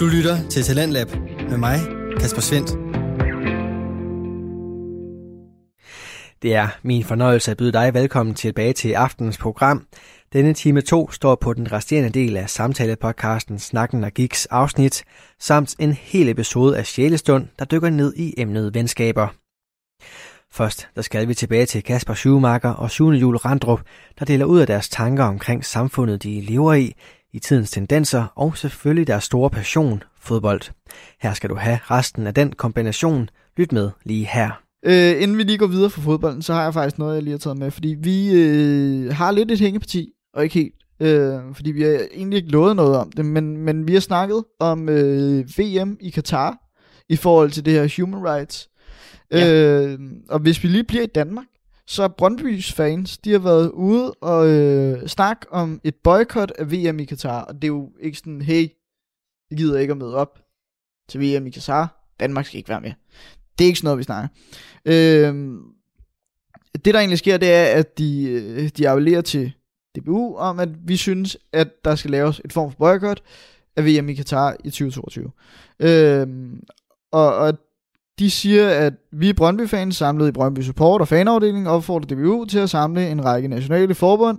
Du 0.00 0.06
lytter 0.06 0.48
til 0.48 0.62
Talentlab 0.62 1.08
med 1.50 1.58
mig, 1.58 1.78
Kasper 2.20 2.40
Svendt. 2.40 2.70
Det 6.42 6.54
er 6.54 6.68
min 6.82 7.04
fornøjelse 7.04 7.50
at 7.50 7.56
byde 7.56 7.72
dig 7.72 7.94
velkommen 7.94 8.34
tilbage 8.34 8.72
til 8.72 8.92
aftenens 8.92 9.38
program. 9.38 9.86
Denne 10.32 10.54
time 10.54 10.80
2 10.80 11.10
står 11.10 11.34
på 11.34 11.52
den 11.52 11.72
resterende 11.72 12.10
del 12.10 12.36
af 12.36 12.50
samtalepodcasten 12.50 13.58
Snakken 13.58 14.04
og 14.04 14.10
Gigs 14.10 14.46
afsnit, 14.46 15.04
samt 15.40 15.76
en 15.78 15.92
hel 15.92 16.28
episode 16.28 16.78
af 16.78 16.86
Sjælestund, 16.86 17.48
der 17.58 17.64
dykker 17.64 17.90
ned 17.90 18.14
i 18.16 18.34
emnet 18.38 18.74
venskaber. 18.74 19.28
Først 20.52 20.88
der 20.96 21.02
skal 21.02 21.28
vi 21.28 21.34
tilbage 21.34 21.66
til 21.66 21.82
Kasper 21.82 22.14
Schumacher 22.14 22.70
og 22.70 22.90
Sune 22.90 23.16
Jul 23.16 23.36
Randrup, 23.36 23.80
der 24.18 24.24
deler 24.24 24.44
ud 24.44 24.60
af 24.60 24.66
deres 24.66 24.88
tanker 24.88 25.24
omkring 25.24 25.64
samfundet, 25.64 26.22
de 26.22 26.40
lever 26.40 26.74
i, 26.74 26.92
i 27.32 27.38
tidens 27.38 27.70
tendenser 27.70 28.26
og 28.36 28.56
selvfølgelig 28.56 29.06
deres 29.06 29.24
store 29.24 29.50
passion, 29.50 30.02
fodbold. 30.20 30.60
Her 31.20 31.34
skal 31.34 31.50
du 31.50 31.54
have 31.54 31.78
resten 31.90 32.26
af 32.26 32.34
den 32.34 32.52
kombination. 32.52 33.28
Lyt 33.56 33.72
med 33.72 33.90
lige 34.04 34.26
her. 34.26 34.62
Øh, 34.84 35.22
inden 35.22 35.38
vi 35.38 35.42
lige 35.42 35.58
går 35.58 35.66
videre 35.66 35.90
fra 35.90 36.02
fodbolden, 36.02 36.42
så 36.42 36.54
har 36.54 36.62
jeg 36.62 36.74
faktisk 36.74 36.98
noget, 36.98 37.14
jeg 37.14 37.22
lige 37.22 37.32
har 37.32 37.38
taget 37.38 37.58
med. 37.58 37.70
Fordi 37.70 37.96
vi 37.98 38.30
øh, 38.32 39.14
har 39.14 39.30
lidt 39.30 39.50
et 39.50 39.60
hængeparti, 39.60 40.12
og 40.34 40.42
ikke 40.44 40.54
helt. 40.54 40.74
Øh, 41.00 41.54
fordi 41.54 41.70
vi 41.70 41.82
har 41.82 41.98
egentlig 42.14 42.36
ikke 42.36 42.50
lovet 42.50 42.76
noget 42.76 42.96
om 42.96 43.12
det, 43.12 43.24
men, 43.24 43.56
men 43.56 43.86
vi 43.86 43.92
har 43.92 44.00
snakket 44.00 44.44
om 44.60 44.88
øh, 44.88 45.44
VM 45.58 45.96
i 46.00 46.10
Katar 46.10 46.56
i 47.08 47.16
forhold 47.16 47.50
til 47.50 47.64
det 47.64 47.72
her 47.72 47.94
human 48.00 48.24
rights. 48.24 48.68
Ja. 49.32 49.52
Øh, 49.52 49.98
og 50.28 50.38
hvis 50.38 50.62
vi 50.62 50.68
lige 50.68 50.84
bliver 50.84 51.02
i 51.02 51.06
Danmark, 51.14 51.46
så 51.90 52.08
Brøndby's 52.22 52.74
fans, 52.74 53.18
de 53.18 53.32
har 53.32 53.38
været 53.38 53.70
ude 53.70 54.12
og 54.12 54.48
øh, 54.48 55.06
snakke 55.06 55.52
om 55.52 55.80
et 55.84 55.94
boykot 55.94 56.50
af 56.50 56.72
VM 56.72 56.98
i 56.98 57.04
Katar. 57.04 57.42
Og 57.42 57.54
det 57.54 57.64
er 57.64 57.68
jo 57.68 57.92
ikke 58.00 58.18
sådan, 58.18 58.42
hey, 58.42 58.68
jeg 59.50 59.58
gider 59.58 59.78
ikke 59.78 59.90
at 59.90 59.96
møde 59.96 60.14
op 60.14 60.38
til 61.08 61.20
VM 61.20 61.46
i 61.46 61.50
Katar. 61.50 62.12
Danmark 62.20 62.46
skal 62.46 62.58
ikke 62.58 62.68
være 62.68 62.80
med. 62.80 62.92
Det 63.58 63.64
er 63.64 63.66
ikke 63.66 63.78
sådan 63.78 63.86
noget, 63.86 63.98
vi 63.98 64.02
snakker. 64.02 64.28
Øh, 64.84 65.34
det, 66.84 66.94
der 66.94 66.98
egentlig 66.98 67.18
sker, 67.18 67.36
det 67.36 67.52
er, 67.52 67.64
at 67.64 67.98
de, 67.98 68.22
øh, 68.30 68.68
de 68.68 68.88
appellerer 68.88 69.20
til 69.22 69.52
DBU 69.96 70.36
om, 70.36 70.60
at 70.60 70.88
vi 70.88 70.96
synes, 70.96 71.36
at 71.52 71.84
der 71.84 71.94
skal 71.94 72.10
laves 72.10 72.40
et 72.44 72.52
form 72.52 72.70
for 72.70 72.78
boykot 72.78 73.22
af 73.76 73.84
VM 73.84 74.08
i 74.08 74.14
Katar 74.14 74.56
i 74.64 74.70
2022. 74.70 75.30
Øh, 75.80 76.26
og, 77.12 77.36
og 77.36 77.58
de 78.20 78.30
siger, 78.30 78.68
at 78.68 78.92
vi 79.12 79.32
Brøndby-fans 79.32 79.96
samlet 79.96 80.28
i 80.28 80.32
Brøndby 80.32 80.60
Support 80.60 81.00
og 81.00 81.08
fanafdelingen 81.08 81.66
opfordrer 81.66 82.16
DBU 82.16 82.44
til 82.44 82.58
at 82.58 82.70
samle 82.70 83.10
en 83.10 83.24
række 83.24 83.48
nationale 83.48 83.94
forbund 83.94 84.38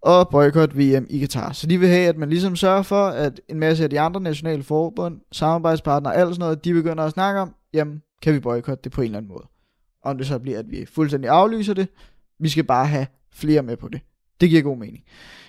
og 0.00 0.28
boykot 0.28 0.78
VM 0.78 1.06
i 1.10 1.18
Katar. 1.18 1.52
Så 1.52 1.66
de 1.66 1.78
vil 1.78 1.88
have, 1.88 2.08
at 2.08 2.16
man 2.16 2.28
ligesom 2.28 2.56
sørger 2.56 2.82
for, 2.82 3.06
at 3.06 3.40
en 3.48 3.58
masse 3.58 3.84
af 3.84 3.90
de 3.90 4.00
andre 4.00 4.20
nationale 4.20 4.62
forbund, 4.62 5.20
samarbejdspartnere, 5.32 6.12
og 6.12 6.20
alt 6.20 6.28
sådan 6.28 6.40
noget, 6.40 6.64
de 6.64 6.72
begynder 6.72 7.04
at 7.04 7.12
snakke 7.12 7.40
om, 7.40 7.54
jamen, 7.74 8.02
kan 8.22 8.34
vi 8.34 8.40
boykotte 8.40 8.84
det 8.84 8.92
på 8.92 9.00
en 9.00 9.04
eller 9.04 9.18
anden 9.18 9.32
måde. 9.32 9.44
Om 10.04 10.18
det 10.18 10.26
så 10.26 10.38
bliver, 10.38 10.58
at 10.58 10.70
vi 10.70 10.86
fuldstændig 10.94 11.30
aflyser 11.30 11.74
det, 11.74 11.88
vi 12.40 12.48
skal 12.48 12.64
bare 12.64 12.86
have 12.86 13.06
flere 13.34 13.62
med 13.62 13.76
på 13.76 13.88
det. 13.88 14.00
Det 14.40 14.50
giver 14.50 14.62
god 14.62 14.76
mening. 14.76 15.04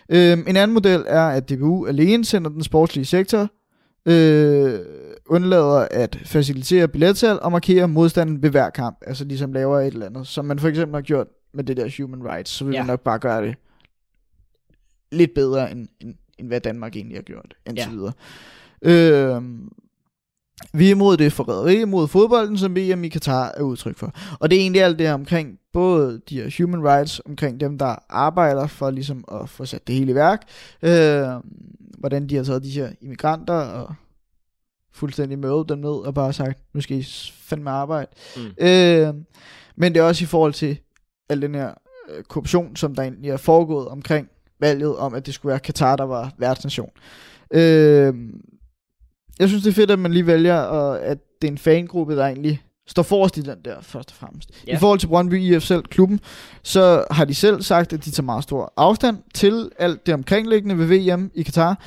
Øhm, 0.09 0.43
en 0.47 0.57
anden 0.57 0.73
model 0.73 1.03
er, 1.07 1.27
at 1.27 1.49
DBU 1.49 1.87
alene 1.87 2.25
sender 2.25 2.49
den 2.49 2.63
sportslige 2.63 3.05
sektor 3.05 3.49
øh, 4.05 4.79
undlader 5.25 5.87
at 5.91 6.19
facilitere 6.25 6.87
billetsalg 6.87 7.39
og 7.39 7.51
markere 7.51 7.87
modstanden 7.87 8.43
ved 8.43 8.49
hver 8.49 8.69
kamp. 8.69 8.97
Altså 9.07 9.25
ligesom 9.25 9.53
laver 9.53 9.79
et 9.79 9.93
eller 9.93 10.05
andet, 10.05 10.27
som 10.27 10.45
man 10.45 10.59
for 10.59 10.67
eksempel 10.67 10.95
har 10.95 11.01
gjort 11.01 11.27
med 11.53 11.63
det 11.63 11.77
der 11.77 11.89
human 11.97 12.23
rights, 12.23 12.51
så 12.51 12.65
vil 12.65 12.73
ja. 12.73 12.79
man 12.79 12.87
nok 12.87 13.01
bare 13.01 13.19
gøre 13.19 13.41
det 13.41 13.55
lidt 15.11 15.33
bedre, 15.35 15.71
end, 15.71 15.87
end, 15.99 16.15
end 16.37 16.47
hvad 16.47 16.61
Danmark 16.61 16.95
egentlig 16.95 17.17
har 17.17 17.23
gjort, 17.23 17.53
indtil 17.67 17.85
ja. 17.85 17.91
videre. 17.91 18.13
Øh, 18.81 19.41
vi 20.73 20.87
er 20.87 20.91
imod 20.91 21.17
det 21.17 21.33
forræderi 21.33 21.81
imod 21.81 22.07
fodbolden, 22.07 22.57
som 22.57 22.75
VM 22.75 23.03
i 23.03 23.07
Katar 23.07 23.51
er 23.57 23.61
udtryk 23.61 23.97
for. 23.97 24.11
Og 24.39 24.49
det 24.49 24.57
er 24.57 24.61
egentlig 24.61 24.83
alt 24.83 24.99
det 24.99 25.07
her 25.07 25.13
omkring 25.13 25.59
både 25.73 26.21
de 26.29 26.41
her 26.41 26.55
human 26.57 26.87
rights, 26.87 27.21
omkring 27.25 27.59
dem, 27.59 27.77
der 27.77 27.95
arbejder 28.09 28.67
for 28.67 28.91
ligesom 28.91 29.25
at 29.31 29.49
få 29.49 29.65
sat 29.65 29.87
det 29.87 29.95
hele 29.95 30.11
i 30.11 30.15
værk, 30.15 30.41
øh, 30.81 31.27
hvordan 31.97 32.27
de 32.27 32.35
har 32.35 32.43
taget 32.43 32.63
de 32.63 32.69
her 32.69 32.89
immigranter 33.01 33.53
og 33.53 33.95
fuldstændig 34.93 35.39
mødet 35.39 35.69
dem 35.69 35.77
ned 35.77 35.89
og 35.89 36.13
bare 36.13 36.33
sagt, 36.33 36.59
nu 36.73 36.81
skal 36.81 36.97
I 36.97 37.03
fandme 37.33 37.69
arbejde. 37.69 38.11
Mm. 38.37 38.65
Øh, 38.65 39.13
men 39.75 39.93
det 39.93 39.99
er 39.99 40.03
også 40.03 40.23
i 40.23 40.27
forhold 40.27 40.53
til 40.53 40.77
al 41.29 41.41
den 41.41 41.55
her 41.55 41.73
øh, 42.09 42.23
korruption, 42.23 42.75
som 42.75 42.95
der 42.95 43.03
egentlig 43.03 43.29
er 43.29 43.37
foregået 43.37 43.87
omkring 43.87 44.27
valget 44.59 44.95
om, 44.97 45.13
at 45.13 45.25
det 45.25 45.33
skulle 45.33 45.49
være 45.49 45.59
Katar, 45.59 45.95
der 45.95 46.03
var 46.03 46.31
værtsnation. 46.37 46.89
Øh, 47.53 48.13
jeg 49.39 49.47
synes, 49.47 49.63
det 49.63 49.69
er 49.69 49.73
fedt, 49.73 49.91
at 49.91 49.99
man 49.99 50.13
lige 50.13 50.27
vælger, 50.27 50.57
og 50.57 51.01
at 51.01 51.17
det 51.41 51.47
er 51.47 51.51
en 51.51 51.57
fangruppe, 51.57 52.15
der 52.15 52.25
egentlig 52.25 52.61
står 52.87 53.03
forrest 53.03 53.37
i 53.37 53.41
den 53.41 53.57
der, 53.65 53.81
først 53.81 54.11
og 54.11 54.15
fremmest. 54.17 54.49
Ja. 54.67 54.75
I 54.75 54.79
forhold 54.79 54.99
til 54.99 55.07
Brøndby 55.07 55.41
IF 55.41 55.63
selv, 55.63 55.83
klubben, 55.83 56.19
så 56.63 57.05
har 57.11 57.25
de 57.25 57.35
selv 57.35 57.61
sagt, 57.61 57.93
at 57.93 58.05
de 58.05 58.11
tager 58.11 58.25
meget 58.25 58.43
stor 58.43 58.73
afstand 58.77 59.17
til 59.33 59.71
alt 59.79 60.05
det 60.05 60.13
omkringliggende 60.13 60.77
ved 60.77 60.85
VM 60.85 61.31
i 61.33 61.43
Katar, 61.43 61.81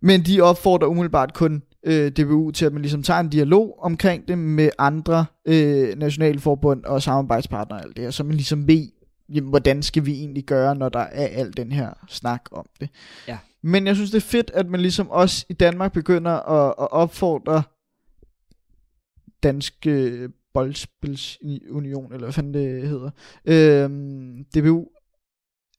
men 0.00 0.22
de 0.22 0.40
opfordrer 0.40 0.88
umiddelbart 0.88 1.34
kun 1.34 1.62
øh, 1.86 2.10
DBU 2.10 2.50
til, 2.50 2.66
at 2.66 2.72
man 2.72 2.82
ligesom 2.82 3.02
tager 3.02 3.20
en 3.20 3.28
dialog 3.28 3.78
omkring 3.78 4.28
det 4.28 4.38
med 4.38 4.70
andre 4.78 5.26
øh, 5.46 5.98
nationale 5.98 6.40
forbund 6.40 6.84
og 6.84 7.02
samarbejdspartnere 7.02 7.78
og 7.78 7.84
alt 7.84 7.96
det 7.96 8.04
her, 8.04 8.10
så 8.10 8.24
man 8.24 8.34
ligesom 8.34 8.68
ved, 8.68 8.88
jamen, 9.28 9.50
hvordan 9.50 9.82
skal 9.82 10.06
vi 10.06 10.12
egentlig 10.12 10.44
gøre, 10.44 10.74
når 10.74 10.88
der 10.88 11.00
er 11.00 11.26
al 11.26 11.56
den 11.56 11.72
her 11.72 11.90
snak 12.08 12.42
om 12.52 12.66
det. 12.80 12.88
Ja. 13.28 13.38
Men 13.62 13.86
jeg 13.86 13.94
synes, 13.94 14.10
det 14.10 14.16
er 14.16 14.28
fedt, 14.28 14.50
at 14.54 14.66
man 14.66 14.80
ligesom 14.80 15.10
også 15.10 15.46
i 15.48 15.52
Danmark 15.52 15.92
begynder 15.92 16.32
at, 16.32 16.74
at 16.80 16.92
opfordre 16.92 17.62
Dansk 19.42 19.86
øh, 19.86 20.30
Boldspilsunion, 20.54 22.12
eller 22.12 22.26
hvad 22.26 22.32
fanden 22.32 22.54
det 22.54 22.88
hedder, 22.88 23.10
øh, 23.44 23.90
DBU, 24.54 24.86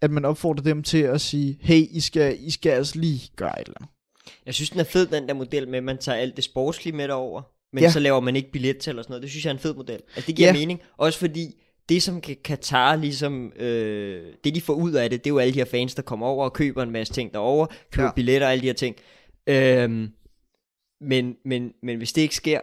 at 0.02 0.12
man 0.12 0.26
opfordrer 0.26 0.64
dem 0.64 0.84
til 0.84 0.98
at 0.98 1.22
sige, 1.22 1.58
hey, 1.62 1.82
I 1.92 2.00
skal, 2.00 2.38
I 2.40 2.52
skal 2.52 2.70
altså 2.70 3.00
lige 3.00 3.32
gøre 3.36 3.62
et 3.62 3.68
eller 3.68 3.78
andet. 3.80 3.97
Jeg 4.48 4.56
synes, 4.56 4.70
den 4.70 4.80
er 4.80 4.84
fed, 4.84 5.08
den 5.08 5.28
der 5.28 5.34
model 5.34 5.68
med, 5.68 5.78
at 5.78 5.84
man 5.84 5.98
tager 5.98 6.18
alt 6.18 6.36
det 6.36 6.44
sportslige 6.44 6.96
med 6.96 7.08
derover, 7.08 7.42
men 7.74 7.84
ja. 7.84 7.92
så 7.92 8.00
laver 8.00 8.20
man 8.20 8.36
ikke 8.36 8.52
billet 8.52 8.78
til 8.78 8.90
eller 8.90 9.04
sådan 9.04 9.12
noget. 9.12 9.22
Det 9.22 9.30
synes 9.30 9.46
jeg 9.46 9.50
er 9.50 9.54
en 9.54 9.60
fed 9.60 9.74
model. 9.76 10.02
Altså, 10.16 10.28
det 10.28 10.36
giver 10.36 10.48
ja. 10.48 10.54
mening. 10.54 10.82
Også 10.98 11.20
fordi, 11.20 11.56
det 11.90 12.04
som 12.04 12.22
Katar 12.22 12.96
ligesom, 12.96 13.52
øh, 13.56 14.34
det 14.44 14.56
de 14.56 14.62
får 14.62 14.74
ud 14.74 14.92
af 14.92 15.10
det, 15.10 15.24
det 15.24 15.30
er 15.30 15.34
jo 15.34 15.40
alle 15.40 15.54
de 15.54 15.60
her 15.60 15.66
fans, 15.66 15.96
der 15.96 16.02
kommer 16.02 16.28
over 16.28 16.46
og 16.46 16.54
køber 16.54 16.84
en 16.84 16.92
masse 16.92 17.14
ting 17.14 17.34
derover, 17.34 17.68
køber 17.92 18.08
ja. 18.08 18.14
billetter 18.16 18.48
og 18.48 18.52
alle 18.52 18.62
de 18.62 18.68
her 18.68 18.74
ting. 18.74 18.96
Øh, 19.48 20.10
men, 21.02 21.36
men, 21.46 21.72
men 21.84 21.98
hvis 21.98 22.14
det 22.14 22.22
ikke 22.22 22.36
sker, 22.36 22.60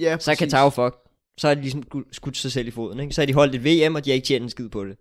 ja, 0.00 0.18
så 0.18 0.30
er 0.30 0.34
Katar 0.34 0.64
jo 0.64 0.70
fuck. 0.70 0.96
Så 1.38 1.48
har 1.48 1.54
de 1.54 1.60
ligesom 1.60 1.82
skudt 2.12 2.36
sig 2.36 2.52
selv 2.52 2.68
i 2.68 2.70
foden. 2.70 3.00
Ikke? 3.00 3.14
Så 3.14 3.20
har 3.20 3.26
de 3.26 3.34
holdt 3.34 3.54
et 3.54 3.64
VM, 3.64 3.94
og 3.94 4.04
de 4.04 4.10
har 4.10 4.14
ikke 4.14 4.26
tjent 4.26 4.42
en 4.42 4.50
skid 4.50 4.68
på 4.68 4.84
det. 4.84 4.96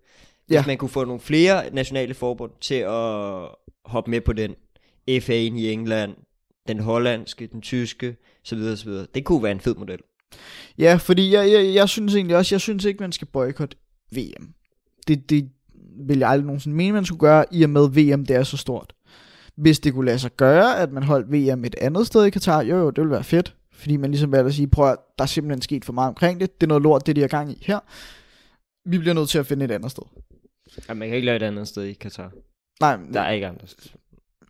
Hvis 0.47 0.55
ja. 0.55 0.63
man 0.67 0.77
kunne 0.77 0.89
få 0.89 1.05
nogle 1.05 1.19
flere 1.19 1.73
nationale 1.73 2.13
forbund 2.13 2.51
til 2.61 2.75
at 2.75 3.47
hoppe 3.85 4.11
med 4.11 4.21
på 4.21 4.33
den, 4.33 4.55
FA'en 5.09 5.57
i 5.57 5.71
England, 5.71 6.15
den 6.67 6.79
hollandske, 6.79 7.47
den 7.47 7.61
tyske, 7.61 8.15
så 8.43 8.55
videre, 8.55 8.77
så 8.77 8.85
videre. 8.85 9.07
Det 9.15 9.25
kunne 9.25 9.43
være 9.43 9.51
en 9.51 9.59
fed 9.59 9.75
model. 9.75 9.99
Ja, 10.77 10.95
fordi 10.95 11.33
jeg, 11.33 11.51
jeg, 11.51 11.73
jeg 11.73 11.89
synes 11.89 12.15
egentlig 12.15 12.37
også, 12.37 12.55
jeg 12.55 12.61
synes 12.61 12.85
ikke, 12.85 13.03
man 13.03 13.11
skal 13.11 13.27
boykotte 13.27 13.77
VM. 14.11 14.53
Det, 15.07 15.29
det 15.29 15.49
vil 16.07 16.19
jeg 16.19 16.29
aldrig 16.29 16.45
nogensinde 16.45 16.77
mene, 16.77 16.93
man 16.93 17.05
skulle 17.05 17.19
gøre, 17.19 17.45
i 17.51 17.63
og 17.63 17.69
med 17.69 17.89
VM, 17.89 18.25
det 18.25 18.35
er 18.35 18.43
så 18.43 18.57
stort. 18.57 18.93
Hvis 19.55 19.79
det 19.79 19.93
kunne 19.93 20.05
lade 20.05 20.19
sig 20.19 20.31
gøre, 20.37 20.79
at 20.79 20.91
man 20.91 21.03
holdt 21.03 21.31
VM 21.31 21.65
et 21.65 21.75
andet 21.81 22.07
sted 22.07 22.25
i 22.25 22.29
Katar, 22.29 22.61
jo 22.61 22.77
jo, 22.77 22.89
det 22.89 22.97
ville 22.97 23.11
være 23.11 23.23
fedt. 23.23 23.55
Fordi 23.71 23.97
man 23.97 24.11
ligesom 24.11 24.31
valgte 24.31 24.47
at 24.47 24.53
sige, 24.53 24.67
prøv 24.67 24.89
at 24.91 24.97
der 25.17 25.23
er 25.23 25.27
simpelthen 25.27 25.61
sket 25.61 25.85
for 25.85 25.93
meget 25.93 26.07
omkring 26.07 26.39
det. 26.39 26.61
Det 26.61 26.67
er 26.67 26.67
noget 26.67 26.83
lort, 26.83 27.07
det 27.07 27.15
de 27.15 27.21
har 27.21 27.27
gang 27.27 27.51
i 27.51 27.63
her. 27.65 27.79
Vi 28.85 28.97
bliver 28.97 29.13
nødt 29.13 29.29
til 29.29 29.37
at 29.37 29.45
finde 29.45 29.65
et 29.65 29.71
andet 29.71 29.91
sted. 29.91 30.03
Ja, 30.89 30.93
man 30.93 31.07
kan 31.07 31.15
ikke 31.15 31.25
lave 31.25 31.35
et 31.35 31.43
andet 31.43 31.67
sted 31.67 31.83
i 31.83 31.93
Katar. 31.93 32.31
Nej, 32.79 32.97
der 33.13 33.21
er 33.21 33.31
ikke 33.31 33.47
andet 33.47 33.69
sted 33.69 34.00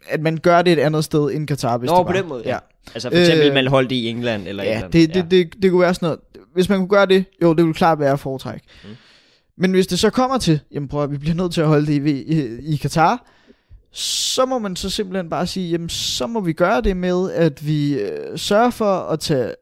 at 0.07 0.21
man 0.21 0.37
gør 0.37 0.61
det 0.61 0.73
et 0.73 0.79
andet 0.79 1.03
sted 1.03 1.31
end 1.31 1.47
Katar, 1.47 1.77
hvis 1.77 1.89
Nå, 1.89 1.97
det 1.97 2.05
var. 2.05 2.11
på 2.11 2.17
den 2.17 2.27
måde, 2.27 2.41
ja. 2.45 2.49
ja. 2.49 2.59
Altså 2.93 3.09
for 3.09 3.17
eksempel, 3.17 3.47
øh, 3.47 3.53
man 3.53 3.67
holdt 3.67 3.89
det 3.89 3.95
i 3.95 4.07
England 4.09 4.47
eller 4.47 4.63
ja, 4.63 4.81
det, 4.81 4.93
det, 4.93 5.15
ja. 5.15 5.21
Det, 5.21 5.31
det, 5.31 5.63
det 5.63 5.71
kunne 5.71 5.81
være 5.81 5.93
sådan 5.93 6.05
noget. 6.05 6.19
Hvis 6.53 6.69
man 6.69 6.77
kunne 6.79 6.89
gøre 6.89 7.05
det, 7.05 7.25
jo, 7.41 7.49
det 7.53 7.63
ville 7.63 7.73
klart 7.73 7.99
være 7.99 8.17
foretræk. 8.17 8.61
Mm. 8.83 8.89
Men 9.57 9.71
hvis 9.71 9.87
det 9.87 9.99
så 9.99 10.09
kommer 10.09 10.37
til, 10.37 10.59
jamen 10.71 10.89
prøv 10.89 11.03
at 11.03 11.11
vi 11.11 11.17
bliver 11.17 11.35
nødt 11.35 11.53
til 11.53 11.61
at 11.61 11.67
holde 11.67 11.87
det 11.87 12.07
i, 12.07 12.23
i, 12.23 12.73
i 12.73 12.75
Katar, 12.75 13.25
så 13.91 14.45
må 14.45 14.59
man 14.59 14.75
så 14.75 14.89
simpelthen 14.89 15.29
bare 15.29 15.47
sige, 15.47 15.69
jamen 15.69 15.89
så 15.89 16.27
må 16.27 16.39
vi 16.39 16.53
gøre 16.53 16.81
det 16.81 16.97
med, 16.97 17.31
at 17.31 17.67
vi 17.67 17.99
øh, 17.99 18.37
sørger 18.37 18.69
for 18.69 18.99
at 18.99 19.19
tage 19.19 19.55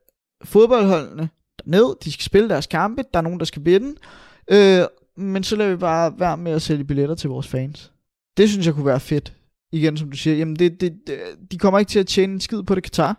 fodboldholdene 0.43 1.29
ned, 1.65 1.95
de 2.03 2.11
skal 2.11 2.23
spille 2.23 2.49
deres 2.49 2.67
kampe, 2.67 3.03
der 3.13 3.19
er 3.19 3.23
nogen, 3.23 3.39
der 3.39 3.45
skal 3.45 3.65
vinde, 3.65 3.95
øh, 4.51 4.81
men 5.17 5.43
så 5.43 5.55
lader 5.55 5.69
vi 5.69 5.77
bare 5.77 6.13
være 6.17 6.37
med 6.37 6.51
at 6.51 6.61
sælge 6.61 6.83
billetter 6.83 7.15
til 7.15 7.29
vores 7.29 7.47
fans. 7.47 7.91
Det 8.37 8.49
synes 8.49 8.65
jeg 8.65 8.73
kunne 8.73 8.85
være 8.85 8.99
fedt 8.99 9.33
igen, 9.71 9.97
som 9.97 10.11
du 10.11 10.17
siger, 10.17 10.35
jamen 10.37 10.55
det, 10.55 10.81
det, 10.81 10.93
det, 11.07 11.19
de 11.51 11.57
kommer 11.57 11.79
ikke 11.79 11.89
til 11.89 11.99
at 11.99 12.07
tjene 12.07 12.33
en 12.33 12.41
skid 12.41 12.63
på 12.63 12.75
det 12.75 12.83
Katar, 12.83 13.17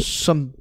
som 0.00 0.52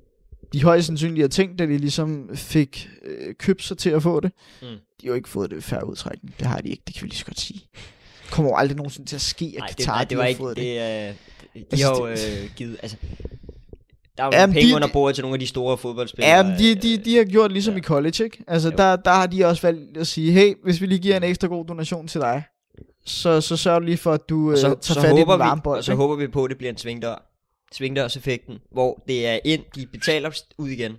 de 0.53 0.63
højst 0.63 0.87
sandsynligt 0.87 1.23
har 1.23 1.27
tænkt, 1.29 1.59
da 1.59 1.65
de 1.65 1.77
ligesom 1.77 2.29
fik 2.35 2.89
øh, 3.05 3.35
købt 3.35 3.63
sig 3.63 3.77
til 3.77 3.89
at 3.89 4.03
få 4.03 4.19
det. 4.19 4.31
Mm. 4.61 4.67
De 4.67 4.77
har 5.03 5.07
jo 5.07 5.13
ikke 5.13 5.29
fået 5.29 5.51
det 5.51 5.63
færre 5.63 5.87
udtrækning. 5.87 6.35
Det 6.39 6.47
har 6.47 6.61
de 6.61 6.69
ikke, 6.69 6.83
det 6.87 6.95
kan 6.95 7.03
vi 7.03 7.07
lige 7.07 7.17
så 7.17 7.25
godt 7.25 7.39
sige. 7.39 7.59
Det 8.23 8.31
kommer 8.31 8.51
jo 8.51 8.55
aldrig 8.57 8.77
nogensinde 8.77 9.09
til 9.09 9.15
at 9.15 9.21
ske, 9.21 9.55
at 9.63 9.75
Qatar 9.77 9.91
nej, 9.93 10.03
det, 10.03 10.17
nej, 10.17 10.25
det 10.35 10.39
var 10.39 10.49
ikke, 10.49 10.49
det. 10.49 10.57
det. 10.57 11.09
Øh, 11.09 11.15
de 11.61 11.65
altså, 11.71 11.87
har 11.87 11.95
jo 11.97 12.07
øh, 12.07 12.49
givet, 12.55 12.77
altså, 12.81 12.97
Der 14.17 14.23
er 14.23 14.27
jo 14.27 14.31
Jamen, 14.33 14.53
penge 14.53 14.69
de- 14.69 14.75
under 14.75 14.87
bordet 14.93 15.15
til 15.15 15.21
nogle 15.21 15.35
af 15.35 15.39
de 15.39 15.47
store 15.47 15.77
fodboldspillere. 15.77 16.35
Ja, 16.37 16.43
men 16.43 16.59
de, 16.59 16.75
de, 16.75 16.97
de 16.97 17.15
har 17.17 17.23
gjort 17.23 17.51
ligesom 17.51 17.73
Ja. 17.73 17.79
i 17.79 17.83
college, 17.83 18.23
ikke? 18.23 18.43
Altså, 18.47 18.69
Jo. 18.69 18.75
der, 18.77 18.95
der 18.95 19.11
har 19.11 19.27
de 19.27 19.45
også 19.45 19.61
valgt 19.67 19.97
at 19.97 20.07
sige, 20.07 20.31
hey, 20.31 20.53
hvis 20.63 20.81
vi 20.81 20.85
lige 20.85 20.99
giver 20.99 21.17
en 21.17 21.23
ekstra 21.23 21.47
god 21.47 21.65
donation 21.65 22.07
til 22.07 22.21
dig, 22.21 22.43
så, 23.05 23.41
så 23.41 23.57
sørg 23.57 23.81
lige 23.81 23.97
for, 23.97 24.11
at 24.13 24.29
du 24.29 24.45
Og 24.47 24.51
øh, 24.51 24.57
så, 24.57 24.67
tager 24.67 24.77
så, 24.81 25.01
fat 25.01 25.07
i 25.07 25.09
håber 25.19 25.31
den 25.33 25.39
varme 25.39 25.59
vi, 25.59 25.63
bold. 25.63 25.83
så 25.83 25.95
håber 25.95 26.15
vi 26.15 26.27
på, 26.27 26.43
at 26.43 26.49
det 26.49 26.57
bliver 26.57 26.71
en 26.71 26.77
svingdør. 26.77 27.27
Svingdørseffekten, 27.73 28.57
hvor 28.71 29.03
det 29.07 29.27
er 29.27 29.39
ind, 29.45 29.63
de 29.75 29.85
betaler 29.85 30.41
ud 30.57 30.69
igen. 30.69 30.91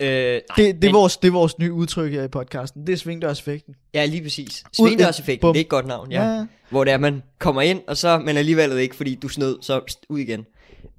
Øh, 0.00 0.08
nej, 0.08 0.30
det, 0.30 0.42
det, 0.56 0.68
er 0.68 0.74
men- 0.82 0.94
vores, 0.94 1.16
det 1.16 1.28
er 1.28 1.32
vores 1.32 1.58
nye 1.58 1.72
udtryk 1.72 2.12
her 2.12 2.22
i 2.24 2.28
podcasten. 2.28 2.86
Det 2.86 2.92
er 2.92 2.96
svingdørseffekten. 2.96 3.74
Ja, 3.94 4.04
lige 4.06 4.22
præcis. 4.22 4.64
Svingdørseffekten, 4.72 5.48
det 5.48 5.56
er 5.56 5.60
et 5.60 5.68
godt 5.68 5.86
navn, 5.86 6.12
ja. 6.12 6.22
Ja. 6.22 6.34
ja. 6.36 6.46
Hvor 6.70 6.84
det 6.84 6.92
er, 6.92 6.98
man 6.98 7.22
kommer 7.38 7.62
ind, 7.62 7.80
og 7.88 7.96
så, 7.96 8.18
men 8.18 8.36
alligevel 8.36 8.78
ikke, 8.78 8.96
fordi 8.96 9.14
du 9.14 9.28
snød, 9.28 9.58
så 9.62 9.80
pst, 9.86 10.06
ud 10.08 10.18
igen. 10.18 10.46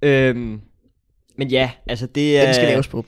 Øhm, 0.01 0.62
men 1.38 1.47
ja, 1.47 1.71
altså 1.88 2.07
det 2.07 2.38
er... 2.39 2.45
Den 2.45 2.53
skal 2.53 2.68
laves 2.68 2.88
på. 2.88 3.06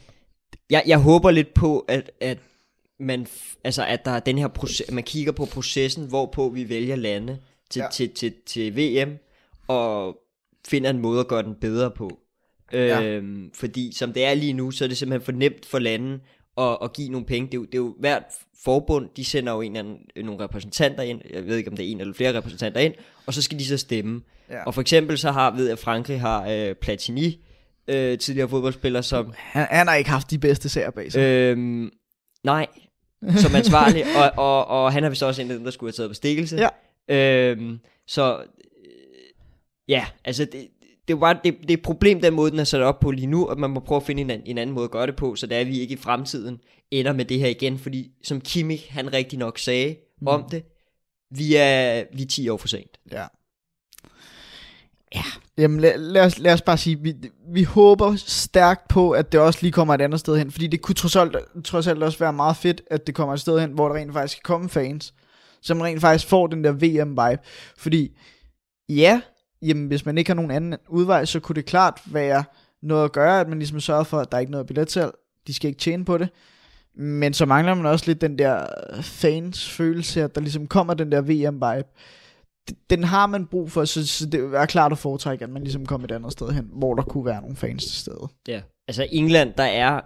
Jeg, 0.70 0.84
jeg 0.88 0.98
håber 0.98 1.32
lidt 1.32 1.54
på, 1.54 1.80
at, 1.80 2.12
at 2.22 2.38
man, 3.00 3.28
altså 3.64 3.86
at 3.86 4.06
der 4.06 4.12
er 4.12 4.20
den 4.20 4.38
her 4.38 4.48
proces, 4.48 4.92
man 4.92 5.04
kigger 5.04 5.32
på 5.32 5.46
processen, 5.46 6.06
hvorpå 6.08 6.50
vi 6.50 6.70
vælger 6.70 6.96
lande 6.96 7.38
til, 7.70 7.80
Ja. 7.80 7.88
til, 7.94 8.10
til, 8.10 8.34
til 8.46 8.78
VM, 8.78 9.18
og 9.68 10.18
finder 10.68 10.90
en 10.90 11.00
måde 11.00 11.20
at 11.20 11.28
gøre 11.28 11.44
den 11.44 11.56
bedre 11.62 11.92
på. 11.92 12.20
Ja. 12.74 13.02
Øhm, 13.04 13.52
fordi 13.56 13.92
som 13.96 14.14
det 14.14 14.26
er 14.26 14.34
lige 14.34 14.54
nu, 14.54 14.72
så 14.72 14.84
er 14.84 14.88
det 14.88 14.98
simpelthen 14.98 15.26
for 15.26 15.32
nemt 15.32 15.66
for 15.66 15.80
landen 15.80 16.22
at, 16.58 16.78
at 16.84 16.94
give 16.94 17.10
nogle 17.10 17.26
penge. 17.26 17.46
Det 17.48 17.54
er, 17.54 17.58
jo, 17.58 17.66
det 17.66 17.74
er 17.74 17.78
jo 17.78 17.96
hvert 18.00 18.24
forbund, 18.64 19.10
de 19.18 19.26
sender 19.26 19.54
jo 19.54 19.62
en 19.62 19.76
eller 19.76 19.90
anden, 19.90 20.26
nogle 20.26 20.44
repræsentanter 20.44 21.04
ind, 21.04 21.22
jeg 21.34 21.46
ved 21.46 21.58
ikke 21.58 21.70
om 21.70 21.78
det 21.78 21.86
er 21.88 21.92
en 21.92 22.02
eller 22.02 22.14
flere 22.14 22.38
repræsentanter 22.38 22.80
ind, 22.80 22.94
og 23.26 23.34
så 23.34 23.42
skal 23.42 23.60
de 23.60 23.66
så 23.66 23.78
stemme. 23.78 24.22
Ja. 24.50 24.64
Og 24.64 24.74
for 24.74 24.82
eksempel 24.82 25.18
så 25.18 25.32
har, 25.32 25.56
ved 25.56 25.64
jeg, 25.66 25.72
at 25.74 25.80
Frankrig 25.80 26.22
har 26.22 26.48
øh, 26.50 26.76
Platini, 26.76 27.46
øh, 27.88 28.18
tidligere 28.18 28.50
fodboldspiller, 28.50 29.02
som 29.02 29.34
Han, 29.38 29.68
han 29.72 29.88
har 29.88 29.96
ikke 29.96 30.10
haft 30.10 30.32
de 30.32 30.38
bedste 30.38 30.70
sager 30.70 30.92
bag 30.92 31.12
sig. 31.12 31.20
Øhm, 31.22 31.90
nej, 32.44 32.68
som 33.44 33.56
ansvarlig, 33.56 34.06
og, 34.18 34.32
og, 34.46 34.68
og 34.68 34.94
han 34.94 35.04
er 35.04 35.10
vist 35.10 35.24
også 35.24 35.42
en 35.42 35.52
af 35.52 35.56
dem, 35.56 35.64
der 35.64 35.72
skulle 35.72 35.88
have 35.88 35.94
taget 35.94 36.10
bestikkelse. 36.10 36.58
Ja. 36.58 36.70
Øhm, 37.16 37.80
så, 38.08 38.38
øh, 38.38 38.46
ja, 39.88 40.06
altså, 40.26 40.46
det, 40.46 40.68
det, 41.08 41.14
er 41.14 41.18
bare, 41.18 41.40
det, 41.44 41.58
det 41.62 41.70
er 41.70 41.74
et 41.74 41.82
problem, 41.82 42.22
den 42.22 42.34
måde, 42.34 42.52
den 42.52 42.60
er 42.60 42.64
sat 42.64 42.82
op 42.82 43.00
på 43.00 43.12
lige 43.12 43.28
nu, 43.28 43.48
og 43.48 43.60
man 43.60 43.70
må 43.70 43.80
prøve 43.80 43.98
at 43.98 44.04
finde 44.04 44.22
en, 44.22 44.30
anden- 44.30 44.48
en 44.48 44.58
anden 44.58 44.74
måde 44.76 44.84
at 44.84 44.92
gøre 44.92 45.08
det 45.08 45.16
på, 45.16 45.36
så 45.36 45.48
det 45.48 45.56
er, 45.56 45.62
at 45.62 45.68
vi 45.68 45.80
ikke 45.80 45.94
i 45.94 45.98
fremtiden 45.98 46.60
ender 46.92 47.14
med 47.14 47.26
det 47.26 47.40
her 47.40 47.48
igen, 47.48 47.78
fordi 47.78 48.12
som 48.24 48.42
Kimmich, 48.42 48.94
han 48.94 49.14
rigtig 49.14 49.40
nok 49.40 49.60
sagde 49.60 49.96
mm. 50.22 50.28
om 50.28 50.50
det, 50.52 50.64
vi 51.32 51.56
er, 51.56 52.04
vi 52.14 52.22
er 52.22 52.28
10 52.28 52.50
år 52.50 52.58
for 52.58 52.68
sent. 52.68 53.00
Ja. 53.12 53.26
Ja, 55.16 55.24
jamen 55.58 55.80
lad, 55.80 55.98
lad, 55.98 56.26
os, 56.26 56.40
lad 56.40 56.54
os 56.54 56.62
bare 56.62 56.78
sige, 56.78 57.00
vi, 57.00 57.16
vi 57.54 57.64
håber 57.64 58.16
stærkt 58.16 58.88
på, 58.88 59.12
at 59.12 59.32
det 59.32 59.40
også 59.40 59.60
lige 59.62 59.72
kommer 59.72 59.94
et 59.94 60.02
andet 60.02 60.20
sted 60.20 60.38
hen, 60.38 60.52
fordi 60.52 60.68
det 60.68 60.82
kunne 60.82 60.96
trods 60.96 61.16
alt, 61.16 61.36
trods 61.64 61.88
alt 61.88 62.04
også 62.04 62.20
være 62.20 62.34
meget 62.34 62.58
fedt, 62.58 62.82
at 62.92 63.08
det 63.08 63.16
kommer 63.16 63.34
et 63.34 63.40
sted 63.40 63.60
hen, 63.60 63.72
hvor 63.72 63.88
der 63.88 63.96
rent 63.96 64.14
faktisk 64.14 64.38
kan 64.38 64.54
komme 64.54 64.70
fans, 64.70 65.14
som 65.62 65.82
rent 65.82 66.02
faktisk 66.02 66.30
får 66.30 66.48
den 66.48 66.64
der 66.64 66.72
VM-vibe, 66.72 67.42
fordi 67.78 68.18
ja, 68.90 69.22
jamen 69.62 69.88
hvis 69.88 70.06
man 70.06 70.18
ikke 70.18 70.30
har 70.30 70.36
nogen 70.36 70.52
anden 70.52 70.76
udvej, 70.90 71.26
så 71.26 71.40
kunne 71.40 71.56
det 71.56 71.66
klart 71.66 72.02
være 72.06 72.44
noget 72.82 73.04
at 73.06 73.12
gøre, 73.12 73.40
at 73.40 73.50
man 73.50 73.60
ligesom 73.60 73.80
sørger 73.80 74.04
for, 74.04 74.20
at 74.20 74.32
der 74.32 74.38
er 74.38 74.42
ikke 74.42 74.52
noget 74.52 74.68
billetsalg, 74.68 75.12
de 75.48 75.54
skal 75.54 75.68
ikke 75.68 75.80
tjene 75.80 76.06
på 76.06 76.18
det, 76.18 76.30
men 76.96 77.34
så 77.34 77.46
mangler 77.46 77.74
man 77.74 77.86
også 77.86 78.06
lidt 78.08 78.22
den 78.22 78.38
der 78.38 78.66
øh, 78.94 79.04
fans 79.04 79.70
følelse, 79.70 80.24
at 80.24 80.36
der 80.36 80.42
ligesom 80.42 80.68
kommer 80.68 80.94
den 80.94 81.12
der 81.12 81.22
VM-vibe, 81.22 81.88
den 82.90 83.04
har 83.04 83.28
man 83.28 83.46
brug 83.46 83.72
for, 83.72 83.86
så, 83.86 84.08
så 84.08 84.26
det 84.26 84.56
er 84.56 84.66
klart 84.66 84.92
at 84.92 84.98
foretrække, 84.98 85.44
at 85.44 85.50
man 85.50 85.64
ligesom 85.64 85.86
kommer 85.86 86.08
et 86.08 86.12
andet 86.12 86.32
sted 86.32 86.50
hen, 86.50 86.70
hvor 86.74 86.94
der 86.94 87.04
kunne 87.04 87.26
være 87.26 87.42
nogle 87.42 87.56
fans 87.56 87.86
til 87.86 87.96
stede. 87.96 88.28
Ja. 88.48 88.62
Altså 88.88 89.08
England, 89.12 89.54
der 89.58 89.64
er, 89.64 90.02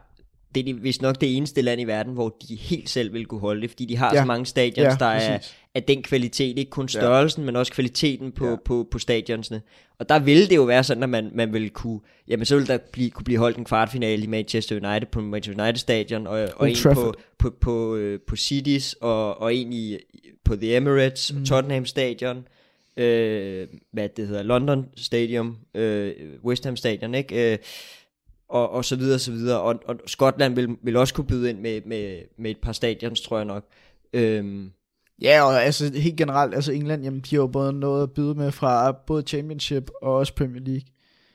det 0.55 0.69
er 0.69 0.73
vist 0.73 1.01
nok 1.01 1.21
det 1.21 1.37
eneste 1.37 1.61
land 1.61 1.81
i 1.81 1.83
verden, 1.83 2.13
hvor 2.13 2.37
de 2.49 2.55
helt 2.55 2.89
selv 2.89 3.13
vil 3.13 3.25
kunne 3.25 3.39
holde 3.41 3.61
det, 3.61 3.69
fordi 3.69 3.85
de 3.85 3.97
har 3.97 4.11
Ja. 4.15 4.21
så 4.21 4.25
mange 4.25 4.45
stadions, 4.45 4.77
Ja, 5.01 5.05
der 5.05 5.05
er, 5.05 5.39
af 5.75 5.83
den 5.83 6.03
kvalitet, 6.03 6.57
ikke 6.57 6.69
kun 6.69 6.87
størrelsen, 6.87 7.41
ja. 7.41 7.45
men 7.45 7.55
også 7.55 7.71
kvaliteten 7.71 8.31
på, 8.31 8.47
Ja. 8.49 8.55
på, 8.65 8.87
på 8.91 8.99
stadionsene. 8.99 9.61
Og 9.99 10.09
der 10.09 10.19
vil 10.19 10.49
det 10.49 10.55
jo 10.55 10.63
være 10.63 10.83
sådan, 10.83 11.03
at 11.03 11.09
man, 11.09 11.31
man 11.33 11.53
vil 11.53 11.69
kunne, 11.69 11.99
jamen 12.27 12.45
så 12.45 12.55
vil 12.57 12.67
der 12.67 12.77
blive, 12.91 13.09
kunne 13.09 13.23
blive 13.23 13.39
holdt 13.39 13.57
en 13.57 13.65
kvartfinale 13.65 14.23
i 14.23 14.27
Manchester 14.27 14.75
United 14.89 15.07
på 15.11 15.21
Manchester 15.21 15.63
United 15.63 15.79
stadion, 15.79 16.27
og, 16.27 16.49
og 16.55 16.69
en 16.69 16.75
på, 16.95 17.13
på, 17.39 17.49
på, 17.61 17.95
øh, 17.95 18.19
på 18.27 18.35
Cities, 18.35 18.93
og, 19.01 19.41
og 19.41 19.55
en 19.55 19.73
i, 19.73 19.97
på 20.43 20.55
The 20.55 20.75
Emirates, 20.75 21.33
mm. 21.33 21.45
Tottenham 21.45 21.85
stadion, 21.85 22.47
øh, 22.97 23.67
hvad 23.93 24.09
det 24.09 24.27
hedder, 24.27 24.43
London 24.43 24.85
Stadium, 24.97 25.57
øh, 25.75 26.11
West 26.45 26.65
Ham 26.65 26.75
Stadion, 26.75 27.15
ikke? 27.15 27.51
Øh, 27.53 27.57
og, 28.51 28.71
og 28.71 28.85
så 28.85 28.95
videre, 28.95 29.15
og 29.15 29.19
så 29.19 29.31
videre. 29.31 29.61
Og, 29.61 29.79
og 29.85 29.95
Skotland 30.07 30.55
vil, 30.55 30.67
vil 30.83 30.95
også 30.97 31.13
kunne 31.13 31.27
byde 31.27 31.49
ind 31.49 31.59
med, 31.59 31.81
med, 31.85 32.19
med 32.37 32.51
et 32.51 32.57
par 32.57 32.71
stadions, 32.71 33.21
tror 33.21 33.37
jeg 33.37 33.45
nok. 33.45 33.65
Øhm, 34.13 34.71
Ja, 35.21 35.41
og 35.43 35.63
altså 35.63 35.91
helt 35.95 36.17
generelt, 36.17 36.55
altså 36.55 36.71
England, 36.71 37.03
jamen 37.03 37.19
de 37.19 37.35
har 37.35 37.41
jo 37.41 37.47
både 37.47 37.73
noget 37.73 38.03
at 38.03 38.11
byde 38.11 38.35
med 38.35 38.51
fra 38.51 38.91
både 38.91 39.23
Championship 39.23 39.89
og 40.01 40.15
også 40.15 40.35
Premier 40.35 40.61
League. 40.61 40.81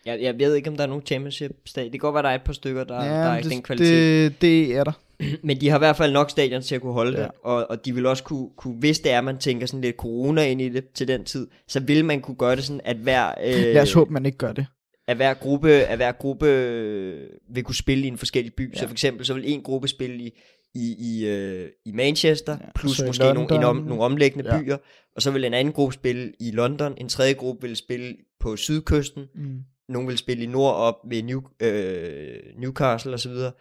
jeg, 0.07 0.19
jeg 0.23 0.39
ved 0.39 0.55
ikke, 0.55 0.71
om 0.71 0.77
der 0.77 0.83
er 0.85 0.89
nogen 0.89 1.07
championship 1.07 1.51
stadion. 1.67 1.93
Det 1.93 2.01
kan 2.01 2.07
godt 2.07 2.15
være, 2.15 2.23
der 2.23 2.29
er 2.29 2.35
et 2.35 2.43
par 2.43 2.53
stykker, 2.53 2.85
der, 2.85 3.05
ja, 3.05 3.11
der 3.11 3.17
er 3.17 3.37
ikke 3.37 3.49
det, 3.49 3.55
den 3.55 3.63
kvalitet. 3.63 4.33
Det, 4.33 4.41
det 4.43 4.77
er 4.77 4.85
der. 4.85 4.93
Men 5.47 5.61
de 5.61 5.69
har 5.69 5.77
i 5.77 5.79
hvert 5.79 5.97
fald 5.97 6.13
nok 6.13 6.31
stadion 6.31 6.63
til 6.63 6.75
at 6.75 6.81
kunne 6.81 6.93
holde 6.93 7.13
Ja. 7.13 7.19
ja. 7.19 7.25
det. 7.25 7.33
Og, 7.43 7.71
og 7.71 7.85
de 7.85 7.95
vil 7.95 8.07
også 8.07 8.25
kunne, 8.25 8.49
kunne, 8.57 8.75
hvis 8.75 9.01
det 9.01 9.13
er, 9.13 9.21
man 9.21 9.39
tænker 9.39 9.67
sådan 9.67 9.81
lidt 9.81 9.97
corona 9.97 10.47
ind 10.51 10.61
i 10.61 10.69
det 10.69 10.85
til 10.95 11.09
den 11.09 11.25
tid, 11.25 11.47
så 11.69 11.81
vil 11.81 12.05
man 12.05 12.21
kunne 12.21 12.37
gøre 12.37 12.57
det 12.57 12.65
sådan, 12.65 12.81
at 12.85 12.97
hver... 12.97 13.27
Øh, 13.45 13.53
Lad 13.75 13.83
os 13.83 13.93
håbe, 13.93 14.13
man 14.13 14.27
ikke 14.27 14.39
gør 14.39 14.53
det. 14.53 14.67
At 15.07 15.17
hver 15.17 15.35
gruppe, 15.35 15.71
at 15.71 15.97
hver 15.99 16.13
gruppe 16.13 16.47
øh, 16.47 17.29
vil 17.51 17.65
kunne 17.65 17.75
spille 17.75 18.05
i 18.05 18.09
en 18.09 18.19
forskellig 18.19 18.55
by. 18.55 18.73
Ja. 18.75 18.79
Så 18.79 18.87
for 18.87 18.93
eksempel 18.95 19.27
så 19.27 19.35
vil 19.35 19.53
en 19.53 19.63
gruppe 19.63 19.89
spille 19.89 20.17
i, 20.25 20.31
i, 20.75 20.95
i, 20.99 21.27
øh, 21.27 21.69
i 21.85 21.93
Manchester, 21.93 22.53
Ja, 22.61 22.67
og 22.67 22.73
plus 22.75 22.99
i 22.99 23.05
måske 23.07 23.25
nogle, 23.25 23.41
en 23.41 23.51
om, 23.51 23.61
London. 23.77 23.85
nogle 23.89 24.03
omliggende 24.05 24.55
Ja. 24.55 24.63
byer. 24.63 24.77
Og 25.17 25.23
så 25.23 25.31
vil 25.31 25.45
en 25.45 25.55
anden 25.55 25.73
gruppe 25.73 25.95
spille 25.95 26.33
i 26.41 26.51
London, 26.51 26.95
en 26.99 27.09
tredje 27.09 27.33
gruppe 27.33 27.67
vil 27.67 27.77
spille 27.77 28.17
på 28.41 28.57
sydkysten, 28.57 29.25
Mm. 29.35 29.59
nogle 29.89 30.09
vil 30.09 30.19
spille 30.19 30.43
i 30.43 30.47
nord 30.47 30.75
op 30.75 30.95
ved 31.11 31.23
New, 31.23 31.43
øh, 31.61 32.37
Newcastle 32.59 33.13
og 33.13 33.21
så 33.21 33.29
videre, 33.29 33.53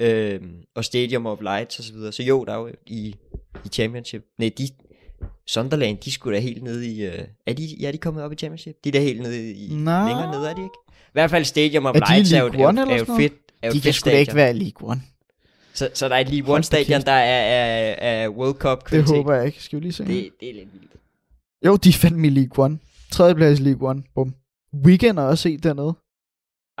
øh, 0.00 0.40
og 0.74 0.84
Stadium 0.84 1.26
of 1.26 1.40
Lights 1.40 1.78
og 1.78 1.84
så 1.84 1.92
videre. 1.92 2.12
Så 2.12 2.22
jo, 2.22 2.44
der 2.44 2.52
er 2.52 2.58
jo 2.58 2.70
i, 2.86 3.14
i 3.64 3.68
Championship. 3.72 4.24
Nej, 4.38 4.50
de, 4.58 4.68
Sunderland, 5.46 5.98
de 5.98 6.12
skulle 6.12 6.36
da 6.36 6.42
helt 6.42 6.62
nede 6.62 6.86
i... 6.88 7.04
Øh, 7.06 7.24
er, 7.46 7.52
de, 7.52 7.64
ja, 7.80 7.92
de 7.92 7.98
kommet 7.98 8.24
op 8.24 8.32
i 8.32 8.36
Championship? 8.36 8.76
De 8.84 8.88
er 8.88 8.92
da 8.92 9.00
helt 9.00 9.22
nede 9.22 9.52
i... 9.52 9.68
Nå. 9.68 9.76
Længere 9.76 10.30
nede, 10.32 10.50
er 10.50 10.54
de 10.54 10.62
ikke? 10.62 10.74
Hvert 11.16 11.30
fald 11.30 11.44
Stadium 11.44 11.86
of 11.86 11.94
Lights 12.08 12.32
er 12.32 12.38
jo, 12.40 12.46
er, 12.46 12.52
jo- 12.52 12.90
er 12.90 12.96
jo 12.98 13.04
fedt. 13.04 13.32
Er 13.62 13.68
jo 13.68 13.72
De 13.72 13.80
kan 13.80 13.92
sgu 13.92 14.10
da 14.10 14.18
ikke 14.18 14.34
være 14.34 14.52
League 14.54 14.90
One. 14.90 15.02
Så, 15.74 15.90
så 15.94 16.08
der 16.08 16.14
er 16.14 16.18
et 16.18 16.28
League 16.28 16.46
Hold 16.46 16.54
One 16.54 16.62
da 16.62 16.66
stadion, 16.66 16.96
kæft. 16.98 17.06
der 17.06 17.12
er, 17.12 17.42
er, 17.42 17.94
er 18.24 18.28
World 18.28 18.54
Cup 18.54 18.78
Det 18.78 18.84
kvalitet. 18.88 19.16
håber 19.16 19.34
jeg 19.34 19.46
ikke. 19.46 19.62
Skal 19.62 19.78
vi 19.78 19.84
lige 19.84 19.92
se? 19.92 20.04
Det, 20.04 20.30
det 20.40 20.50
er 20.50 20.54
lidt 20.54 20.68
vildt. 20.72 20.92
Jo, 21.66 21.76
de 21.76 21.88
er 21.88 21.92
fandme 21.92 22.26
i 22.26 22.30
League 22.30 22.64
One. 22.64 22.78
Tredjeplads 23.12 23.60
i 23.60 23.62
League 23.62 23.88
One. 23.90 24.02
Bum. 24.14 24.34
Weekend 24.84 25.18
er 25.18 25.22
også 25.22 25.42
set 25.42 25.62
dernede. 25.62 25.94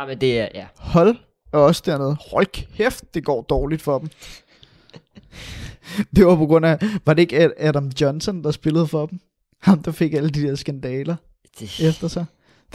Ja, 0.00 0.06
men 0.06 0.20
det 0.20 0.40
er, 0.40 0.48
ja. 0.54 0.66
Hold 0.78 1.16
er 1.52 1.58
også 1.58 1.82
dernede. 1.86 2.16
Hold 2.30 2.46
kæft, 2.76 3.14
det 3.14 3.24
går 3.24 3.42
dårligt 3.42 3.82
for 3.82 3.98
dem. 3.98 4.08
det 6.16 6.26
var 6.26 6.36
på 6.36 6.46
grund 6.46 6.66
af, 6.66 6.78
var 7.06 7.14
det 7.14 7.22
ikke 7.22 7.36
Ad- 7.38 7.50
Adam 7.58 7.88
Johnson, 8.00 8.44
der 8.44 8.50
spillede 8.50 8.86
for 8.86 9.06
dem? 9.06 9.20
Ham, 9.60 9.82
der 9.82 9.92
fik 9.92 10.12
alle 10.14 10.30
de 10.30 10.42
der 10.42 10.54
skandaler 10.54 11.16
Det, 11.60 11.80
efter 11.80 12.08
sig. 12.08 12.24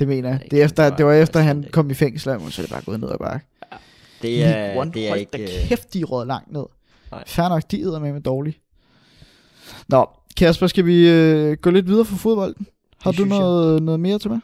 Det 0.01 0.07
mener 0.09 0.29
jeg. 0.29 0.47
Det 0.51 0.61
er 0.61 0.65
efter, 0.65 0.95
det 0.95 1.05
var 1.05 1.13
efter, 1.13 1.39
han 1.39 1.65
kom 1.71 1.89
i 1.89 1.93
fængsel, 1.93 2.31
og 2.31 2.51
så 2.51 2.61
er 2.61 2.63
det 2.65 2.71
bare 2.73 2.81
gået 2.81 2.99
ned 2.99 3.09
ad 3.11 3.17
bakke. 3.17 3.45
det 4.21 4.43
er, 4.43 4.75
One, 4.77 4.91
det 4.93 5.09
er 5.09 5.15
ikke... 5.15 5.31
da 5.31 5.37
øh, 5.43 5.47
kæft, 5.67 5.93
de 5.93 6.03
råd 6.03 6.25
langt 6.25 6.51
ned. 6.51 6.65
Nej. 7.11 7.23
Fair 7.27 7.49
nok, 7.49 7.63
de 7.71 7.81
æder 7.81 7.99
med 7.99 8.13
med 8.13 8.21
dårligt. 8.21 8.59
Nå, 9.87 10.09
Kasper, 10.37 10.67
skal 10.67 10.85
vi 10.85 11.09
øh, 11.09 11.57
gå 11.57 11.69
lidt 11.69 11.87
videre 11.87 12.05
for 12.05 12.15
fodbolden? 12.15 12.67
Har 13.01 13.11
Det 13.11 13.17
du 13.17 13.23
synes 13.23 13.31
jeg. 13.33 13.39
noget, 13.39 13.83
noget 13.83 13.99
mere 13.99 14.19
til 14.19 14.31
mig? 14.31 14.39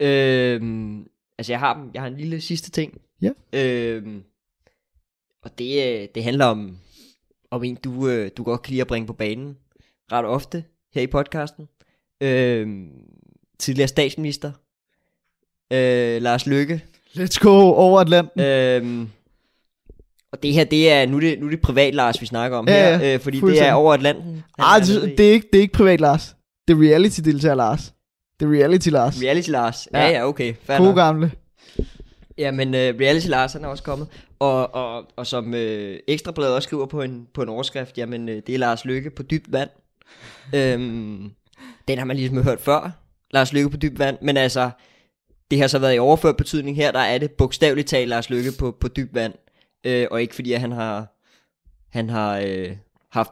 Øhm, 0.00 1.06
altså 1.38 1.52
jeg 1.52 1.58
har, 1.60 1.74
dem- 1.74 1.90
jeg 1.94 2.02
har 2.02 2.08
en 2.08 2.16
lille 2.16 2.40
sidste 2.40 2.70
ting. 2.70 3.00
Ja. 3.22 3.30
Øhm, 3.52 4.22
og 5.42 5.58
det, 5.58 6.00
øh, 6.02 6.08
det 6.14 6.24
handler 6.24 6.44
om, 6.44 6.76
om 7.50 7.64
en, 7.64 7.74
du, 7.84 8.08
øh, 8.08 8.30
du 8.36 8.42
godt 8.42 8.62
kan 8.62 8.70
lide 8.70 8.80
at 8.80 8.86
bringe 8.86 9.06
på 9.06 9.12
banen 9.12 9.56
ret 10.12 10.24
ofte 10.24 10.64
her 10.94 11.02
i 11.02 11.06
podcasten. 11.06 11.68
Øhm, 12.20 12.88
tidligere 13.58 13.88
statsminister, 13.88 14.52
øh, 15.72 16.22
Lars 16.22 16.46
Løkke. 16.46 16.84
Let's 17.16 17.38
go 17.40 17.50
over 17.72 18.00
Atlanten. 18.00 18.40
Øhm, 18.40 19.08
og 20.32 20.42
det 20.42 20.52
her, 20.52 20.64
det 20.64 20.92
er, 20.92 21.06
nu 21.06 21.16
er 21.16 21.20
det, 21.20 21.40
nu 21.40 21.46
er 21.46 21.50
det 21.50 21.60
privat 21.60 21.94
Lars, 21.94 22.20
vi 22.20 22.26
snakker 22.26 22.58
om 22.58 22.68
Ja, 22.68 22.72
her, 22.98 23.06
ja, 23.06 23.14
øh, 23.14 23.20
fordi 23.20 23.40
det 23.40 23.62
er 23.62 23.72
over 23.72 23.94
Atlanten. 23.94 24.44
I- 24.58 24.62
det, 24.80 25.18
det, 25.18 25.28
er 25.28 25.32
ikke, 25.32 25.48
det 25.52 25.58
er 25.58 25.62
ikke 25.62 25.74
privat, 25.74 26.00
Lars. 26.00 26.36
Det 26.68 26.74
er 26.74 26.80
reality-deltager, 26.82 27.54
Lars. 27.54 27.94
Det 28.40 28.46
er 28.46 28.50
reality, 28.52 28.88
Lars. 28.88 29.22
Reality 29.22 29.50
Lars. 29.50 29.88
Ja, 29.92 30.00
Ja. 30.06 30.10
ja, 30.10 30.26
okay. 30.28 30.54
fair 30.64 30.78
God 30.78 30.94
gamle. 30.94 31.32
Jamen, 32.38 32.68
uh, 32.68 32.74
Reality 32.80 33.26
Lars 33.26 33.52
han 33.52 33.64
er 33.64 33.68
også 33.68 33.82
kommet, 33.82 34.08
og, 34.38 34.74
og, 34.74 35.04
og 35.16 35.26
som 35.26 35.46
uh, 35.54 35.60
Ekstrabladet 36.08 36.54
også 36.54 36.66
skriver 36.66 36.86
på 36.86 37.02
en, 37.02 37.26
på 37.34 37.42
en 37.42 37.48
overskrift, 37.48 37.98
jamen 37.98 38.28
uh, 38.28 38.34
det 38.34 38.48
er 38.48 38.58
Lars 38.58 38.84
Lykke 38.84 39.10
på 39.10 39.22
dybt 39.22 39.52
vand. 39.52 39.70
Øhm, 40.54 41.30
den 41.88 41.98
har 41.98 42.04
man 42.04 42.16
ligesom 42.16 42.42
hørt 42.42 42.60
før, 42.60 42.90
Lars 43.30 43.52
Lykke 43.52 43.70
på 43.70 43.76
dybt 43.76 43.98
vand, 43.98 44.16
men 44.22 44.36
altså, 44.36 44.70
det 45.50 45.60
har 45.60 45.66
så 45.66 45.78
været 45.78 45.94
i 45.96 45.98
overført 45.98 46.36
betydning 46.36 46.76
her, 46.76 46.92
der 46.92 46.98
er 46.98 47.18
det 47.18 47.30
bogstaveligt 47.30 47.88
talt 47.88 48.08
Lars 48.08 48.30
Lykke 48.30 48.50
på, 48.58 48.76
på 48.80 48.88
dyb 48.88 49.14
vand, 49.14 49.34
øh, 49.84 50.06
og 50.10 50.22
ikke 50.22 50.34
fordi 50.34 50.52
at 50.52 50.60
han 50.60 50.72
har, 50.72 51.18
han 51.98 52.10
har 52.10 52.38
øh, 52.46 52.76
haft 53.10 53.30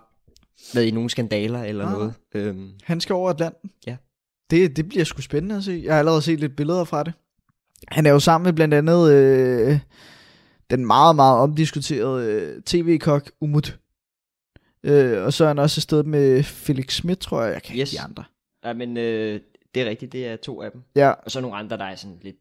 været 0.75 0.87
i 0.87 0.90
nogle 0.90 1.11
skandaler 1.11 1.62
eller 1.62 1.87
Ah. 1.87 1.92
noget. 1.92 2.14
Øhm, 2.35 2.70
Han 2.85 3.00
skal 3.00 3.14
over 3.14 3.30
Atlanten. 3.30 3.70
Ja. 3.87 3.96
Det, 4.50 4.76
det 4.76 4.88
bliver 4.88 5.04
sgu 5.04 5.23
spændende 5.23 5.56
at 5.56 5.64
se. 5.64 5.80
Jeg 5.85 5.92
har 5.94 5.99
allerede 5.99 6.23
set 6.23 6.40
lidt 6.40 6.56
billeder 6.56 6.85
fra 6.85 7.02
det. 7.02 7.12
Han 7.88 8.06
er 8.06 8.11
jo 8.11 8.20
sammen 8.20 8.44
med 8.44 8.52
blandt 8.52 8.75
andet 8.75 9.12
øh, 9.12 9.78
den 10.70 10.87
meget, 10.87 11.16
meget 11.16 11.38
omdiskuterede 11.38 12.32
øh, 12.32 12.62
tv-kok 12.62 13.30
Umut. 13.40 13.78
Øh, 14.82 15.23
og 15.25 15.32
så 15.32 15.44
er 15.44 15.49
han 15.49 15.58
også 15.58 15.78
afsted 15.78 16.02
med 16.02 16.42
Felix 16.42 16.92
Schmidt, 16.94 17.18
tror 17.20 17.42
jeg. 17.42 17.52
Jeg 17.54 17.62
kan 17.62 17.76
Yes. 17.78 17.92
ikke 17.92 18.00
de 18.02 18.04
andre. 18.08 18.25
nej, 18.64 18.73
men 18.73 18.96
øh, 18.96 19.40
det 19.75 19.82
er 19.82 19.87
rigtigt, 19.90 20.12
det 20.12 20.26
er 20.26 20.37
to 20.37 20.62
af 20.62 20.70
dem. 20.70 20.82
Ja, 20.96 21.11
Og 21.11 21.30
så 21.30 21.40
nogle 21.40 21.56
andre, 21.56 21.76
der 21.76 21.85
er 21.85 21.96
sådan 21.96 22.16
lidt... 22.23 22.37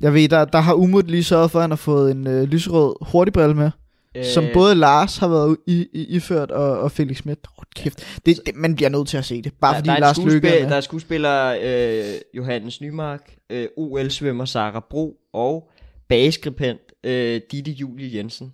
jeg 0.00 0.14
ved, 0.14 0.28
der, 0.28 0.44
der 0.44 0.58
har 0.58 0.74
Umut 0.74 1.10
lige 1.10 1.24
sørget 1.24 1.50
for, 1.50 1.58
at 1.58 1.62
han 1.62 1.70
har 1.70 1.76
fået 1.76 2.10
en 2.10 2.26
øh, 2.26 2.42
lyserød 2.42 2.94
hurtigbrille 3.00 3.54
med. 3.54 3.70
Øh, 4.14 4.24
som 4.24 4.44
både 4.54 4.74
Lars 4.74 5.16
har 5.16 5.28
været 5.28 5.56
i, 5.66 5.88
i, 5.92 6.04
iført, 6.04 6.50
og, 6.50 6.78
og 6.80 6.92
Felix 6.92 7.16
Schmidt. 7.16 7.38
Hold 7.56 7.66
kæft. 7.74 8.20
Det, 8.26 8.40
det, 8.46 8.54
man 8.54 8.74
bliver 8.74 8.88
nødt 8.88 9.08
til 9.08 9.16
at 9.16 9.24
se 9.24 9.42
det. 9.42 9.52
Bare 9.60 9.72
der, 9.72 9.78
fordi 9.78 9.88
der 9.88 9.94
er 9.94 9.98
Lars 10.00 10.18
Lykke 10.18 10.48
er 10.48 10.62
med. 10.62 10.70
Der 10.70 10.76
er 10.76 10.80
skuespiller 10.80 11.58
øh, 11.62 12.14
Johannes 12.34 12.80
Nymark, 12.80 13.34
øh, 13.50 13.68
OL-svømmer 13.76 14.44
Sara 14.44 14.80
Bro 14.90 15.16
og 15.32 15.70
bageskribent 16.08 16.80
øh, 17.04 17.40
Ditte 17.52 17.70
Julie 17.70 18.16
Jensen. 18.16 18.52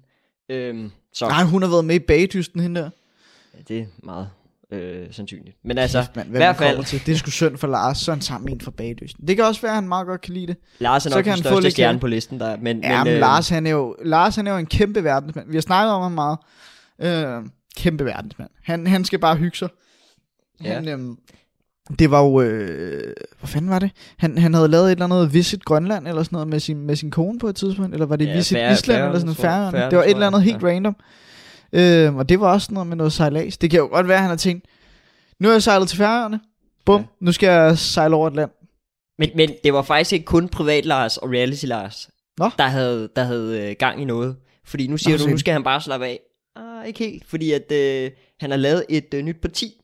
Øhm, 0.49 0.90
så 1.12 1.28
Nej, 1.28 1.45
hun 1.45 1.62
har 1.62 1.71
været 1.71 1.85
med 1.85 1.95
i 1.95 1.99
bagdysten, 1.99 2.61
hende 2.61 2.81
der. 2.81 2.90
ja, 3.54 3.59
det 3.69 3.78
er 3.81 3.87
meget 4.02 4.31
øh, 4.73 5.07
sandsynligt. 5.11 5.57
Men 5.64 5.79
altså, 5.79 5.99
Kæft, 6.14 6.26
i 6.26 6.31
hvert 6.31 6.57
fald, 6.57 6.85
til. 6.85 7.02
Det 7.07 7.12
er 7.12 7.17
sgu 7.17 7.31
synd 7.31 7.57
for 7.57 7.67
Lars, 7.67 7.99
så 7.99 8.12
han 8.12 8.21
sammen 8.21 8.45
med 8.45 8.52
en 8.52 8.61
fra 8.61 8.71
bagdysten. 8.71 9.29
Det 9.29 9.37
kan 9.37 9.45
også 9.45 9.61
være, 9.62 9.71
at 9.71 9.75
han 9.76 9.88
meget 9.88 10.07
godt 10.07 10.21
kan 10.21 10.35
lide 10.35 10.47
det. 10.47 10.57
Lars 10.79 11.07
er 11.07 11.11
så 11.11 11.17
nok 11.17 11.25
kan 11.25 11.33
den 11.37 11.43
han 11.45 11.52
største 11.52 11.71
stjerne 11.71 11.93
hjælp. 11.93 12.00
på 12.00 12.07
listen 12.07 12.41
der. 12.41 12.57
Men, 12.57 12.81
Ja, 12.83 13.05
men 13.05 13.12
øh, 13.12 13.21
Lars, 13.21 13.49
han 13.49 13.67
er 13.67 13.71
jo, 13.71 13.97
Lars 14.05 14.37
han 14.37 14.47
er 14.47 14.52
jo 14.52 14.59
en 14.59 14.67
kæmpe 14.67 15.05
verdensmand. 15.05 15.49
Vi 15.50 15.57
har 15.57 15.61
snakket 15.62 15.93
om 15.93 16.02
ham 16.02 16.12
meget. 16.12 16.38
Øh, 17.02 17.43
kæmpe 17.76 18.05
verdensmand. 18.05 18.50
Han, 18.64 18.87
han 18.87 19.05
skal 19.05 19.19
bare 19.19 19.37
hygge 19.37 19.57
sig. 19.57 19.69
Ja. 20.64 20.75
Han, 20.75 20.88
øhm, 20.88 21.17
det 21.99 22.11
var 22.11 22.23
jo, 22.23 22.41
øh, 22.41 23.12
hvad 23.41 23.49
fanden 23.49 23.71
var 23.71 23.79
det? 23.79 23.91
Han, 24.19 24.38
han 24.38 24.55
havde 24.55 24.69
lavet 24.69 24.87
et 24.87 24.91
eller 24.91 25.05
andet 25.05 25.35
Visit 25.35 25.64
Grønland, 25.64 26.09
eller 26.09 26.23
sådan 26.23 26.37
noget, 26.37 26.49
med 26.49 26.61
sin, 26.61 26.87
med 26.87 26.97
sin 26.97 27.11
kone 27.11 27.38
på 27.38 27.49
et 27.49 27.57
tidspunkt, 27.57 27.93
eller 27.95 28.07
var 28.07 28.17
det 28.17 28.26
Ja, 28.26 28.37
Visit 28.37 28.57
Færø- 28.59 28.73
Island, 28.73 28.99
eller 29.02 29.11
Færøerne, 29.12 29.21
sådan 29.21 29.26
noget. 29.26 29.37
Færøerne. 29.38 29.71
Færøerne, 29.73 29.91
Det 29.91 29.99
var 29.99 30.05
et 30.05 30.11
eller 30.11 30.26
andet 30.26 30.43
helt 30.43 30.62
random. 30.64 30.97
Øh, 31.73 32.17
og 32.17 32.29
det 32.29 32.41
var 32.41 32.52
også 32.52 32.73
noget 32.75 32.87
med 32.87 32.97
noget 32.97 33.12
sejlads. 33.12 33.59
Det 33.59 33.71
kan 33.71 33.79
jo 33.81 33.87
godt 33.87 34.09
være, 34.09 34.17
at 34.17 34.23
han 34.23 34.31
har 34.31 34.37
tænkt, 34.37 34.64
nu 35.38 35.49
er 35.49 35.52
jeg 35.52 35.62
sejlet 35.62 35.88
til 35.88 35.99
Færøerne, 35.99 36.41
bum, 36.85 37.00
Ja. 37.00 37.07
nu 37.21 37.33
skal 37.33 37.47
jeg 37.47 37.79
sejle 37.79 38.14
over 38.17 38.29
et 38.29 38.35
land. 38.35 38.50
Men, 39.19 39.31
men 39.35 39.50
det 39.64 39.73
var 39.73 39.83
faktisk 39.83 40.12
ikke 40.12 40.25
kun 40.25 40.49
privat 40.49 40.85
Lars 40.87 41.17
og 41.17 41.31
reality 41.31 41.64
Lars, 41.64 42.11
Nå. 42.38 42.50
der 42.59 42.64
havde, 42.67 43.09
der 43.17 43.25
havde 43.25 43.61
øh, 43.71 43.76
gang 43.79 44.02
i 44.02 44.05
noget. 44.05 44.37
Fordi 44.64 44.87
nu 44.87 44.97
siger 44.97 45.19
Nå, 45.19 45.25
du, 45.25 45.31
nu 45.31 45.38
skal 45.38 45.52
han 45.52 45.62
bare 45.64 45.81
slappe 45.81 46.07
af. 46.07 46.21
Ah, 46.57 46.87
ikke 46.87 46.99
helt, 46.99 47.26
fordi 47.26 47.52
at 47.52 47.73
øh, 47.73 48.11
han 48.41 48.50
har 48.50 48.59
lavet 48.59 48.85
et 48.88 49.14
øh, 49.14 49.23
nyt 49.23 49.41
parti, 49.43 49.81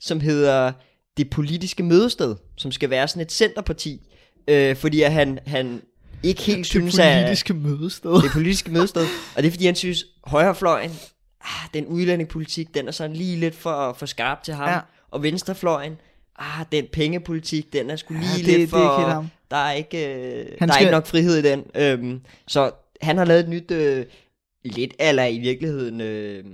som 0.00 0.20
hedder 0.20 0.72
Det 1.16 1.30
Politiske 1.30 1.82
Mødested, 1.82 2.36
som 2.56 2.72
skal 2.72 2.90
være 2.90 3.08
sådan 3.08 3.22
et 3.22 3.32
centerparti. 3.32 4.00
Øh, 4.48 4.76
fordi 4.76 5.02
at 5.02 5.12
han, 5.12 5.38
han 5.46 5.82
ikke 6.24 6.42
helt 6.42 6.58
Det 6.58 6.66
synes, 6.66 6.98
at 6.98 7.22
politiske 7.24 7.54
mødested. 7.54 8.22
det 8.22 8.30
politiske 8.32 8.70
mødested. 8.70 9.06
Og 9.36 9.42
det 9.42 9.46
er 9.46 9.50
fordi, 9.50 9.66
han 9.66 9.74
synes, 9.74 10.04
højrefløjen, 10.24 10.90
ah, 11.40 11.68
den 11.74 11.86
udlændingepolitik, 11.86 12.74
den 12.74 12.88
er 12.88 12.92
sådan 12.92 13.16
lige 13.16 13.36
lidt 13.36 13.54
for, 13.54 13.92
for 13.98 14.06
skarp 14.06 14.42
til 14.42 14.54
ham. 14.54 14.68
Ja. 14.68 14.78
Og 15.10 15.22
venstrefløjen, 15.22 15.92
ah, 16.38 16.66
den 16.72 16.84
pengepolitik, 16.92 17.72
den 17.72 17.90
er 17.90 17.96
sgu 17.96 18.14
lige 18.14 18.24
Ja, 18.30 18.36
det- 18.36 18.46
lidt 18.46 18.56
det 18.56 18.62
er 18.64 18.68
for... 18.68 18.98
ikke 19.00 19.10
ham. 19.12 19.28
Der 19.50 19.56
er 19.56 19.72
ikke, 19.72 20.14
øh, 20.14 20.46
Han 20.58 20.68
der 20.68 20.74
er 20.74 20.76
skal- 20.76 20.82
ikke 20.86 20.92
nok 20.92 21.06
frihed 21.06 21.36
i 21.38 21.42
den. 21.42 21.64
Øhm, 21.74 22.20
så 22.48 22.70
han 23.02 23.18
har 23.18 23.24
lavet 23.24 23.40
et 23.40 23.48
nyt, 23.48 23.70
øh, 23.70 24.06
lidt 24.64 24.94
eller 24.98 25.24
i 25.24 25.38
virkeligheden, 25.38 26.00
øh, 26.00 26.44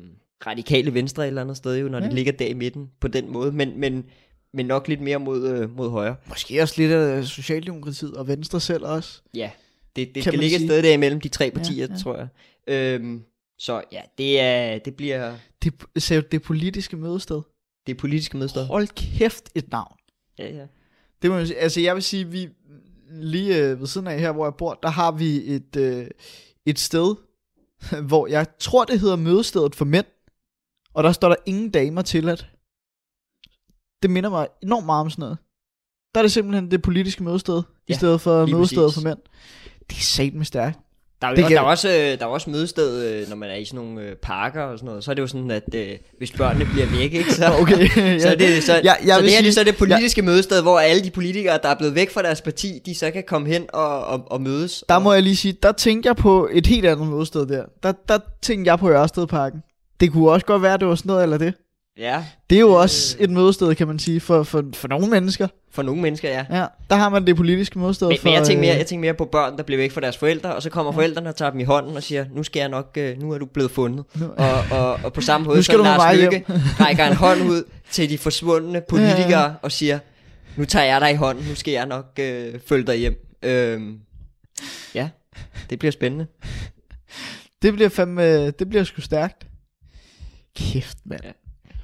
radikale 0.46 0.94
venstre 0.94 1.22
et 1.22 1.26
eller 1.28 1.42
andet 1.42 1.56
sted, 1.56 1.76
jo, 1.78 1.88
når. 1.88 1.98
Ja. 1.98 2.04
det 2.04 2.12
ligger 2.14 2.32
der 2.32 2.46
i 2.46 2.54
midten 2.54 2.86
på 3.00 3.08
den 3.08 3.32
måde. 3.32 3.52
Men, 3.52 3.80
men, 3.80 4.04
men 4.54 4.66
nok 4.66 4.88
lidt 4.88 5.00
mere 5.00 5.18
mod, 5.18 5.48
øh, 5.48 5.76
mod 5.76 5.90
højre. 5.90 6.16
Måske 6.28 6.62
også 6.62 6.74
lidt 6.76 6.92
af 6.92 7.24
Socialdemokratiet 7.24 8.14
og 8.16 8.28
Venstre 8.28 8.60
selv 8.60 8.84
også. 8.84 9.22
Ja, 9.34 9.50
det, 9.96 10.14
det 10.14 10.22
Kan 10.22 10.32
skal 10.32 10.38
ligge 10.38 10.56
et 10.56 10.62
sted 10.62 10.82
der 10.82 10.92
imellem 10.92 11.20
de 11.20 11.28
tre 11.28 11.50
partier, 11.50 11.86
Ja, 11.86 11.92
ja, 11.92 11.98
tror 11.98 12.16
jeg. 12.16 12.28
Øhm, 12.66 13.22
så 13.58 13.82
ja, 13.92 14.00
det, 14.18 14.40
er, 14.40 14.78
det 14.78 14.94
bliver 14.94 15.34
Det, 15.62 15.80
du, 15.80 16.22
det 16.32 16.42
politiske 16.42 16.96
mødested. 16.96 17.42
det 17.86 17.96
politiske 17.96 18.36
mødested. 18.36 18.66
Hold 18.66 18.88
kæft 19.18 19.50
et 19.54 19.70
navn. 19.70 19.96
Ja, 20.38 20.48
ja. 20.54 20.66
Det 21.22 21.30
må. 21.30 21.36
Altså 21.36 21.80
jeg 21.80 21.94
vil 21.94 22.02
sige, 22.02 22.28
vi 22.28 22.48
lige 23.10 23.56
øh, 23.58 23.80
ved 23.80 23.86
siden 23.86 24.06
af 24.06 24.20
her, 24.20 24.32
hvor 24.32 24.46
jeg 24.46 24.54
bor, 24.54 24.78
der 24.82 24.88
har 24.88 25.12
vi 25.12 25.54
et, 25.54 25.76
øh, 25.76 26.06
et 26.66 26.78
sted, 26.78 27.14
hvor 28.08 28.26
jeg 28.26 28.46
tror, 28.58 28.84
det 28.84 29.00
hedder 29.00 29.16
mødestedet 29.16 29.74
for 29.74 29.84
mænd. 29.84 30.06
Og 30.94 31.04
der 31.04 31.12
står 31.12 31.28
der 31.28 31.36
ingen 31.46 31.70
damer 31.70 32.02
tilladt. 32.02 32.46
Det 34.02 34.10
minder 34.10 34.30
mig 34.30 34.46
enormt 34.62 34.86
meget 34.86 35.00
om 35.00 35.10
sådan 35.10 35.22
noget. 35.22 35.38
Der 36.14 36.20
er 36.20 36.22
det 36.22 36.32
simpelthen 36.32 36.70
det 36.70 36.82
politiske 36.82 37.22
mødested, 37.24 37.54
ja, 37.54 37.60
i 37.60 37.64
Ja, 37.88 37.94
stedet 37.94 38.20
for 38.20 38.46
mødestedet 38.46 38.84
præcis. 38.86 39.02
for 39.02 39.08
mænd. 39.08 39.18
Det 39.90 39.96
er 39.96 40.00
sat 40.02 40.34
med 40.34 40.44
stærkt. 40.44 40.78
Der 41.22 41.26
er, 41.26 41.30
jo, 41.30 41.36
kan- 41.36 41.50
der, 41.50 41.58
er 41.58 41.64
også, 41.64 41.88
øh, 41.88 41.94
der 42.18 42.18
er 42.20 42.26
også 42.26 42.50
mødested, 42.50 43.04
øh, 43.22 43.28
når 43.28 43.36
man 43.36 43.50
er 43.50 43.54
i 43.54 43.64
sådan 43.64 43.84
nogle 43.84 44.02
øh, 44.02 44.16
parker 44.16 44.62
og 44.62 44.78
sådan 44.78 44.86
noget. 44.86 45.04
Så 45.04 45.10
er 45.10 45.14
det 45.14 45.22
jo 45.22 45.26
sådan, 45.26 45.50
at 45.50 45.74
øh, 45.74 45.88
hvis 46.18 46.32
børnene 46.32 46.64
bliver 46.64 46.86
væk, 46.86 47.12
ikke, 47.14 47.32
så, 47.34 47.44
Okay, 47.60 47.88
så, 48.20 48.28
er 48.28 48.34
det, 48.34 48.62
så, 48.64 48.74
Jeg- 48.74 48.98
jeg 49.04 49.14
så 49.16 49.22
det 49.22 49.30
her 49.30 49.38
det 49.38 49.38
er 49.38 49.42
sige- 49.42 49.52
så 49.52 49.64
det 49.64 49.76
politiske 49.76 50.22
mødested, 50.22 50.62
hvor 50.62 50.78
alle 50.78 51.04
de 51.04 51.10
politikere, 51.10 51.58
der 51.62 51.68
er 51.68 51.74
blevet 51.74 51.94
væk 51.94 52.10
fra 52.10 52.22
deres 52.22 52.40
parti, 52.42 52.78
de 52.86 52.94
så 52.94 53.10
kan 53.10 53.24
komme 53.26 53.48
hen 53.48 53.66
og, 53.72 54.04
og, 54.04 54.22
og 54.30 54.40
mødes. 54.42 54.84
Der 54.88 54.94
og, 54.94 55.02
må 55.02 55.12
jeg 55.12 55.22
lige 55.22 55.36
sige, 55.36 55.52
der 55.62 55.72
tænkte 55.72 56.06
jeg 56.06 56.16
på 56.16 56.48
et 56.52 56.66
helt 56.66 56.86
andet 56.86 57.08
mødested 57.08 57.46
der. 57.46 57.64
Der, 57.82 57.92
der 58.08 58.18
tænkte 58.42 58.68
jeg 58.70 58.78
på 58.78 58.90
Ørstedparken. 58.90 59.62
Det 60.00 60.12
kunne 60.12 60.30
også 60.30 60.46
godt 60.46 60.62
være, 60.62 60.78
det 60.78 60.88
var 60.88 60.94
sådan 60.94 61.08
noget 61.08 61.22
eller 61.22 61.38
det. 61.38 61.54
Ja, 62.00 62.24
Det 62.50 62.56
er 62.56 62.60
jo 62.60 62.68
Øh. 62.68 62.74
også 62.80 63.16
et 63.20 63.30
mødested, 63.30 63.74
kan 63.74 63.86
man 63.86 63.98
sige, 63.98 64.20
for, 64.20 64.42
for, 64.42 64.64
for 64.74 64.88
nogle 64.88 65.06
mennesker. 65.06 65.48
for 65.72 65.82
nogle 65.82 66.02
mennesker, 66.02 66.28
ja. 66.28 66.44
Ja, 66.60 66.66
der 66.90 66.96
har 66.96 67.08
man 67.08 67.26
det 67.26 67.36
politiske 67.36 67.78
mødested 67.78 68.08
Men, 68.08 68.18
for... 68.18 68.24
men 68.24 68.34
jeg, 68.34 68.44
tænker 68.46 68.60
mere, 68.60 68.72
øh, 68.74 68.78
jeg 68.78 68.86
tænker 68.86 69.00
mere 69.00 69.14
på 69.14 69.24
børn, 69.24 69.56
der 69.56 69.62
bliver 69.62 69.76
væk 69.78 69.90
fra 69.92 70.00
deres 70.00 70.16
forældre, 70.16 70.54
og 70.54 70.62
så 70.62 70.70
kommer 70.70 70.92
forældrene 70.92 71.28
og 71.28 71.36
tager 71.36 71.50
dem 71.50 71.60
i 71.60 71.64
hånden 71.64 71.96
og 71.96 72.02
siger, 72.02 72.24
nu 72.34 72.42
skal 72.42 72.60
jeg 72.60 72.68
nok, 72.68 72.90
øh, 72.98 73.18
nu 73.20 73.32
er 73.32 73.38
du 73.38 73.46
blevet 73.46 73.70
fundet. 73.70 74.04
Nu- 74.14 74.26
Og, 74.36 74.64
og, 74.70 75.00
og 75.04 75.12
på 75.12 75.20
samme 75.20 75.44
måde, 75.48 75.62
så 75.62 75.76
Lars. 75.82 76.16
Lykke 76.16 76.44
rækker 76.84 77.04
en 77.04 77.16
hånd 77.16 77.42
ud 77.42 77.62
til 77.90 78.10
de 78.10 78.18
forsvundne 78.18 78.82
politikere 78.88 79.56
og 79.62 79.72
siger, 79.72 79.98
nu 80.56 80.64
tager 80.64 80.84
jeg 80.86 81.00
dig 81.00 81.10
i 81.10 81.14
hånden, 81.14 81.44
nu 81.48 81.54
skal 81.54 81.72
jeg 81.72 81.86
nok 81.86 82.06
øh, 82.20 82.54
følge 82.66 82.86
dig 82.86 82.96
hjem. 82.96 83.26
Øhm, 83.42 83.98
ja, 84.94 85.08
det 85.70 85.78
bliver 85.78 85.92
spændende. 85.92 86.26
Det 87.62 87.72
bliver 87.72 87.88
fandme... 87.88 88.50
Det 88.50 88.68
bliver 88.68 88.84
sgu 88.84 89.00
stærkt. 89.00 89.46
Kæft, 90.56 90.98
mand. 91.06 91.20
Ja. 91.24 91.30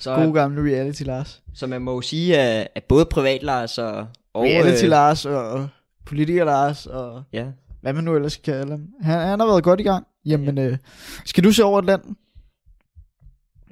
Så, 0.07 0.15
God 0.25 0.35
gamle 0.35 0.73
reality, 0.73 1.03
Lars. 1.03 1.43
så 1.55 1.67
man 1.67 1.83
må 1.83 1.95
jo 1.95 2.01
sige, 2.01 2.39
at, 2.39 2.69
at 2.75 2.85
både 2.85 3.05
privat 3.05 3.43
Lars 3.43 3.79
og, 3.79 4.07
og 4.35 4.43
reality, 4.45 4.85
øh, 4.85 4.91
Lars, 4.91 5.27
og 5.27 5.69
politiker, 6.05 6.45
Lars, 6.45 6.87
og 6.87 7.23
ja, 7.33 7.47
hvad 7.81 7.93
man 7.93 8.05
nu 8.05 8.15
ellers 8.17 8.33
skal 8.33 8.55
kalde 8.55 8.71
ham. 8.71 8.87
Han, 9.01 9.21
han 9.29 9.41
har 9.41 9.47
været 9.47 9.65
godt 9.65 9.81
i 9.81 9.83
gang. 9.83 10.07
Jamen, 10.27 10.59
øh, 10.59 10.79
skal 11.25 11.45
du 11.45 11.53
se 11.53 11.65
over 11.65 11.79
Atlanten? 11.79 12.17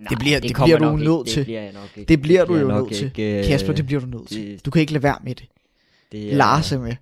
Det 0.08 0.18
bliver- 0.18 0.40
det 0.40 0.54
kommer 0.54 0.76
bliver 0.76 0.90
du 0.90 0.96
nok 0.96 1.04
nødt 1.06 1.26
til. 1.28 1.36
Det 1.36 1.44
bliver 1.46 1.72
nok 1.72 1.90
ikke. 1.96 2.08
Det 2.08 2.22
bliver 2.22 2.44
du 2.44 2.52
bliver 2.52 2.74
jo 2.74 2.80
nødt 2.80 2.94
til. 2.94 3.04
ikke, 3.06 3.38
øh, 3.40 3.46
Kasper, 3.46 3.72
det 3.72 3.86
bliver 3.86 4.00
du 4.00 4.06
nødt 4.06 4.28
til. 4.28 4.52
det- 4.52 4.64
Du 4.66 4.70
kan 4.70 4.80
ikke 4.80 4.92
lade 4.92 5.02
være 5.02 5.18
med 5.24 5.34
det. 5.34 5.46
det 6.12 6.32
er- 6.32 6.36
Lars 6.36 6.72
er 6.72 6.78
med. 6.78 6.96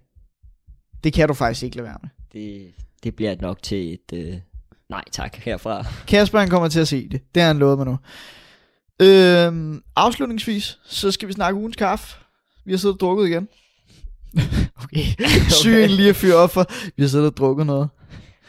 Det 1.04 1.12
kan 1.12 1.28
du 1.28 1.34
faktisk 1.34 1.62
ikke 1.62 1.76
lade 1.76 1.86
være 1.88 1.98
med. 2.02 2.10
Det, 2.32 2.72
det 3.04 3.16
bliver 3.16 3.36
nok 3.40 3.62
til 3.62 3.92
et 3.94 4.12
øh, 4.14 4.34
nej 4.90 5.04
tak 5.12 5.36
herfra. 5.36 5.86
Kasper 6.06 6.38
han 6.38 6.48
kommer 6.48 6.68
til 6.68 6.80
at 6.80 6.88
se 6.88 7.08
det. 7.08 7.20
Det 7.34 7.42
har 7.42 7.46
han 7.46 7.58
lovet 7.58 7.78
mig 7.78 7.86
nu. 7.86 7.96
Øhm, 9.02 9.82
afslutningsvis, 9.97 10.78
så 10.85 11.11
skal 11.11 11.28
vi 11.28 11.32
snakke 11.32 11.59
ugens 11.61 11.76
kaffe. 11.76 12.16
Vi 12.64 12.73
har 12.73 12.78
siddet 12.78 12.94
og 12.94 13.00
drukket 13.00 13.26
igen. 13.28 13.49
okay. 14.85 15.04
Syg 15.62 15.71
egentlig 15.75 15.97
lige 15.97 16.09
at 16.09 16.16
fyre 16.16 16.35
op 16.35 16.50
for. 16.50 16.66
Vi 16.97 17.02
har 17.02 17.09
siddet 17.09 17.26
og 17.26 17.37
drukket 17.37 17.66
noget. 17.66 17.88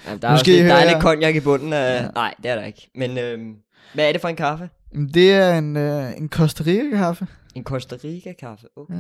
Jamen, 0.07 0.22
der 0.22 0.27
er, 0.27 0.38
skal 0.38 0.72
også 0.72 0.79
lidt, 0.79 0.91
lidt 0.93 1.01
konjak 1.01 1.36
i 1.36 1.39
bunden 1.39 1.74
af... 1.74 1.95
Ja. 1.95 2.03
Ja. 2.03 2.07
Nej, 2.15 2.33
det 2.43 2.51
er 2.51 2.55
der 2.55 2.63
ikke. 2.65 2.89
Men 2.95 3.17
øhm, 3.17 3.53
hvad 3.93 4.07
er 4.07 4.12
det 4.12 4.22
for 4.22 4.27
en 4.27 4.36
kaffe? 4.36 4.69
Jamen, 4.93 5.13
Det 5.13 5.33
er 5.33 5.57
en, 5.57 5.77
øh, 5.77 6.17
en 6.17 6.29
Costa 6.29 6.63
Rica 6.67 6.89
kaffe. 6.98 7.27
En 7.55 7.63
Costa 7.63 7.95
Rica 8.03 8.33
kaffe. 8.39 8.65
Okay. 8.77 8.93
Ja. 8.93 9.00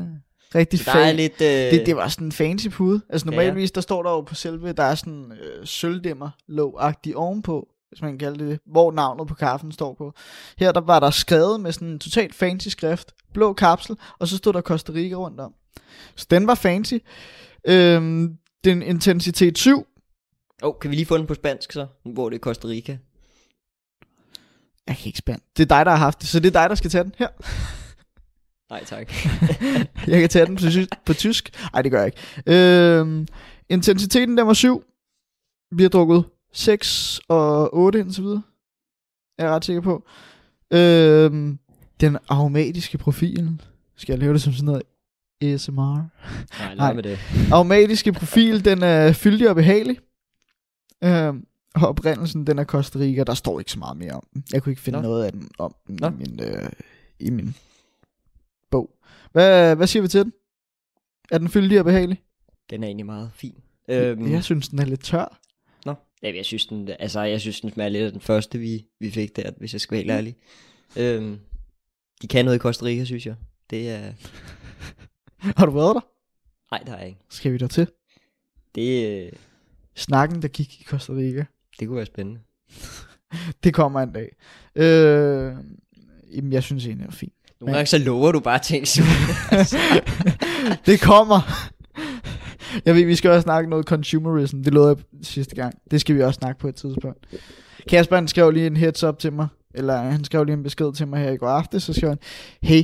Rigtig 0.55 0.79
Så 0.79 0.85
der 0.93 0.99
er 0.99 1.05
fan. 1.05 1.15
lidt... 1.15 1.41
Øh, 1.41 1.47
Det, 1.47 1.85
det 1.85 1.95
var 1.95 2.07
sådan 2.07 2.27
en 2.27 2.31
fancy 2.31 2.67
pude. 2.67 3.01
Altså 3.09 3.25
Ja. 3.31 3.35
normalvis, 3.35 3.71
der 3.71 3.81
står 3.81 4.03
der 4.03 4.09
jo 4.11 4.21
på 4.21 4.35
selve, 4.35 4.71
der 4.73 4.83
er 4.83 4.95
sådan 4.95 5.31
øh, 5.31 5.65
sølvdæmmer 5.65 6.29
låg-agtig 6.47 7.15
ovenpå, 7.15 7.67
hvis 7.93 8.01
man 8.01 8.11
kan 8.11 8.19
kalde 8.19 8.45
det 8.45 8.59
hvor 8.65 8.91
navnet 8.91 9.27
på 9.27 9.33
kaffen 9.33 9.71
står 9.71 9.93
på. 9.93 10.13
Her 10.57 10.71
der 10.71 10.81
var 10.81 10.99
der 10.99 11.09
skrevet 11.09 11.61
med 11.61 11.71
sådan 11.71 11.87
en 11.87 11.99
totalt 11.99 12.35
fancy 12.35 12.67
skrift, 12.67 13.13
blå 13.33 13.53
kapsel, 13.53 13.97
og 14.19 14.27
så 14.27 14.37
stod 14.37 14.53
der 14.53 14.61
Costa 14.61 14.91
Rica 14.93 15.15
rundt 15.15 15.39
om. 15.39 15.53
Så 16.15 16.27
den 16.29 16.47
var 16.47 16.55
fancy. 16.55 16.93
Øhm, 17.67 18.37
den 18.63 18.81
intensitet 18.81 19.57
7. 19.57 19.87
oh, 20.63 20.73
kan 20.81 20.91
vi 20.91 20.95
lige 20.95 21.05
få 21.05 21.17
den 21.17 21.27
på 21.27 21.33
spansk 21.33 21.71
så? 21.71 21.87
Hvor 22.05 22.29
det 22.29 22.35
er 22.35 22.39
Costa 22.39 22.67
Rica. 22.67 22.97
Jeg 24.87 24.97
kan 24.97 25.05
ikke 25.05 25.19
spænde. 25.19 25.43
Det 25.57 25.63
er 25.63 25.77
dig, 25.77 25.85
der 25.85 25.91
har 25.91 25.97
haft 25.97 26.21
det, 26.21 26.27
så 26.29 26.39
det 26.39 26.55
er 26.55 26.61
dig, 26.61 26.69
der 26.69 26.75
skal 26.75 26.89
tage 26.89 27.03
den 27.03 27.15
her. 27.17 27.27
Nej, 28.73 28.83
tak. 28.83 29.13
jeg 30.11 30.19
kan 30.19 30.29
tage 30.29 30.45
den 30.45 30.55
på, 30.55 30.95
på 31.05 31.13
tysk. 31.13 31.69
Nej, 31.73 31.81
det 31.81 31.91
gør 31.91 32.03
jeg 32.03 32.05
ikke. 32.05 32.53
Øhm, 32.99 33.27
intensiteten, 33.69 34.37
den 34.37 34.47
var 34.47 34.53
7. 34.53 34.83
Vi 35.75 35.83
har 35.83 35.89
drukket 35.89 36.25
6 36.53 37.21
og 37.27 37.75
8 37.77 37.99
indtil 37.99 38.23
videre. 38.23 38.41
Er 39.37 39.43
jeg 39.45 39.53
ret 39.55 39.65
sikker 39.65 39.81
på. 39.81 40.03
Øhm, 40.71 41.59
den 42.01 42.17
aromatiske 42.27 42.97
profil. 42.97 43.61
Skal 43.95 44.13
jeg 44.13 44.19
lave 44.19 44.33
det 44.33 44.41
som 44.41 44.53
sådan 44.53 44.65
noget 44.65 44.83
ASMR? 45.41 45.95
Nej, 45.95 46.75
Nej. 46.75 46.87
lad 46.87 46.93
med 46.95 47.03
det. 47.03 47.19
aromatiske 47.51 48.13
profil, 48.13 48.65
den 48.65 48.83
er 48.83 49.11
fyldig 49.13 49.49
og 49.49 49.55
behagelig. 49.55 49.97
Øhm, 51.03 51.45
og 51.75 51.87
oprindelsen, 51.87 52.47
den 52.47 52.59
er 52.59 52.63
Costa 52.63 52.99
Rica. 52.99 53.23
Der 53.23 53.33
står 53.33 53.59
ikke 53.59 53.71
så 53.71 53.79
meget 53.79 53.97
mere 53.97 54.11
om 54.13 54.23
den. 54.33 54.43
Jeg 54.53 54.63
kunne 54.63 54.71
ikke 54.71 54.81
finde 54.81 54.97
Nå. 55.01 55.07
noget 55.07 55.25
af 55.25 55.31
den 55.31 55.49
om 55.59 55.75
den 55.87 55.95
Nå. 56.01 56.07
i 56.07 56.11
min, 56.11 56.39
øh, 56.43 56.69
i 57.19 57.29
min 57.29 57.55
bog. 58.71 58.89
Hvad, 59.31 59.75
hvad 59.75 59.87
siger 59.87 60.01
vi 60.01 60.07
til 60.07 60.23
den? 60.23 60.33
Er 61.31 61.37
den 61.37 61.49
fyldig 61.49 61.79
og 61.79 61.85
behagelig? 61.85 62.21
Den 62.69 62.83
er 62.83 62.87
egentlig 62.87 63.05
meget 63.05 63.31
fin. 63.33 63.55
Øhm, 63.89 64.31
Jeg 64.31 64.43
synes, 64.43 64.69
den 64.69 64.79
er 64.79 64.85
lidt 64.85 65.03
tør. 65.03 65.39
Ja, 66.23 66.35
jeg 66.35 66.45
synes, 66.45 66.65
den, 66.65 66.89
altså, 66.99 67.21
jeg 67.21 67.41
synes, 67.41 67.61
den 67.61 67.71
smager 67.71 67.89
lidt 67.89 68.03
af 68.03 68.11
den 68.11 68.21
første, 68.21 68.59
vi, 68.59 68.85
vi 68.99 69.11
fik 69.11 69.35
der, 69.35 69.51
hvis 69.57 69.73
jeg 69.73 69.81
skal 69.81 69.95
være 69.95 70.01
helt 70.01 70.11
ærlig. 70.11 70.35
Øhm, 70.97 71.39
de 72.21 72.27
kan 72.27 72.45
noget 72.45 72.57
i 72.57 72.59
Costa 72.59 72.85
Rica, 72.85 73.05
synes 73.05 73.25
jeg. 73.25 73.35
Det 73.69 73.89
er... 73.89 74.13
Har 75.57 75.65
du 75.65 75.71
været 75.71 75.95
der? 75.95 76.01
Nej, 76.71 76.83
der 76.85 76.93
er 76.93 76.97
jeg 76.97 77.07
ikke. 77.07 77.19
Skal 77.29 77.53
vi 77.53 77.57
der 77.57 77.67
til? 77.67 77.87
Det, 78.75 79.25
øh, 79.25 79.31
Snakken, 79.95 80.41
der 80.41 80.47
gik 80.47 80.81
i 80.81 80.83
Costa 80.83 81.13
Rica. 81.13 81.45
det 81.79 81.87
kunne 81.87 81.97
være 81.97 82.05
spændende. 82.05 82.39
Det 83.63 83.73
kommer 83.73 84.01
en 84.01 84.13
dag. 84.13 84.35
Øh, 84.75 85.53
jamen, 86.35 86.53
jeg 86.53 86.63
synes 86.63 86.85
egentlig, 86.85 87.07
det 87.07 87.13
er 87.13 87.17
fint. 87.17 87.33
Nogle 87.59 87.75
gange 87.75 87.87
så 87.87 87.97
lover 87.97 88.31
du 88.31 88.39
bare 88.39 88.59
ting, 88.59 88.87
som... 88.87 89.05
det 90.85 91.01
kommer. 91.01 91.69
Jeg 92.85 92.95
ved, 92.95 93.05
vi 93.05 93.15
skal 93.15 93.31
også 93.31 93.41
snakke 93.41 93.69
noget 93.69 93.85
consumerism. 93.85 94.63
Det 94.63 94.73
lovede 94.73 94.95
jeg 95.13 95.25
sidste 95.25 95.55
gang. 95.55 95.73
Det 95.91 96.01
skal 96.01 96.15
vi 96.15 96.21
også 96.23 96.37
snakke 96.37 96.59
på 96.59 96.67
et 96.67 96.75
tidspunkt. 96.75 97.25
Kasper, 97.89 98.15
han 98.15 98.27
skrev 98.27 98.51
lige 98.51 98.67
en 98.67 98.77
heads 98.77 99.03
up 99.03 99.19
til 99.19 99.33
mig. 99.33 99.47
Eller 99.75 99.97
han 99.97 100.23
skrev 100.23 100.43
lige 100.43 100.53
en 100.53 100.63
besked 100.63 100.93
til 100.93 101.07
mig 101.07 101.19
her 101.19 101.31
i 101.31 101.37
går 101.37 101.47
aftes. 101.47 101.83
Så 101.83 101.93
skrev 101.93 102.09
han, 102.09 102.19
hey, 102.61 102.83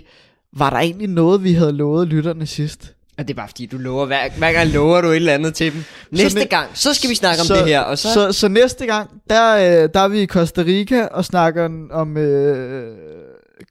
var 0.53 0.69
der 0.69 0.77
egentlig 0.77 1.07
noget, 1.07 1.43
vi 1.43 1.53
havde 1.53 1.71
lovet 1.73 2.07
lytterne 2.07 2.45
sidst? 2.45 2.95
Og 3.17 3.27
det 3.27 3.33
er 3.33 3.35
bare 3.35 3.47
fordi, 3.47 3.65
du 3.65 3.77
lover, 3.77 4.05
hver, 4.05 4.29
hver 4.37 4.51
gang 4.51 4.69
lover 4.69 5.01
du 5.01 5.07
et 5.07 5.15
eller 5.15 5.33
andet 5.33 5.53
til 5.53 5.73
dem. 5.73 5.83
Næste 6.11 6.39
næ- 6.39 6.45
gang, 6.45 6.77
så 6.77 6.93
skal 6.93 7.09
vi 7.09 7.15
snakke 7.15 7.41
om 7.41 7.45
så, 7.45 7.55
det 7.55 7.65
her, 7.67 7.79
og 7.81 7.97
så... 7.97 8.13
så, 8.13 8.31
så 8.31 8.47
næste 8.47 8.85
gang, 8.85 9.21
der, 9.29 9.55
øh, 9.55 9.89
der 9.93 9.99
er 9.99 10.07
vi 10.07 10.21
i 10.21 10.25
Costa 10.25 10.61
Rica 10.61 11.05
og 11.05 11.25
snakker 11.25 11.87
om 11.91 12.17
øh, 12.17 12.97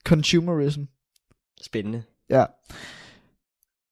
consumerism. 0.07 0.83
Spændende. 1.63 2.03
Ja. 2.31 2.45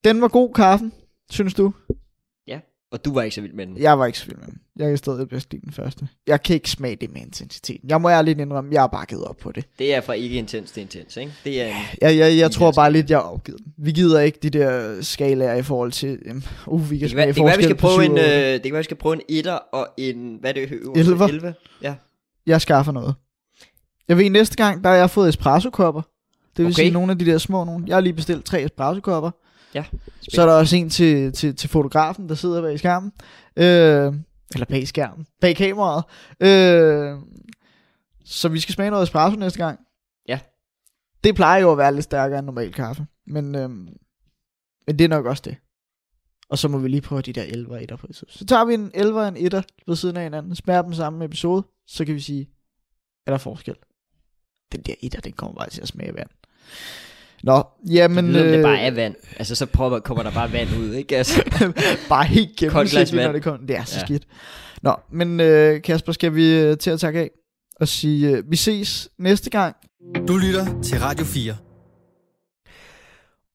Den 0.04 0.20
var 0.20 0.28
god, 0.28 0.54
kaffen, 0.54 0.92
synes 1.30 1.54
du? 1.54 1.72
Og 2.92 3.04
du 3.04 3.14
var 3.14 3.22
ikke 3.22 3.34
så 3.34 3.40
vild 3.40 3.52
med 3.52 3.66
den. 3.66 3.78
Jeg 3.78 3.98
var 3.98 4.06
ikke 4.06 4.18
så 4.18 4.26
vild 4.26 4.36
med 4.36 4.46
den. 4.46 4.58
Jeg 4.76 4.88
kan 4.88 4.98
stadig 4.98 5.28
bedst 5.28 5.52
lide 5.52 5.62
den 5.64 5.72
første. 5.72 6.08
Jeg 6.26 6.42
kan 6.42 6.54
ikke 6.54 6.70
smage 6.70 6.96
det 6.96 7.12
med 7.12 7.20
intensiteten. 7.20 7.90
Jeg 7.90 8.00
må 8.00 8.10
ærligt 8.10 8.40
indrømme, 8.40 8.72
jeg 8.72 8.82
har 8.82 8.86
bare 8.86 9.06
givet 9.06 9.24
op 9.24 9.36
på 9.36 9.52
det. 9.52 9.64
Det 9.78 9.94
er 9.94 10.00
fra 10.00 10.12
ikke 10.12 10.36
intens 10.36 10.70
til 10.70 10.80
intens, 10.80 11.16
ikke? 11.16 11.32
Det 11.44 11.62
er 11.62 11.66
en... 11.66 11.74
Jeg, 12.00 12.18
jeg, 12.18 12.38
jeg 12.38 12.50
tror 12.50 12.72
bare 12.72 12.92
lidt, 12.92 13.10
jeg 13.10 13.18
har 13.18 13.24
opgivet 13.24 13.60
den. 13.64 13.72
Vi 13.78 13.92
gider 13.92 14.20
ikke 14.20 14.38
de 14.42 14.50
der 14.50 15.02
skalaer 15.02 15.54
i 15.54 15.62
forhold 15.62 15.92
til, 15.92 16.18
um, 16.30 16.42
uh, 16.66 16.90
vi 16.90 16.98
kan 16.98 17.08
Det 17.08 17.10
kan, 17.10 17.16
være, 17.16 17.26
det 17.26 17.34
kan 17.34 17.44
være, 17.44 17.56
vi 17.56 17.62
skal 17.62 17.76
prøve 17.76 18.04
en, 18.04 18.18
øh, 18.18 18.24
det 18.24 18.62
kan 18.62 18.72
være, 18.72 18.80
vi 18.80 18.84
skal 18.84 18.96
prøve 18.96 19.14
en 19.14 19.22
etter 19.28 19.52
og 19.52 19.88
en, 19.96 20.36
hvad 20.40 20.50
er 20.50 20.54
det 20.54 20.72
øverste? 20.72 21.00
Elver. 21.00 21.26
11? 21.26 21.54
Ja. 21.82 21.94
Jeg 22.46 22.60
skaffer 22.60 22.92
noget. 22.92 23.14
Jeg 24.08 24.18
ved, 24.18 24.30
næste 24.30 24.56
gang, 24.56 24.84
der 24.84 24.90
har 24.90 24.96
jeg 24.96 25.10
fået 25.10 25.28
espresso-kopper. 25.28 26.02
Det 26.56 26.64
vil 26.64 26.66
okay. 26.66 26.82
sige 26.82 26.90
nogle 26.90 27.12
af 27.12 27.18
de 27.18 27.26
der 27.26 27.38
små 27.38 27.64
nogle. 27.64 27.84
Jeg 27.86 27.96
har 27.96 28.00
lige 28.00 28.12
bestilt 28.12 28.44
tre 28.44 28.64
espresso-kopper. 28.64 29.30
Ja. 29.76 29.84
Så 30.28 30.42
er 30.42 30.46
der 30.46 30.52
også 30.52 30.76
en 30.76 30.90
til, 30.90 31.32
til, 31.32 31.56
til 31.56 31.68
fotografen, 31.70 32.28
der 32.28 32.34
sidder 32.34 32.62
bag 32.62 32.78
skærmen. 32.78 33.12
Øh, 33.56 34.14
eller 34.54 34.66
bag 34.68 34.88
skærmen. 34.88 35.26
Bag 35.40 35.56
kameraet. 35.56 36.04
Øh, 36.40 37.18
så 38.24 38.48
vi 38.48 38.60
skal 38.60 38.74
smage 38.74 38.90
noget 38.90 39.02
espresso 39.02 39.38
næste 39.38 39.58
gang. 39.58 39.80
Ja. 40.28 40.40
Det 41.24 41.34
plejer 41.34 41.60
jo 41.60 41.72
at 41.72 41.78
være 41.78 41.94
lidt 41.94 42.04
stærkere 42.04 42.38
end 42.38 42.46
normal 42.46 42.72
kaffe. 42.72 43.06
Men, 43.26 43.54
øh, 43.54 43.70
men 43.70 44.98
det 44.98 45.00
er 45.00 45.08
nok 45.08 45.26
også 45.26 45.42
det. 45.46 45.56
Og 46.48 46.58
så 46.58 46.68
må 46.68 46.78
vi 46.78 46.88
lige 46.88 47.00
prøve 47.00 47.22
de 47.22 47.32
der 47.32 47.42
11 47.42 47.74
og 47.74 47.80
1'er 47.80 47.96
på. 47.96 48.06
Så, 48.10 48.24
så 48.28 48.46
tager 48.46 48.64
vi 48.64 48.74
en 48.74 48.90
11 48.94 49.20
og 49.20 49.28
en 49.28 49.36
1'er 49.36 49.62
ved 49.86 49.96
siden 49.96 50.16
af 50.16 50.22
hinanden. 50.22 50.56
Smager 50.56 50.82
dem 50.82 50.92
samme 50.92 51.24
episode. 51.24 51.66
Så 51.86 52.04
kan 52.04 52.14
vi 52.14 52.20
sige, 52.20 52.50
er 53.26 53.30
der 53.30 53.38
forskel? 53.38 53.74
Den 54.72 54.80
der 54.80 54.94
1'er, 55.04 55.20
den 55.20 55.32
kommer 55.32 55.56
bare 55.56 55.70
til 55.70 55.82
at 55.82 55.88
smage 55.88 56.14
vand. 56.14 56.30
Nå, 57.42 57.62
jamen... 57.90 58.24
Men, 58.24 58.34
det 58.34 58.56
øh, 58.56 58.62
bare 58.62 58.80
er 58.80 58.90
vand. 58.90 59.14
Altså, 59.38 59.54
så 59.54 59.66
prøver, 59.66 60.00
kommer 60.00 60.22
der 60.22 60.30
bare 60.30 60.52
vand 60.52 60.68
ud, 60.78 60.92
ikke? 60.94 61.16
Altså, 61.16 61.42
bare 62.08 62.24
helt 62.24 62.56
gennemsigtigt, 62.56 63.22
når 63.24 63.32
det 63.32 63.42
kommer. 63.42 63.66
Det 63.66 63.76
er 63.76 63.84
så 63.84 63.94
Ja. 63.94 64.00
ja. 64.00 64.06
skidt. 64.06 64.22
Nå, 64.82 64.94
men 65.12 65.40
øh, 65.40 65.82
Kasper, 65.82 66.12
skal 66.12 66.34
vi 66.34 66.60
øh, 66.60 66.76
til 66.78 66.90
at 66.90 67.00
takke 67.00 67.20
af 67.20 67.30
og 67.80 67.88
sige, 67.88 68.30
øh, 68.30 68.50
vi 68.50 68.56
ses 68.56 69.08
næste 69.18 69.50
gang. 69.50 69.76
Du 70.28 70.36
lytter 70.36 70.82
til 70.82 70.98
Radio 71.00 71.24
4. 71.24 71.54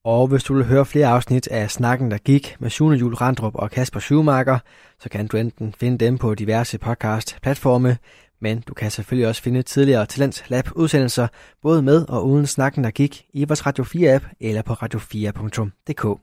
Og 0.06 0.28
hvis 0.28 0.44
du 0.44 0.54
vil 0.54 0.66
høre 0.66 0.86
flere 0.86 1.08
afsnit 1.08 1.48
af 1.48 1.72
Snakken, 1.72 2.12
der 2.12 2.18
gik 2.18 2.56
med 2.60 2.70
Sune 2.70 2.98
Jul 2.98 3.14
Randrup 3.14 3.56
og 3.56 3.72
Kasper 3.72 4.00
Schumacher, 4.00 4.60
så 5.00 5.10
kan 5.10 5.28
du 5.28 5.38
enten 5.38 5.74
finde 5.80 6.06
dem 6.06 6.18
på 6.18 6.36
diverse 6.36 6.78
podcast-platforme, 6.78 7.98
men 8.42 8.62
du 8.62 8.74
kan 8.74 8.92
selvfølgelig 8.92 9.28
også 9.28 9.42
finde 9.42 9.62
tidligere 9.62 10.06
Talents 10.06 10.44
Lab 10.50 10.68
udsendelser, 10.76 11.28
både 11.62 11.82
med 11.82 12.06
og 12.10 12.28
uden 12.28 12.48
Snakken, 12.48 12.84
der 12.84 12.92
gik 12.92 13.26
i 13.34 13.46
vores 13.46 13.66
Radio 13.66 13.84
4-app 13.84 14.36
eller 14.40 14.62
på 14.62 14.74
radio4.dk. 14.74 16.20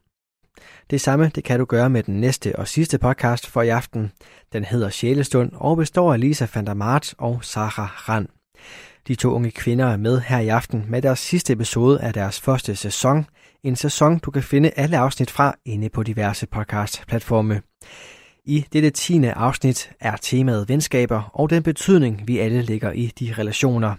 Det 0.91 1.01
samme 1.01 1.31
det 1.35 1.45
kan 1.45 1.59
du 1.59 1.65
gøre 1.65 1.91
med 1.91 2.03
den 2.03 2.21
næste 2.21 2.59
og 2.59 2.69
sidste 2.69 2.99
podcast 2.99 3.47
for 3.47 3.63
i 3.63 3.69
aften. 3.69 4.13
Den 4.53 4.65
hedder 4.65 4.91
Sjælestund 4.91 5.53
og 5.55 5.77
består 5.77 6.13
af 6.13 6.21
Lisa 6.21 6.47
van 6.55 6.67
der 6.67 6.75
Mart 6.75 7.15
og 7.19 7.45
Sarah 7.45 8.09
Rand. 8.09 8.29
De 9.09 9.15
to 9.15 9.33
unge 9.33 9.51
kvinder 9.51 9.87
er 9.87 9.97
med 9.97 10.21
her 10.21 10.39
i 10.39 10.49
aften 10.49 10.85
med 10.89 11.03
deres 11.03 11.19
sidste 11.19 11.53
episode 11.53 12.01
af 12.01 12.13
deres 12.13 12.41
første 12.41 12.77
sæson. 12.77 13.27
En 13.63 13.77
sæson, 13.77 14.19
du 14.19 14.31
kan 14.31 14.43
finde 14.43 14.71
alle 14.77 14.99
afsnit 14.99 15.31
fra 15.31 15.55
inde 15.65 15.89
på 15.89 16.03
diverse 16.03 16.47
podcast-platforme. 16.47 17.63
I 18.49 18.65
dette 18.73 18.91
tiende 18.91 19.33
afsnit 19.33 19.91
er 20.01 20.17
temaet 20.17 20.69
venskaber 20.69 21.31
og 21.33 21.51
den 21.51 21.63
betydning, 21.63 22.23
vi 22.27 22.39
alle 22.39 22.63
lægger 22.63 22.93
i 22.93 23.13
de 23.21 23.35
relationer. 23.39 23.95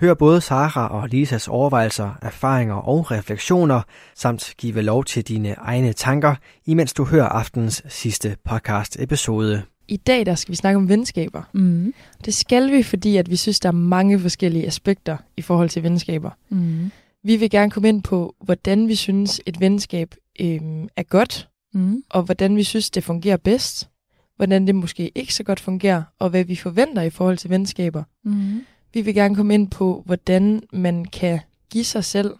Hør 0.00 0.14
både 0.14 0.40
Sara 0.40 0.88
og 0.88 1.08
Lisas 1.08 1.48
overvejelser, 1.48 2.10
erfaringer 2.22 2.74
og 2.74 3.10
refleksioner, 3.10 3.82
samt 4.14 4.54
give 4.58 4.82
lov 4.82 5.04
til 5.04 5.28
dine 5.28 5.54
egne 5.58 5.92
tanker, 5.92 6.34
imens 6.66 6.92
du 6.92 7.04
hører 7.04 7.26
aftens 7.26 7.82
sidste 7.88 8.36
podcast-episode. 8.44 9.62
I 9.88 9.96
dag 9.96 10.26
der 10.26 10.34
skal 10.34 10.52
vi 10.52 10.56
snakke 10.56 10.76
om 10.76 10.88
venskaber. 10.88 11.42
Mm. 11.52 11.94
Det 12.24 12.34
skal 12.34 12.72
vi, 12.72 12.82
fordi 12.82 13.16
at 13.16 13.30
vi 13.30 13.36
synes, 13.36 13.60
der 13.60 13.68
er 13.68 13.72
mange 13.72 14.20
forskellige 14.20 14.66
aspekter 14.66 15.16
i 15.36 15.42
forhold 15.42 15.68
til 15.68 15.82
venskaber. 15.82 16.30
Mm. 16.48 16.90
Vi 17.24 17.36
vil 17.36 17.50
gerne 17.50 17.70
komme 17.70 17.88
ind 17.88 18.02
på, 18.02 18.34
hvordan 18.44 18.88
vi 18.88 18.94
synes, 18.94 19.40
et 19.46 19.60
venskab 19.60 20.14
øhm, 20.40 20.88
er 20.96 21.02
godt, 21.02 21.49
Mm. 21.72 22.02
og 22.08 22.22
hvordan 22.22 22.56
vi 22.56 22.62
synes, 22.62 22.90
det 22.90 23.04
fungerer 23.04 23.36
bedst. 23.36 23.88
Hvordan 24.36 24.66
det 24.66 24.74
måske 24.74 25.12
ikke 25.14 25.34
så 25.34 25.42
godt 25.42 25.60
fungerer, 25.60 26.02
og 26.18 26.30
hvad 26.30 26.44
vi 26.44 26.56
forventer 26.56 27.02
i 27.02 27.10
forhold 27.10 27.38
til 27.38 27.50
venskaber. 27.50 28.02
Mm. 28.24 28.64
Vi 28.94 29.00
vil 29.00 29.14
gerne 29.14 29.34
komme 29.34 29.54
ind 29.54 29.70
på, 29.70 30.02
hvordan 30.06 30.62
man 30.72 31.04
kan 31.04 31.40
give 31.70 31.84
sig 31.84 32.04
selv 32.04 32.34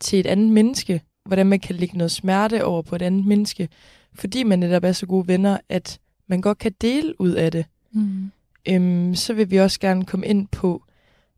til 0.00 0.20
et 0.20 0.26
andet 0.26 0.50
menneske. 0.50 1.02
Hvordan 1.24 1.46
man 1.46 1.60
kan 1.60 1.76
lægge 1.76 1.98
noget 1.98 2.10
smerte 2.10 2.64
over 2.64 2.82
på 2.82 2.96
et 2.96 3.02
andet 3.02 3.26
menneske. 3.26 3.68
Fordi 4.14 4.42
man 4.42 4.58
netop 4.58 4.84
er 4.84 4.92
så 4.92 5.06
gode 5.06 5.28
venner, 5.28 5.58
at 5.68 5.98
man 6.26 6.40
godt 6.40 6.58
kan 6.58 6.72
dele 6.80 7.20
ud 7.20 7.30
af 7.30 7.52
det. 7.52 7.64
Mm. 7.92 8.30
Øhm, 8.68 9.14
så 9.14 9.34
vil 9.34 9.50
vi 9.50 9.56
også 9.56 9.80
gerne 9.80 10.04
komme 10.04 10.26
ind 10.26 10.48
på, 10.48 10.84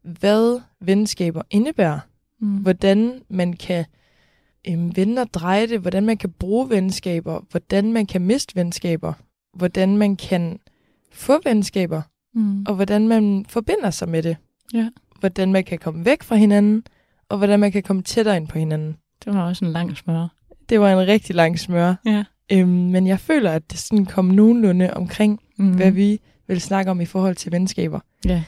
hvad 0.02 0.60
venskaber 0.80 1.42
indebærer. 1.50 2.00
Mm. 2.40 2.56
Hvordan 2.56 3.20
man 3.28 3.52
kan 3.52 3.84
øhm, 4.68 4.96
vende 4.96 5.22
og 5.22 5.34
dreje 5.34 5.66
det. 5.66 5.80
Hvordan 5.80 6.06
man 6.06 6.16
kan 6.16 6.30
bruge 6.30 6.70
venskaber. 6.70 7.40
Hvordan 7.50 7.92
man 7.92 8.06
kan 8.06 8.22
miste 8.22 8.56
venskaber. 8.56 9.12
Hvordan 9.54 9.96
man 9.96 10.16
kan 10.16 10.58
få 11.12 11.40
venskaber. 11.44 12.02
Mm. 12.34 12.64
Og 12.68 12.74
hvordan 12.74 13.08
man 13.08 13.46
forbinder 13.48 13.90
sig 13.90 14.08
med 14.08 14.22
det. 14.22 14.36
Ja. 14.74 14.88
Hvordan 15.20 15.52
man 15.52 15.64
kan 15.64 15.78
komme 15.78 16.04
væk 16.04 16.22
fra 16.22 16.36
hinanden. 16.36 16.84
Og 17.28 17.38
hvordan 17.38 17.60
man 17.60 17.72
kan 17.72 17.82
komme 17.82 18.02
tættere 18.02 18.36
ind 18.36 18.48
på 18.48 18.58
hinanden. 18.58 18.96
Det 19.24 19.34
var 19.34 19.48
også 19.48 19.64
en 19.64 19.72
lang 19.72 19.96
smør. 19.96 20.28
Det 20.68 20.80
var 20.80 20.92
en 20.92 21.06
rigtig 21.06 21.36
lang 21.36 21.58
smør. 21.58 21.94
Ja. 22.06 22.24
Øhm, 22.52 22.68
men 22.68 23.06
jeg 23.06 23.20
føler, 23.20 23.52
at 23.52 23.70
det 23.70 23.78
sådan 23.78 24.06
kom 24.06 24.24
nogenlunde 24.24 24.94
omkring, 24.94 25.40
mm. 25.56 25.74
hvad 25.74 25.90
vi 25.90 26.20
vil 26.46 26.60
snakke 26.60 26.90
om 26.90 27.00
i 27.00 27.04
forhold 27.04 27.36
til 27.36 27.52
venskaber. 27.52 28.00
Ja. 28.24 28.42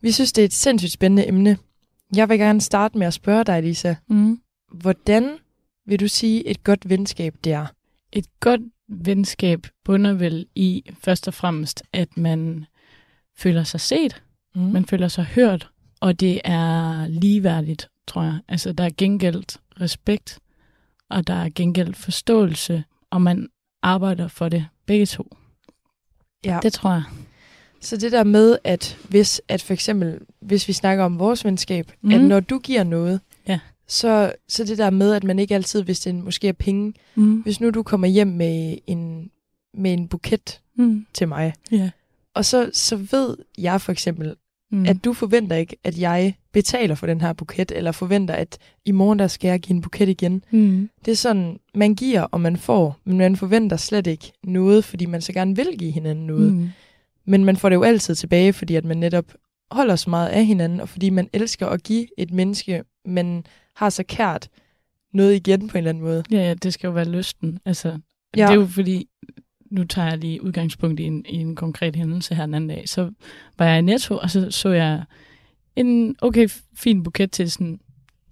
Vi 0.00 0.10
synes, 0.10 0.32
det 0.32 0.42
er 0.42 0.46
et 0.46 0.52
sindssygt 0.52 0.92
spændende 0.92 1.28
emne. 1.28 1.56
Jeg 2.16 2.28
vil 2.28 2.38
gerne 2.38 2.60
starte 2.60 2.98
med 2.98 3.06
at 3.06 3.14
spørge 3.14 3.44
dig, 3.44 3.62
Lisa. 3.62 3.94
Mm. 4.08 4.40
Hvordan 4.72 5.30
vil 5.86 6.00
du 6.00 6.08
sige, 6.08 6.46
et 6.48 6.64
godt 6.64 6.88
venskab 6.88 7.34
det 7.44 7.52
er? 7.52 7.66
Et 8.12 8.26
godt 8.40 8.60
venskab 8.88 9.66
bunder 9.84 10.12
vel 10.12 10.46
i 10.54 10.90
først 11.04 11.28
og 11.28 11.34
fremmest, 11.34 11.82
at 11.92 12.16
man 12.16 12.66
føler 13.38 13.64
sig 13.64 13.80
set, 13.80 14.22
Mm. 14.54 14.60
man 14.62 14.84
føler 14.86 15.08
sig 15.08 15.24
hørt, 15.24 15.70
og 16.00 16.20
det 16.20 16.40
er 16.44 17.06
ligeværdigt, 17.06 17.88
tror 18.06 18.22
jeg. 18.22 18.38
Altså, 18.48 18.72
der 18.72 18.84
er 18.84 18.90
gengældt 18.98 19.56
respekt, 19.80 20.38
og 21.08 21.26
der 21.26 21.34
er 21.34 21.48
gengældt 21.54 21.96
forståelse, 21.96 22.84
og 23.10 23.22
man 23.22 23.48
arbejder 23.82 24.28
for 24.28 24.48
det 24.48 24.66
begge 24.86 25.06
to. 25.06 25.36
Ja. 26.44 26.58
Det 26.62 26.72
tror 26.72 26.90
jeg. 26.92 27.02
Så 27.80 27.96
det 27.96 28.12
der 28.12 28.24
med, 28.24 28.58
at 28.64 28.98
hvis 29.08 29.42
at 29.48 29.62
for 29.62 29.72
eksempel, 29.72 30.18
hvis 30.40 30.68
vi 30.68 30.72
snakker 30.72 31.04
om 31.04 31.18
vores 31.18 31.44
venskab, 31.44 31.92
mm. 32.00 32.10
At 32.10 32.20
når 32.20 32.40
du 32.40 32.58
giver 32.58 32.84
noget. 32.84 33.20
Så, 33.90 34.32
så 34.48 34.64
det 34.64 34.78
der 34.78 34.90
med, 34.90 35.12
at 35.12 35.24
man 35.24 35.38
ikke 35.38 35.54
altid, 35.54 35.82
hvis 35.82 36.00
det 36.00 36.14
måske 36.14 36.48
er 36.48 36.52
penge, 36.52 36.94
Mm. 37.14 37.40
hvis 37.40 37.60
nu 37.60 37.70
du 37.70 37.82
kommer 37.82 38.06
hjem 38.06 38.26
med 38.28 38.78
en, 38.86 39.30
med 39.74 39.92
en 39.92 40.08
buket 40.08 40.60
Mm. 40.76 41.06
til 41.14 41.28
mig, 41.28 41.52
Ja. 41.72 41.90
og 42.34 42.44
så, 42.44 42.70
så 42.72 42.96
ved 42.96 43.36
jeg 43.58 43.80
for 43.80 43.92
eksempel, 43.92 44.34
Mm. 44.72 44.86
at 44.86 45.04
du 45.04 45.12
forventer 45.12 45.56
ikke, 45.56 45.76
at 45.84 45.98
jeg 45.98 46.34
betaler 46.52 46.94
for 46.94 47.06
den 47.06 47.20
her 47.20 47.32
buket, 47.32 47.70
eller 47.72 47.92
forventer, 47.92 48.34
at 48.34 48.58
i 48.84 48.90
morgen 48.92 49.18
der 49.18 49.26
skal 49.26 49.48
jeg 49.48 49.60
give 49.60 49.74
en 49.76 49.82
buket 49.82 50.08
igen. 50.08 50.44
mm. 50.50 50.90
Det 51.04 51.12
er 51.12 51.16
sådan, 51.16 51.58
man 51.74 51.94
giver, 51.94 52.22
og 52.22 52.40
man 52.40 52.56
får, 52.56 52.96
men 53.04 53.18
man 53.18 53.36
forventer 53.36 53.76
slet 53.76 54.06
ikke 54.06 54.32
noget, 54.44 54.84
fordi 54.84 55.06
man 55.06 55.20
så 55.22 55.32
gerne 55.32 55.56
vil 55.56 55.68
give 55.78 55.90
hinanden 55.90 56.26
noget. 56.26 56.52
Mm. 56.52 56.68
Men 57.24 57.44
man 57.44 57.56
får 57.56 57.68
det 57.68 57.76
jo 57.76 57.82
altid 57.82 58.14
tilbage, 58.14 58.52
fordi 58.52 58.74
at 58.74 58.84
man 58.84 58.96
netop 58.96 59.24
holder 59.70 59.96
så 59.96 60.10
meget 60.10 60.28
af 60.28 60.46
hinanden, 60.46 60.80
og 60.80 60.88
fordi 60.88 61.10
man 61.10 61.28
elsker 61.32 61.66
at 61.66 61.82
give 61.82 62.06
et 62.18 62.30
menneske, 62.32 62.84
man 63.04 63.44
har 63.76 63.90
så 63.90 64.02
kært 64.08 64.48
noget 65.12 65.34
igen 65.34 65.68
på 65.68 65.72
en 65.72 65.78
eller 65.78 65.88
anden 65.88 66.04
måde. 66.04 66.24
Ja, 66.30 66.36
ja, 66.36 66.54
det 66.54 66.74
skal 66.74 66.88
jo 66.88 66.92
være 66.92 67.08
lysten. 67.08 67.58
Altså. 67.64 67.88
Ja. 68.36 68.46
det 68.46 68.50
er 68.50 68.54
jo 68.54 68.66
fordi, 68.66 69.08
nu 69.70 69.84
tager 69.84 70.08
jeg 70.08 70.18
lige 70.18 70.42
udgangspunkt 70.42 71.00
i 71.00 71.04
en, 71.04 71.24
i 71.28 71.36
en 71.36 71.56
konkret 71.56 71.96
hændelse 71.96 72.34
her 72.34 72.46
den 72.46 72.54
anden 72.54 72.70
dag. 72.70 72.88
Så 72.88 73.10
var 73.58 73.66
jeg 73.66 73.78
i 73.78 73.82
Netto, 73.82 74.16
og 74.16 74.30
så 74.30 74.50
så 74.50 74.68
jeg 74.68 75.04
en 75.76 76.16
okay 76.20 76.48
fin 76.74 77.02
buket 77.02 77.32
til 77.32 77.50
sådan, 77.50 77.80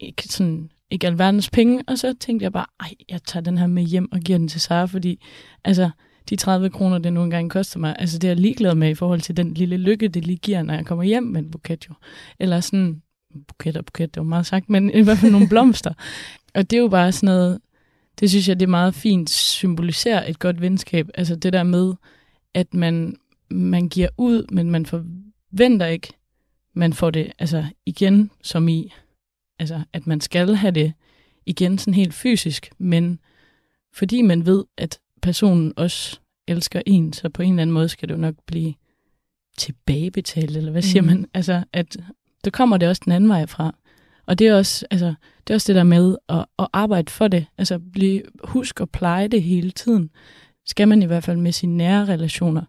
ikke, 0.01 0.23
sådan, 0.23 0.71
ikke 0.91 1.07
alverdens 1.07 1.51
penge, 1.51 1.83
og 1.87 1.99
så 1.99 2.15
tænkte 2.21 2.45
jeg 2.45 2.53
bare, 2.53 2.67
ej, 2.81 2.95
jeg 3.09 3.23
tager 3.23 3.45
den 3.45 3.59
her 3.59 3.67
med 3.67 3.83
hjem 3.83 4.13
og 4.13 4.21
giver 4.21 4.39
den 4.39 4.49
til 4.49 4.61
Sara, 4.61 4.85
fordi 4.85 5.21
altså, 5.65 5.91
de 6.31 6.37
30 6.37 6.71
kroner, 6.71 6.99
det 6.99 7.13
nu 7.13 7.23
engang 7.23 7.51
koster 7.51 7.79
mig, 7.79 7.97
altså 7.99 8.19
det 8.19 8.29
er 8.29 8.33
jeg 8.33 8.41
ligeglad 8.41 8.75
med 8.75 8.91
i 8.91 8.95
forhold 8.95 9.21
til 9.21 9.37
den 9.37 9.55
lille 9.55 9.77
lykke, 9.77 10.09
det 10.09 10.27
lige 10.27 10.37
giver, 10.37 10.63
når 10.63 10.75
jeg 10.75 10.87
kommer 10.87 11.05
hjem 11.05 11.23
med 11.23 11.41
en 11.41 11.51
buket 11.51 11.89
jo. 11.89 11.95
Eller 12.39 12.61
sådan, 12.61 13.03
buket 13.49 13.77
og 13.77 13.85
buket, 13.85 14.15
det 14.15 14.21
var 14.21 14.27
meget 14.29 14.47
sagt, 14.47 14.71
men 14.71 14.91
i 14.95 15.01
hvert 15.03 15.19
fald 15.19 15.33
nogle 15.33 15.49
blomster. 15.49 15.93
Og 16.55 16.71
det 16.71 16.77
er 16.77 16.81
jo 16.81 16.89
bare 16.89 17.13
sådan 17.13 17.27
noget, 17.27 17.61
det 18.21 18.31
synes 18.31 18.49
jeg, 18.49 18.61
det 18.61 18.67
er 18.67 18.71
meget 18.71 18.95
fint 18.95 19.31
symboliserer 19.31 20.31
et 20.31 20.39
godt 20.39 20.61
venskab. 20.61 21.09
Altså 21.15 21.37
det 21.37 21.53
der 21.53 21.63
med, 21.63 21.95
at 22.55 22.75
man, 22.75 23.17
man 23.51 23.89
giver 23.89 24.09
ud, 24.17 24.47
men 24.53 24.71
man 24.71 24.87
forventer 24.87 25.87
ikke, 25.87 26.09
man 26.75 26.93
får 26.93 27.11
det 27.11 27.33
altså 27.39 27.65
igen 27.87 28.31
som 28.43 28.69
i, 28.69 28.93
altså 29.59 29.83
at 29.93 30.07
man 30.07 30.21
skal 30.21 30.55
have 30.55 30.71
det 30.71 30.93
igen 31.47 31.79
sådan 31.79 31.95
helt 31.95 32.15
fysisk, 32.15 32.71
men 32.79 33.19
fordi 33.95 34.23
man 34.23 34.47
ved, 34.47 34.65
at 34.77 34.99
personen 35.23 35.73
også 35.77 36.19
elsker 36.49 36.83
en, 36.87 37.13
så 37.13 37.29
på 37.29 37.43
en 37.43 37.53
eller 37.53 37.63
anden 37.63 37.75
måde 37.75 37.89
skal 37.89 38.09
det 38.09 38.15
jo 38.15 38.21
nok 38.21 38.35
blive 38.47 38.75
tilbagebetalt, 39.59 40.57
eller 40.57 40.73
hvad 40.73 40.83
siger 40.83 41.03
Mhm. 41.03 41.11
man? 41.11 41.27
Altså, 41.35 41.65
at 41.73 41.97
så 42.45 42.51
kommer 42.51 42.77
det 42.77 42.89
også 42.89 43.03
den 43.05 43.13
anden 43.13 43.31
vej 43.31 43.47
fra. 43.47 43.75
Og 44.27 44.39
det 44.39 44.47
er 44.47 44.55
også, 44.55 44.87
altså, 44.91 45.15
det 45.47 45.51
er 45.51 45.55
også 45.55 45.73
det 45.73 45.77
der 45.77 45.83
med 45.83 46.17
at, 46.29 46.45
at 46.59 46.67
arbejde 46.73 47.13
for 47.13 47.29
det. 47.29 47.47
Altså, 47.59 47.79
blive, 47.93 48.23
husk 48.45 48.81
at 48.81 48.91
pleje 48.91 49.29
det 49.29 49.43
hele 49.43 49.71
tiden. 49.71 50.11
Skal 50.67 50.89
man 50.89 51.03
i 51.03 51.07
hvert 51.07 51.25
fald 51.25 51.37
med 51.37 51.53
sine 51.53 51.77
nære 51.77 52.05
relationer. 52.05 52.63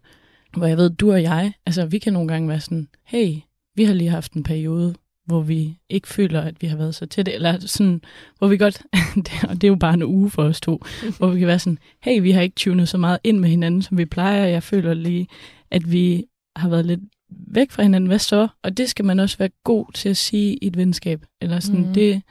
Hvor 0.56 0.66
jeg 0.66 0.76
ved, 0.76 0.90
du 0.90 1.12
og 1.12 1.22
jeg, 1.22 1.52
altså 1.66 1.86
vi 1.86 1.98
kan 1.98 2.12
nogle 2.12 2.28
gange 2.28 2.48
være 2.48 2.60
sådan, 2.60 2.88
hey, 3.04 3.34
vi 3.76 3.84
har 3.84 3.94
lige 3.94 4.10
haft 4.10 4.32
en 4.32 4.42
periode, 4.42 4.94
hvor 5.26 5.40
vi 5.40 5.78
ikke 5.88 6.08
føler, 6.08 6.40
at 6.40 6.62
vi 6.62 6.66
har 6.66 6.76
været 6.76 6.94
så 6.94 7.06
tætte, 7.06 7.32
eller 7.32 7.58
sådan, 7.58 8.00
hvor 8.38 8.48
vi 8.48 8.56
godt, 8.56 8.82
og 9.48 9.54
det 9.54 9.64
er 9.64 9.68
jo 9.68 9.74
bare 9.74 9.94
en 9.94 10.02
uge 10.02 10.30
for 10.30 10.42
os 10.42 10.60
to, 10.60 10.82
hvor 11.18 11.28
vi 11.28 11.38
kan 11.38 11.48
være 11.48 11.58
sådan, 11.58 11.78
hey, 12.02 12.22
vi 12.22 12.30
har 12.30 12.42
ikke 12.42 12.54
tunet 12.56 12.88
så 12.88 12.98
meget 12.98 13.18
ind 13.24 13.38
med 13.38 13.48
hinanden, 13.48 13.82
som 13.82 13.98
vi 13.98 14.04
plejer, 14.04 14.44
jeg 14.44 14.62
føler 14.62 14.94
lige, 14.94 15.26
at 15.70 15.92
vi 15.92 16.24
har 16.56 16.68
været 16.68 16.86
lidt 16.86 17.00
væk 17.30 17.70
fra 17.70 17.82
hinanden, 17.82 18.08
hvad 18.08 18.18
så? 18.18 18.48
Og 18.62 18.76
det 18.76 18.90
skal 18.90 19.04
man 19.04 19.20
også 19.20 19.38
være 19.38 19.50
god 19.64 19.92
til 19.94 20.08
at 20.08 20.16
sige 20.16 20.56
i 20.56 20.66
et 20.66 20.76
venskab, 20.76 21.24
eller 21.40 21.60
sådan, 21.60 21.86
mm. 21.86 21.94
det, 21.94 22.22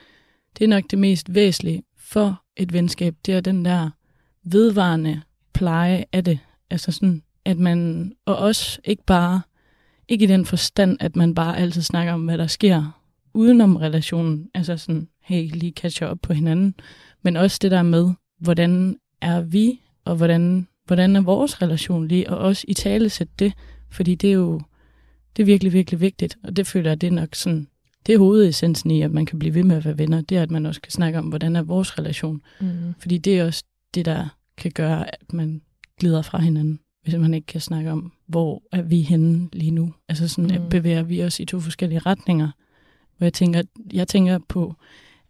det 0.57 0.63
er 0.63 0.69
nok 0.69 0.83
det 0.91 0.99
mest 0.99 1.33
væsentlige 1.35 1.83
for 1.97 2.41
et 2.57 2.73
venskab, 2.73 3.15
det 3.25 3.33
er 3.33 3.41
den 3.41 3.65
der 3.65 3.89
vedvarende 4.43 5.21
pleje 5.53 6.05
af 6.13 6.23
det, 6.23 6.39
altså 6.69 6.91
sådan, 6.91 7.23
at 7.45 7.57
man, 7.57 8.11
og 8.25 8.37
også 8.37 8.79
ikke 8.83 9.03
bare, 9.05 9.41
ikke 10.07 10.23
i 10.23 10.27
den 10.27 10.45
forstand, 10.45 10.97
at 10.99 11.15
man 11.15 11.35
bare 11.35 11.57
altid 11.57 11.81
snakker 11.81 12.13
om, 12.13 12.25
hvad 12.25 12.37
der 12.37 12.47
sker 12.47 13.01
udenom 13.33 13.75
relationen, 13.75 14.49
altså 14.53 14.77
sådan, 14.77 15.07
hey, 15.21 15.49
lige 15.53 15.71
catcher 15.71 16.07
op 16.07 16.17
på 16.21 16.33
hinanden, 16.33 16.75
men 17.21 17.37
også 17.37 17.59
det 17.61 17.71
der 17.71 17.83
med, 17.83 18.11
hvordan 18.39 18.97
er 19.21 19.41
vi, 19.41 19.81
og 20.05 20.15
hvordan, 20.15 20.67
hvordan 20.85 21.15
er 21.15 21.21
vores 21.21 21.61
relation 21.61 22.07
lige, 22.07 22.29
og 22.29 22.37
også 22.37 22.65
i 22.67 22.73
tale 22.73 23.09
sætte 23.09 23.33
det, 23.39 23.53
fordi 23.91 24.15
det 24.15 24.29
er 24.29 24.33
jo, 24.33 24.61
det 25.37 25.43
er 25.43 25.45
virkelig, 25.45 25.73
virkelig 25.73 25.99
vigtigt, 26.01 26.37
og 26.43 26.55
det 26.55 26.67
føler 26.67 26.89
jeg, 26.89 27.01
det 27.01 27.07
er 27.07 27.11
nok 27.11 27.35
sådan, 27.35 27.67
det 28.05 28.13
er 28.15 28.19
hovedessensen 28.19 28.91
i, 28.91 29.01
at 29.01 29.11
man 29.11 29.25
kan 29.25 29.39
blive 29.39 29.53
ved 29.53 29.63
med 29.63 29.75
at 29.77 29.85
være 29.85 29.97
venner, 29.97 30.21
det 30.21 30.37
er, 30.37 30.41
at 30.43 30.51
man 30.51 30.65
også 30.65 30.81
kan 30.81 30.91
snakke 30.91 31.19
om, 31.19 31.25
hvordan 31.25 31.55
er 31.55 31.61
vores 31.61 31.99
relation, 31.99 32.41
Mm. 32.61 32.67
fordi 32.99 33.17
det 33.17 33.39
er 33.39 33.45
også 33.45 33.63
det, 33.93 34.05
der 34.05 34.27
kan 34.57 34.71
gøre, 34.71 35.13
at 35.21 35.33
man 35.33 35.61
glider 35.99 36.21
fra 36.21 36.37
hinanden, 36.39 36.79
hvis 37.03 37.15
man 37.15 37.33
ikke 37.33 37.47
kan 37.47 37.61
snakke 37.61 37.91
om, 37.91 38.11
hvor 38.27 38.63
er 38.71 38.81
vi 38.81 39.01
henne 39.01 39.49
lige 39.53 39.71
nu. 39.71 39.93
Altså 40.09 40.27
sådan, 40.27 40.61
Mm. 40.61 40.69
bevæger 40.69 41.03
vi 41.03 41.23
os 41.23 41.39
i 41.39 41.45
to 41.45 41.59
forskellige 41.59 41.99
retninger. 41.99 42.49
Hvor 43.17 43.25
jeg 43.25 43.33
tænker, 43.33 43.61
jeg 43.93 44.07
tænker 44.07 44.39
på, 44.49 44.75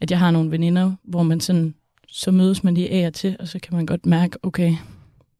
at 0.01 0.11
jeg 0.11 0.19
har 0.19 0.31
nogle 0.31 0.51
veninder, 0.51 0.91
hvor 1.03 1.23
man 1.23 1.39
sådan, 1.39 1.73
så 2.07 2.31
mødes 2.31 2.63
man 2.63 2.73
lige 2.73 2.89
af 2.91 3.07
og 3.07 3.13
til, 3.13 3.35
og 3.39 3.47
så 3.47 3.59
kan 3.59 3.75
man 3.75 3.85
godt 3.85 4.05
mærke, 4.05 4.37
okay, 4.43 4.73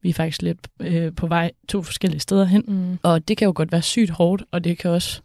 vi 0.02 0.10
er 0.10 0.14
faktisk 0.14 0.42
lidt 0.42 0.68
øh, 0.80 1.16
på 1.16 1.28
vej 1.28 1.52
to 1.68 1.82
forskellige 1.82 2.20
steder 2.20 2.46
hen. 2.46 2.64
Mm. 2.68 3.00
Og 3.04 3.28
det 3.28 3.38
kan 3.38 3.46
jo 3.46 3.54
godt 3.56 3.72
være 3.72 3.82
sygt 3.82 4.10
hårdt, 4.10 4.44
og 4.52 4.64
det 4.64 4.78
kan 4.78 4.92
også, 4.92 5.22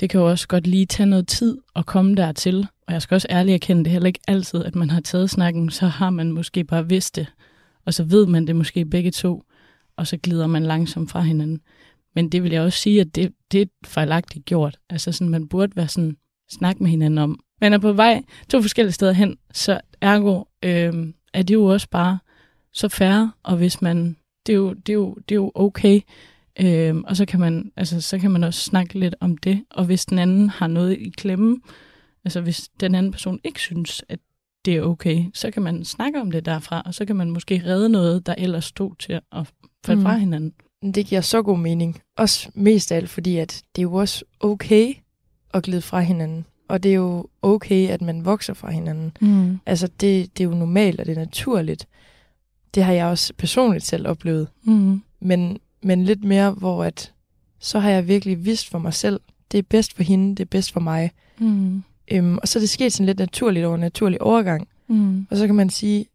det 0.00 0.10
kan 0.10 0.20
jo 0.20 0.30
også 0.30 0.48
godt 0.48 0.66
lige 0.66 0.86
tage 0.86 1.06
noget 1.06 1.28
tid 1.28 1.58
at 1.76 1.86
komme 1.86 2.14
dertil. 2.14 2.66
Og 2.86 2.92
jeg 2.92 3.02
skal 3.02 3.14
også 3.14 3.26
ærligt 3.30 3.54
erkende, 3.54 3.84
det 3.84 3.90
er 3.90 3.92
heller 3.92 4.06
ikke 4.06 4.20
altid, 4.28 4.64
at 4.64 4.74
man 4.74 4.90
har 4.90 5.00
taget 5.00 5.30
snakken, 5.30 5.70
så 5.70 5.86
har 5.86 6.10
man 6.10 6.32
måske 6.32 6.64
bare 6.64 6.88
vidst 6.88 7.16
det. 7.16 7.26
Og 7.86 7.94
så 7.94 8.04
ved 8.04 8.26
man 8.26 8.46
det 8.46 8.56
måske 8.56 8.84
begge 8.84 9.10
to, 9.10 9.42
og 9.96 10.06
så 10.06 10.16
glider 10.16 10.46
man 10.46 10.62
langsomt 10.62 11.10
fra 11.10 11.20
hinanden. 11.20 11.60
Men 12.14 12.28
det 12.28 12.42
vil 12.42 12.52
jeg 12.52 12.62
også 12.62 12.78
sige, 12.78 13.00
at 13.00 13.14
det, 13.14 13.32
det 13.52 13.62
er 13.62 13.66
fejlagtigt 13.86 14.44
gjort. 14.44 14.78
Altså 14.90 15.12
sådan, 15.12 15.28
man 15.28 15.48
burde 15.48 15.76
være 15.76 15.88
sådan, 15.88 16.16
snak 16.50 16.80
med 16.80 16.90
hinanden 16.90 17.18
om. 17.18 17.40
Man 17.60 17.72
er 17.72 17.78
på 17.78 17.92
vej 17.92 18.22
to 18.48 18.62
forskellige 18.62 18.92
steder 18.92 19.12
hen, 19.12 19.36
så 19.52 19.80
ergo 20.00 20.44
øh, 20.62 20.94
er 21.34 21.42
det 21.42 21.54
jo 21.54 21.64
også 21.64 21.88
bare 21.90 22.18
så 22.72 22.88
færre, 22.88 23.32
og 23.42 23.56
hvis 23.56 23.82
man, 23.82 24.16
det 24.46 24.52
er 24.52 24.56
jo, 24.56 24.72
det 24.72 24.88
er 24.88 24.94
jo, 24.94 25.14
det 25.28 25.34
er 25.34 25.36
jo 25.36 25.52
okay, 25.54 26.00
Øhm, 26.60 27.04
og 27.06 27.16
så 27.16 27.26
kan, 27.26 27.40
man, 27.40 27.72
altså, 27.76 28.00
så 28.00 28.18
kan 28.18 28.30
man 28.30 28.44
også 28.44 28.60
snakke 28.60 28.98
lidt 28.98 29.14
om 29.20 29.36
det. 29.36 29.64
Og 29.70 29.84
hvis 29.84 30.06
den 30.06 30.18
anden 30.18 30.48
har 30.48 30.66
noget 30.66 30.98
i 30.98 31.12
klemme, 31.16 31.60
altså 32.24 32.40
hvis 32.40 32.68
den 32.80 32.94
anden 32.94 33.12
person 33.12 33.40
ikke 33.44 33.60
synes, 33.60 34.04
at 34.08 34.18
det 34.64 34.76
er 34.76 34.82
okay, 34.82 35.24
så 35.34 35.50
kan 35.50 35.62
man 35.62 35.84
snakke 35.84 36.20
om 36.20 36.30
det 36.30 36.44
derfra, 36.44 36.82
og 36.86 36.94
så 36.94 37.04
kan 37.04 37.16
man 37.16 37.30
måske 37.30 37.62
redde 37.66 37.88
noget, 37.88 38.26
der 38.26 38.34
ellers 38.38 38.64
stod 38.64 38.90
til 38.98 39.12
at 39.12 39.46
falde 39.86 40.00
Mm. 40.00 40.04
fra 40.06 40.16
hinanden. 40.16 40.52
Det 40.94 41.06
giver 41.06 41.20
så 41.20 41.42
god 41.42 41.58
mening. 41.58 42.00
Også 42.16 42.50
mest 42.54 42.92
af 42.92 42.96
alt, 42.96 43.10
fordi 43.10 43.36
at 43.36 43.62
det 43.76 43.82
er 43.82 43.86
jo 43.86 43.94
også 43.94 44.24
okay 44.40 44.94
at 45.54 45.62
glide 45.62 45.82
fra 45.82 46.00
hinanden. 46.00 46.46
Og 46.68 46.82
det 46.82 46.90
er 46.90 46.94
jo 46.94 47.26
okay, 47.42 47.88
at 47.88 48.02
man 48.02 48.24
vokser 48.24 48.54
fra 48.54 48.70
hinanden. 48.70 49.16
Mm. 49.20 49.58
Altså, 49.66 49.86
det, 49.86 50.38
det 50.38 50.44
er 50.44 50.48
jo 50.48 50.54
normalt, 50.54 51.00
og 51.00 51.06
det 51.06 51.16
er 51.16 51.20
naturligt. 51.20 51.86
Det 52.74 52.84
har 52.84 52.92
jeg 52.92 53.06
også 53.06 53.32
personligt 53.38 53.84
selv 53.84 54.08
oplevet. 54.08 54.48
Mm. 54.62 55.02
Men, 55.20 55.58
men 55.82 56.04
lidt 56.04 56.24
mere, 56.24 56.50
hvor 56.50 56.84
at, 56.84 57.12
så 57.58 57.78
har 57.78 57.90
jeg 57.90 58.08
virkelig 58.08 58.44
vidst 58.44 58.68
for 58.70 58.78
mig 58.78 58.94
selv, 58.94 59.20
det 59.52 59.58
er 59.58 59.62
bedst 59.62 59.96
for 59.96 60.02
hende, 60.02 60.30
det 60.30 60.40
er 60.40 60.48
bedst 60.50 60.72
for 60.72 60.80
mig. 60.80 61.10
Mm. 61.38 61.82
Øhm, 62.10 62.38
og 62.38 62.48
så 62.48 62.58
er 62.58 62.60
det 62.60 62.68
sket 62.70 62.92
sådan 62.92 63.06
lidt 63.06 63.18
naturligt 63.18 63.66
over 63.66 63.74
en 63.74 63.80
naturlig 63.80 64.22
overgang. 64.22 64.68
Mm. 64.88 65.26
Og 65.30 65.36
så 65.36 65.46
kan 65.46 65.54
man 65.54 65.70
sige, 65.70 66.06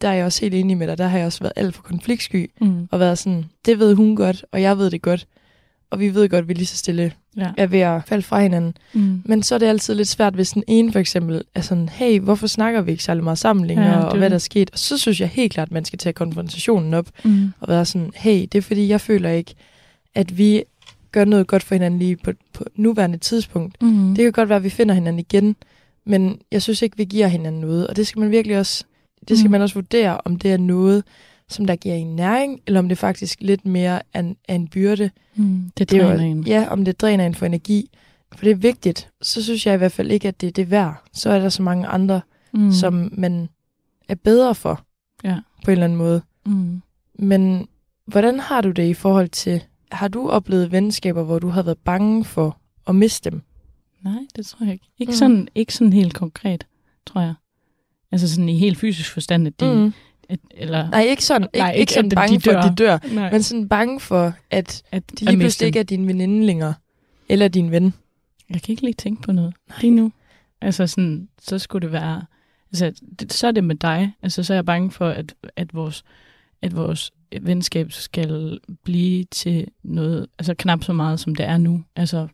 der 0.00 0.08
er 0.08 0.12
jeg 0.12 0.24
også 0.24 0.40
helt 0.40 0.54
enig 0.54 0.76
med 0.76 0.86
dig, 0.86 0.98
der 0.98 1.06
har 1.08 1.18
jeg 1.18 1.26
også 1.26 1.40
været 1.40 1.52
alt 1.56 1.74
for 1.74 1.82
konfliktsky, 1.82 2.50
Mm. 2.60 2.88
og 2.90 3.00
været 3.00 3.18
sådan, 3.18 3.44
det 3.66 3.78
ved 3.78 3.94
hun 3.94 4.16
godt, 4.16 4.44
og 4.52 4.62
jeg 4.62 4.78
ved 4.78 4.90
det 4.90 5.02
godt. 5.02 5.26
Og 5.90 6.00
vi 6.00 6.14
ved 6.14 6.28
godt, 6.28 6.42
at 6.42 6.48
vi 6.48 6.54
lige 6.54 6.66
så 6.66 6.76
stille 6.76 7.12
Ja. 7.36 7.50
er 7.56 7.66
ved 7.66 7.80
at 7.80 8.02
falde 8.06 8.22
fra 8.22 8.40
hinanden. 8.40 8.74
Mm. 8.92 9.22
Men 9.24 9.42
så 9.42 9.54
er 9.54 9.58
det 9.58 9.66
altid 9.66 9.94
lidt 9.94 10.08
svært, 10.08 10.34
hvis 10.34 10.50
den 10.50 10.64
ene 10.66 10.92
for 10.92 10.98
eksempel 10.98 11.42
er 11.54 11.60
sådan, 11.60 11.88
hey, 11.88 12.20
hvorfor 12.20 12.46
snakker 12.46 12.80
vi 12.80 12.90
ikke 12.90 13.04
særlig 13.04 13.24
meget 13.24 13.38
sammen 13.38 13.66
længere, 13.66 13.98
Ja, 13.98 14.04
og 14.04 14.18
hvad 14.18 14.30
der 14.30 14.34
er 14.34 14.38
sket. 14.38 14.70
Og 14.72 14.78
så 14.78 14.98
synes 14.98 15.20
jeg 15.20 15.28
helt 15.28 15.52
klart, 15.52 15.68
at 15.68 15.72
man 15.72 15.84
skal 15.84 15.98
tage 15.98 16.12
konfrontationen 16.12 16.94
op, 16.94 17.06
Mm. 17.24 17.52
og 17.60 17.68
være 17.68 17.84
sådan, 17.84 18.12
hey, 18.14 18.46
det 18.52 18.54
er 18.58 18.62
fordi, 18.62 18.88
jeg 18.88 19.00
føler 19.00 19.30
ikke, 19.30 19.54
at 20.14 20.38
vi 20.38 20.62
gør 21.12 21.24
noget 21.24 21.46
godt 21.46 21.62
for 21.62 21.74
hinanden 21.74 21.98
lige 22.00 22.16
på, 22.16 22.32
på 22.52 22.64
nuværende 22.76 23.18
tidspunkt. 23.18 23.82
Mm. 23.82 24.14
Det 24.14 24.22
kan 24.24 24.32
godt 24.32 24.48
være, 24.48 24.56
at 24.56 24.64
vi 24.64 24.70
finder 24.70 24.94
hinanden 24.94 25.18
igen, 25.20 25.56
men 26.06 26.38
jeg 26.52 26.62
synes 26.62 26.82
ikke, 26.82 26.96
vi 26.96 27.04
giver 27.04 27.26
hinanden 27.26 27.60
noget. 27.60 27.86
Og 27.86 27.96
det 27.96 28.06
skal 28.06 28.20
man 28.20 28.30
virkelig 28.30 28.58
også, 28.58 28.84
det 29.28 29.38
skal 29.38 29.48
Mm. 29.48 29.52
man 29.52 29.62
også 29.62 29.74
vurdere, 29.74 30.20
om 30.24 30.36
det 30.36 30.52
er 30.52 30.56
noget, 30.56 31.04
som 31.48 31.66
der 31.66 31.76
giver 31.76 31.94
en 31.94 32.16
næring, 32.16 32.60
eller 32.66 32.80
om 32.80 32.88
det 32.88 32.98
faktisk 32.98 33.38
lidt 33.40 33.66
mere 33.66 34.02
er 34.12 34.20
en, 34.20 34.36
er 34.48 34.54
en 34.54 34.68
byrde. 34.68 35.10
Mm. 35.34 35.70
Det 35.78 35.90
Det 35.90 35.98
er 35.98 36.06
dræner 36.08 36.24
en. 36.24 36.46
ja, 36.46 36.66
om 36.70 36.84
det 36.84 37.00
dræner 37.00 37.26
en 37.26 37.34
for 37.34 37.46
energi. 37.46 37.90
For 38.36 38.44
det 38.44 38.50
er 38.50 38.54
vigtigt. 38.56 39.10
Så 39.22 39.42
synes 39.42 39.66
jeg 39.66 39.74
i 39.74 39.78
hvert 39.78 39.92
fald 39.92 40.10
ikke, 40.10 40.28
at 40.28 40.40
det 40.40 40.46
er 40.46 40.50
det 40.50 40.70
værd. 40.70 41.02
Så 41.12 41.30
er 41.30 41.38
der 41.38 41.48
så 41.48 41.62
mange 41.62 41.86
andre 41.86 42.20
mm. 42.52 42.72
som 42.72 43.10
man 43.12 43.48
er 44.08 44.14
bedre 44.14 44.54
for, 44.54 44.84
Ja. 45.24 45.36
på 45.64 45.70
en 45.70 45.72
eller 45.72 45.84
anden 45.84 45.98
måde. 45.98 46.22
Mm. 46.46 46.82
Men 47.18 47.68
hvordan 48.06 48.40
har 48.40 48.60
du 48.60 48.70
det 48.70 48.88
i 48.88 48.94
forhold 48.94 49.28
til, 49.28 49.64
har 49.92 50.08
du 50.08 50.28
oplevet 50.30 50.72
venskaber, 50.72 51.22
hvor 51.22 51.38
du 51.38 51.48
har 51.48 51.62
været 51.62 51.78
bange 51.78 52.24
for 52.24 52.58
at 52.86 52.94
miste 52.94 53.30
dem? 53.30 53.42
Nej, 54.02 54.18
det 54.36 54.46
tror 54.46 54.64
jeg 54.64 54.72
ikke. 54.72 54.86
Ikke, 54.98 55.10
Mm. 55.10 55.16
sådan, 55.16 55.48
ikke 55.54 55.74
sådan 55.74 55.92
helt 55.92 56.14
konkret, 56.14 56.66
tror 57.06 57.20
jeg. 57.20 57.34
Altså 58.12 58.28
sådan 58.28 58.48
i 58.48 58.58
helt 58.58 58.78
fysisk 58.78 59.12
forstand, 59.12 59.46
at 59.46 59.60
de... 59.60 59.74
Mm. 59.74 59.92
Eller, 60.50 60.90
Nej, 60.90 61.02
ikke 61.02 61.24
sådan, 61.24 61.42
ikke, 61.42 61.58
Nej, 61.58 61.70
ikke, 61.70 61.80
ikke, 61.80 61.92
sådan 61.92 62.12
at 62.12 62.14
bange 62.16 62.36
de 62.36 62.40
for, 62.40 62.50
at 62.50 62.78
dør. 62.78 62.98
de 62.98 63.08
dør, 63.08 63.14
nej, 63.14 63.30
men 63.32 63.42
sådan 63.42 63.68
bange 63.68 64.00
for, 64.00 64.32
at 64.50 64.82
at, 64.92 65.02
de 65.20 65.24
lige 65.24 65.38
pludselig 65.38 65.66
ikke 65.66 65.78
er 65.78 65.82
din 65.82 66.08
veninde 66.08 66.46
længere, 66.46 66.74
eller 67.28 67.48
din 67.48 67.70
ven. 67.70 67.94
Jeg 68.50 68.62
kan 68.62 68.72
ikke 68.72 68.82
lige 68.82 68.94
tænke 68.94 69.22
på 69.22 69.32
noget 69.32 69.54
lige 69.80 69.90
nu. 69.90 70.12
Altså 70.60 70.86
sådan, 70.86 71.28
så 71.42 71.58
skulle 71.58 71.82
det 71.86 71.92
være... 71.92 72.22
Altså, 72.72 73.02
det, 73.20 73.32
så 73.32 73.46
er 73.46 73.52
det 73.52 73.64
med 73.64 73.74
dig. 73.74 74.12
Altså, 74.22 74.42
så 74.42 74.52
er 74.52 74.56
jeg 74.56 74.64
bange 74.66 74.90
for, 74.90 75.08
at, 75.08 75.34
at, 75.56 75.74
vores, 75.74 76.04
at 76.62 76.76
vores 76.76 77.10
venskab 77.40 77.92
skal 77.92 78.58
blive 78.84 79.24
til 79.24 79.66
noget, 79.82 80.26
altså 80.38 80.54
knap 80.54 80.84
så 80.84 80.92
meget, 80.92 81.20
som 81.20 81.34
det 81.34 81.46
er 81.46 81.58
nu. 81.58 81.84
Altså, 81.96 82.28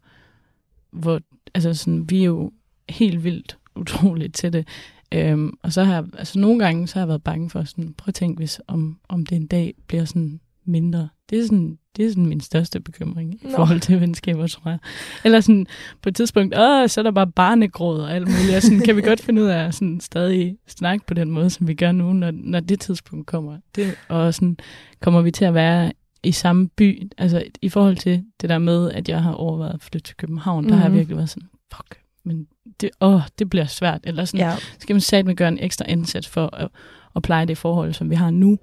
hvor, 0.91 1.21
altså 1.55 1.75
sådan, 1.75 2.11
vi 2.11 2.21
er 2.21 2.25
jo 2.25 2.53
helt 2.89 3.25
vildt 3.25 3.59
utroligt 3.77 4.35
til 4.35 4.53
det. 4.53 4.69
Øhm, 5.15 5.53
og 5.63 5.73
så 5.73 5.85
har 5.85 5.95
jeg, 5.95 6.05
altså 6.19 6.39
nogle 6.39 6.59
gange, 6.65 6.87
så 6.87 6.95
har 6.95 7.01
jeg 7.01 7.09
været 7.09 7.23
bange 7.23 7.51
for 7.51 7.65
sådan, 7.65 7.95
prøv 7.99 8.09
at 8.09 8.15
tænke, 8.15 8.39
hvis 8.39 8.61
om, 8.67 8.99
om 9.09 9.27
det 9.27 9.37
en 9.37 9.47
dag 9.47 9.75
bliver 9.87 10.05
sådan 10.05 10.41
mindre. 10.67 11.09
Det 11.31 11.39
er 11.39 11.43
sådan, 11.45 11.79
det 11.97 12.05
er 12.05 12.09
sådan 12.09 12.27
min 12.27 12.41
største 12.41 12.81
bekymring 12.81 13.35
i 13.35 13.47
forhold 13.57 13.81
til 13.81 14.01
venskaber, 14.01 14.47
tror 14.47 14.71
jeg. 14.71 14.79
Eller 15.25 15.41
sådan 15.41 15.67
på 16.03 16.09
et 16.09 16.17
tidspunkt, 16.17 16.55
åh, 16.59 16.89
så 16.89 17.01
er 17.01 17.03
der 17.03 17.11
bare 17.11 17.27
barnegråd 17.33 18.01
og 18.01 18.15
alt 18.15 18.29
muligt. 18.29 18.57
Og 18.57 18.63
sådan, 18.63 18.81
kan 18.81 18.97
vi 18.97 19.03
godt 19.03 19.21
finde 19.21 19.43
ud 19.43 19.47
af 19.47 19.59
at 19.65 19.75
sådan, 19.75 20.01
stadig 20.01 20.57
snakke 20.67 21.07
på 21.07 21.15
den 21.15 21.31
måde, 21.31 21.51
som 21.51 21.69
vi 21.69 21.75
gør 21.75 21.93
nu, 21.93 22.13
når, 22.13 22.31
når 22.35 22.61
det 22.61 22.81
tidspunkt 22.81 23.27
kommer. 23.27 23.59
Det, 23.75 23.95
og 24.09 24.35
sådan, 24.35 24.57
kommer 25.01 25.23
vi 25.23 25.31
til 25.31 25.45
at 25.45 25.55
være 25.55 25.93
i 26.23 26.33
samme 26.33 26.69
by. 26.69 27.11
Altså 27.19 27.45
i 27.63 27.69
forhold 27.69 27.97
til 27.97 28.25
det 28.41 28.49
der 28.51 28.59
med, 28.59 28.91
at 28.91 29.09
jeg 29.09 29.23
har 29.23 29.33
overvejet 29.33 29.75
at 29.75 29.83
flytte 29.83 30.09
til 30.09 30.17
København, 30.17 30.65
mm. 30.65 30.69
der 30.71 30.77
har 30.77 30.83
jeg 30.85 30.91
Mhm. 30.91 30.99
virkelig 30.99 31.17
været 31.17 31.31
sådan, 31.31 31.49
fuck, 31.75 31.99
men 32.25 32.47
det, 32.81 32.91
åh, 33.01 33.21
det 33.39 33.51
bliver 33.51 33.67
svært. 33.67 34.01
Eller 34.05 34.25
sådan, 34.25 34.47
Ja. 34.47 34.57
skal 34.79 34.95
man 34.95 35.01
satme 35.01 35.35
gøre 35.35 35.49
en 35.49 35.59
ekstra 35.61 35.85
indsats 35.89 36.29
for 36.29 36.57
at, 36.57 36.69
at 37.17 37.23
pleje 37.23 37.47
det 37.47 37.59
forhold, 37.59 37.93
som 37.93 38.11
vi 38.11 38.15
har 38.15 38.31
nu. 38.31 38.59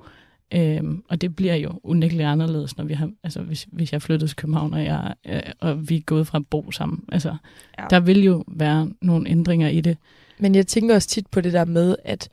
Øhm, 0.53 1.03
og 1.09 1.21
det 1.21 1.35
bliver 1.35 1.55
jo 1.55 1.79
unægteligt 1.83 2.27
anderledes, 2.27 2.77
når 2.77 2.83
vi 2.83 2.93
har, 2.93 3.09
altså 3.23 3.41
hvis, 3.41 3.67
hvis 3.71 3.93
jeg 3.93 4.01
flyttede 4.01 4.29
til 4.29 4.35
København, 4.35 4.73
og, 4.73 4.83
jeg, 4.83 5.13
øh, 5.27 5.39
og 5.59 5.89
vi 5.89 5.97
er 5.97 6.01
gået 6.01 6.27
fra 6.27 6.37
at 6.37 6.47
bo 6.47 6.71
sammen. 6.71 7.03
Altså, 7.11 7.35
ja. 7.79 7.85
der 7.89 7.99
vil 7.99 8.23
jo 8.23 8.43
være 8.47 8.91
nogle 9.01 9.29
ændringer 9.29 9.67
i 9.67 9.81
det. 9.81 9.97
Men 10.39 10.55
jeg 10.55 10.67
tænker 10.67 10.95
også 10.95 11.07
tit 11.07 11.27
på 11.27 11.41
det 11.41 11.53
der 11.53 11.65
med, 11.65 11.95
at 12.03 12.29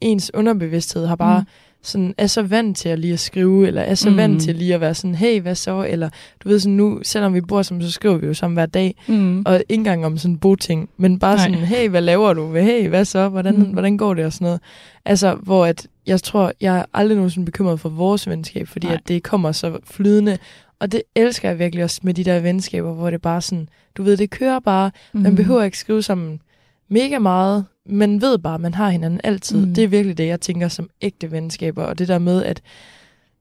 ens 0.00 0.30
underbevidsthed 0.34 1.06
har 1.06 1.16
bare 1.16 1.40
mm. 1.40 1.46
Sådan, 1.82 2.14
er 2.18 2.26
så 2.26 2.42
vant 2.42 2.76
til 2.76 2.88
at 2.88 2.98
lige 2.98 3.12
at 3.12 3.20
skrive, 3.20 3.66
eller 3.66 3.82
er 3.82 3.94
så 3.94 4.10
mm. 4.10 4.16
Vant 4.16 4.42
til 4.42 4.54
lige 4.56 4.74
at 4.74 4.80
være 4.80 4.94
sådan, 4.94 5.14
hey, 5.14 5.40
hvad 5.40 5.54
så? 5.54 5.86
Eller 5.88 6.08
du 6.44 6.48
ved 6.48 6.58
sådan 6.60 6.76
nu, 6.76 7.00
selvom 7.02 7.34
vi 7.34 7.40
bor 7.40 7.62
sammen, 7.62 7.82
så 7.82 7.90
skriver 7.90 8.16
vi 8.16 8.26
jo 8.26 8.34
sammen 8.34 8.54
hver 8.56 8.66
dag, 8.66 8.94
Mm. 9.08 9.42
og 9.46 9.54
ikke 9.68 9.80
engang 9.80 10.06
om 10.06 10.18
sådan 10.18 10.38
boting, 10.38 10.88
men 10.96 11.18
bare 11.18 11.36
Nej. 11.36 11.44
sådan, 11.44 11.58
hey, 11.66 11.88
hvad 11.88 12.00
laver 12.00 12.32
du? 12.34 12.54
Hey, 12.54 12.88
hvad 12.88 13.04
så? 13.04 13.28
Hvordan, 13.28 13.56
mm. 13.56 13.62
Hvordan 13.64 13.96
går 13.96 14.14
det? 14.14 14.24
Og 14.24 14.32
sådan 14.32 14.44
noget. 14.44 14.60
Altså, 15.04 15.34
hvor 15.34 15.66
at, 15.66 15.86
jeg 16.06 16.22
tror, 16.22 16.52
jeg 16.60 16.78
er 16.78 16.84
aldrig 16.94 17.16
nogensinde 17.16 17.44
bekymret 17.46 17.80
for 17.80 17.88
vores 17.88 18.28
venskab, 18.28 18.68
fordi 18.68 18.86
Nej. 18.86 18.94
at 18.94 19.00
det 19.08 19.22
kommer 19.22 19.52
så 19.52 19.78
flydende. 19.84 20.38
Og 20.80 20.92
det 20.92 21.02
elsker 21.14 21.48
jeg 21.48 21.58
virkelig 21.58 21.84
også 21.84 22.00
med 22.02 22.14
de 22.14 22.24
der 22.24 22.40
venskaber, 22.40 22.92
hvor 22.92 23.10
det 23.10 23.22
bare 23.22 23.40
sådan, 23.40 23.68
du 23.96 24.02
ved, 24.02 24.16
det 24.16 24.30
kører 24.30 24.58
bare, 24.60 24.90
Mm. 25.12 25.20
man 25.20 25.36
behøver 25.36 25.62
ikke 25.62 25.78
skrive 25.78 26.02
sammen 26.02 26.40
mega 26.88 27.18
meget. 27.18 27.64
Man 27.86 28.20
ved 28.20 28.38
bare, 28.38 28.54
at 28.54 28.60
man 28.60 28.74
har 28.74 28.90
hinanden 28.90 29.20
altid. 29.24 29.66
Mm. 29.66 29.74
Det 29.74 29.84
er 29.84 29.88
virkelig 29.88 30.18
det, 30.18 30.26
jeg 30.26 30.40
tænker 30.40 30.68
som 30.68 30.90
ægte 31.02 31.30
venskaber. 31.30 31.82
Og 31.84 31.98
det 31.98 32.08
der 32.08 32.18
med, 32.18 32.44
at 32.44 32.62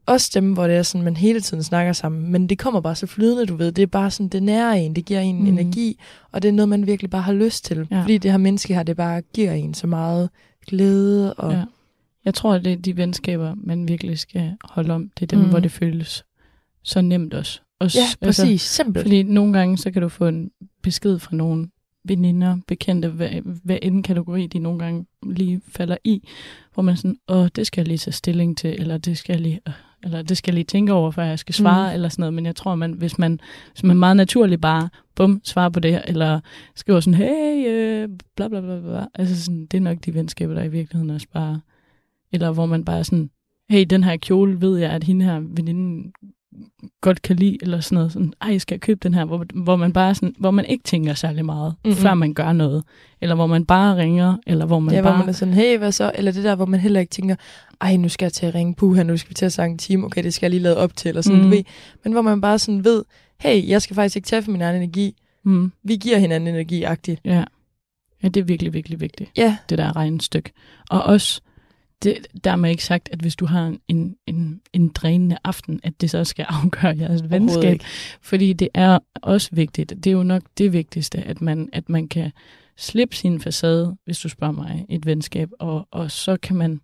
også 0.05 0.31
dem, 0.33 0.53
hvor 0.53 0.67
det 0.67 0.75
er 0.75 0.83
sådan, 0.83 1.05
man 1.05 1.17
hele 1.17 1.41
tiden 1.41 1.63
snakker 1.63 1.93
sammen, 1.93 2.31
men 2.31 2.49
det 2.49 2.57
kommer 2.59 2.81
bare 2.81 2.95
så 2.95 3.07
flydende, 3.07 3.45
du 3.45 3.55
ved. 3.55 3.71
Det 3.71 3.81
er 3.81 3.87
bare 3.87 4.11
sådan, 4.11 4.27
det 4.27 4.43
nærer 4.43 4.73
en, 4.73 4.95
det 4.95 5.05
giver 5.05 5.19
en 5.19 5.39
mm. 5.41 5.47
Energi, 5.47 5.99
og 6.31 6.41
det 6.41 6.49
er 6.49 6.53
noget, 6.53 6.69
man 6.69 6.87
virkelig 6.87 7.09
bare 7.09 7.21
har 7.21 7.33
lyst 7.33 7.65
til. 7.65 7.87
Ja. 7.91 8.01
Fordi 8.01 8.17
det 8.17 8.31
her 8.31 8.37
menneske 8.37 8.73
her, 8.73 8.83
det 8.83 8.97
bare 8.97 9.21
giver 9.21 9.51
en 9.51 9.73
så 9.73 9.87
meget 9.87 10.29
glæde. 10.67 11.33
Og, 11.33 11.51
Ja. 11.53 11.63
Jeg 12.25 12.33
tror, 12.33 12.53
at 12.53 12.65
det 12.65 12.73
er 12.73 12.77
de 12.77 12.97
venskaber, 12.97 13.55
man 13.57 13.87
virkelig 13.87 14.19
skal 14.19 14.51
holde 14.63 14.93
om. 14.93 15.11
Det 15.19 15.23
er 15.23 15.27
dem, 15.27 15.39
Mm. 15.39 15.49
hvor 15.49 15.59
det 15.59 15.71
føles 15.71 16.23
så 16.83 17.01
nemt 17.01 17.33
også. 17.33 17.59
også 17.79 17.99
ja 17.99 18.25
præcis. 18.25 18.43
Altså, 18.51 18.67
Simpelt. 18.75 19.03
Fordi 19.03 19.23
nogle 19.23 19.53
gange, 19.53 19.77
så 19.77 19.91
kan 19.91 20.01
du 20.01 20.09
få 20.09 20.27
en 20.27 20.51
besked 20.83 21.19
fra 21.19 21.35
nogle 21.35 21.67
veninder, 22.05 22.57
bekendte, 22.67 23.09
hvad, 23.09 23.29
hvad 23.63 23.77
end 23.81 24.03
kategori 24.03 24.47
de 24.47 24.59
nogle 24.59 24.79
gange 24.79 25.05
lige 25.23 25.61
falder 25.67 25.97
i, 26.03 26.27
hvor 26.73 26.83
man 26.83 26.97
sådan, 26.97 27.17
åh, 27.29 27.47
det 27.55 27.67
skal 27.67 27.81
jeg 27.81 27.87
lige 27.87 27.97
tage 27.97 28.13
stilling 28.13 28.57
til, 28.57 28.75
eller 28.79 28.97
det 28.97 29.17
skal 29.17 29.33
jeg 29.33 29.41
lige, 29.41 29.59
øh, 29.67 29.73
eller 30.03 30.21
det 30.21 30.37
skal 30.37 30.51
jeg 30.51 30.55
lige 30.55 30.65
tænke 30.65 30.93
over, 30.93 31.11
før 31.11 31.23
jeg 31.23 31.39
skal 31.39 31.55
svare, 31.55 31.87
Mm. 31.87 31.91
mm. 31.91 31.93
eller 31.93 32.09
sådan 32.09 32.21
noget. 32.21 32.33
Men 32.33 32.45
jeg 32.45 32.55
tror, 32.55 32.75
man, 32.75 32.91
hvis, 32.93 33.17
man, 33.19 33.39
hvis 33.71 33.83
man 33.83 33.97
meget 33.97 34.17
naturligt 34.17 34.61
bare, 34.61 34.89
bum, 35.15 35.41
svarer 35.43 35.69
på 35.69 35.79
det, 35.79 36.01
eller 36.07 36.39
skriver 36.75 36.99
sådan, 36.99 37.13
hey, 37.17 37.67
øh, 37.67 38.09
bla 38.35 38.47
bla 38.47 38.61
bla 38.61 38.79
bla, 38.79 39.05
altså 39.15 39.43
sådan, 39.43 39.65
det 39.65 39.77
er 39.77 39.81
nok 39.81 39.97
de 40.05 40.13
venskaber, 40.13 40.53
der 40.53 40.63
i 40.63 40.67
virkeligheden 40.67 41.09
også 41.09 41.27
bare, 41.33 41.61
eller 42.31 42.51
hvor 42.51 42.65
man 42.65 42.85
bare 42.85 43.03
sådan, 43.03 43.29
hey, 43.69 43.85
den 43.89 44.03
her 44.03 44.17
kjole 44.17 44.61
ved 44.61 44.77
jeg, 44.77 44.91
at 44.91 45.03
hende 45.03 45.25
her 45.25 45.39
veninden 45.39 46.13
godt 47.01 47.21
kan 47.21 47.35
lide, 47.35 47.57
eller 47.61 47.79
sådan 47.79 47.95
noget, 47.95 48.11
sådan, 48.11 48.33
ej, 48.41 48.57
skal 48.57 48.75
jeg 48.75 48.81
købe 48.81 48.99
den 49.03 49.13
her, 49.13 49.25
hvor, 49.25 49.45
hvor 49.53 49.75
man 49.75 49.93
bare 49.93 50.15
sådan, 50.15 50.35
hvor 50.39 50.51
man 50.51 50.65
ikke 50.65 50.83
tænker 50.83 51.13
særlig 51.13 51.45
meget, 51.45 51.73
Mhm. 51.83 51.89
mm-hmm. 51.89 52.01
før 52.01 52.13
man 52.13 52.33
gør 52.33 52.53
noget, 52.53 52.83
eller 53.21 53.35
hvor 53.35 53.47
man 53.47 53.65
bare 53.65 53.97
ringer, 53.97 54.37
eller 54.47 54.65
hvor 54.65 54.79
man 54.79 54.95
ja, 54.95 55.01
bare... 55.01 55.11
hvor 55.11 55.19
man 55.19 55.29
er 55.29 55.33
sådan, 55.33 55.53
hey, 55.53 55.77
hvad 55.77 55.91
så? 55.91 56.11
Eller 56.15 56.31
det 56.31 56.43
der, 56.43 56.55
hvor 56.55 56.65
man 56.65 56.79
heller 56.79 56.99
ikke 56.99 57.09
tænker, 57.11 57.35
ej, 57.81 57.95
nu 57.97 58.09
skal 58.09 58.25
jeg 58.25 58.33
til 58.33 58.45
at 58.45 58.55
ringe, 58.55 58.75
puha, 58.75 59.03
nu 59.03 59.17
skal 59.17 59.29
vi 59.29 59.33
til 59.33 59.45
at 59.45 59.53
sange 59.53 59.71
en 59.71 59.77
time, 59.77 60.05
okay, 60.05 60.23
det 60.23 60.33
skal 60.33 60.45
jeg 60.45 60.51
lige 60.51 60.63
lade 60.63 60.77
op 60.77 60.95
til, 60.95 61.09
eller 61.09 61.21
sådan, 61.21 61.37
mm. 61.37 61.43
du 61.43 61.49
ved. 61.49 61.63
Men 62.03 62.13
hvor 62.13 62.21
man 62.21 62.41
bare 62.41 62.59
sådan 62.59 62.83
ved, 62.83 63.03
hey, 63.39 63.67
jeg 63.69 63.81
skal 63.81 63.95
faktisk 63.95 64.15
ikke 64.15 64.25
tage 64.25 64.41
for 64.41 64.51
min 64.51 64.61
egen 64.61 64.75
energi, 64.75 65.15
mm, 65.43 65.71
vi 65.83 65.95
giver 65.95 66.17
hinanden 66.17 66.47
energi-agtigt. 66.55 67.21
ja. 67.25 67.43
ja, 68.23 68.27
det 68.27 68.37
er 68.37 68.43
virkelig, 68.43 68.73
virkelig 68.73 68.99
vigtigt, 68.99 69.29
Ja, 69.37 69.57
det 69.69 69.77
der 69.77 69.95
regnestykke. 69.95 70.51
Og 70.89 71.03
også, 71.03 71.41
det, 72.03 72.27
dermed 72.43 72.69
ikke 72.69 72.83
sagt, 72.83 73.09
at 73.11 73.19
hvis 73.19 73.35
du 73.35 73.45
har 73.45 73.75
en, 73.87 74.15
en, 74.27 74.61
en 74.73 74.89
drænende 74.89 75.37
aften, 75.43 75.79
at 75.83 76.01
det 76.01 76.09
så 76.09 76.23
skal 76.23 76.45
afgøre 76.63 76.97
jeres 76.99 77.29
venskab. 77.29 77.73
ikke. 77.73 77.85
Fordi 78.21 78.53
det 78.53 78.69
er 78.73 78.99
også 79.21 79.49
vigtigt. 79.51 79.89
Det 79.89 80.07
er 80.07 80.11
jo 80.11 80.23
nok 80.23 80.41
det 80.57 80.73
vigtigste, 80.73 81.17
at 81.17 81.41
man, 81.41 81.69
at 81.73 81.89
man 81.89 82.07
kan 82.07 82.31
slippe 82.77 83.15
sin 83.15 83.39
facade, 83.39 83.97
hvis 84.05 84.19
du 84.19 84.29
spørger 84.29 84.53
mig, 84.53 84.85
et 84.89 85.05
venskab, 85.05 85.49
og, 85.59 85.87
og 85.91 86.11
så 86.11 86.37
kan 86.37 86.55
man... 86.55 86.81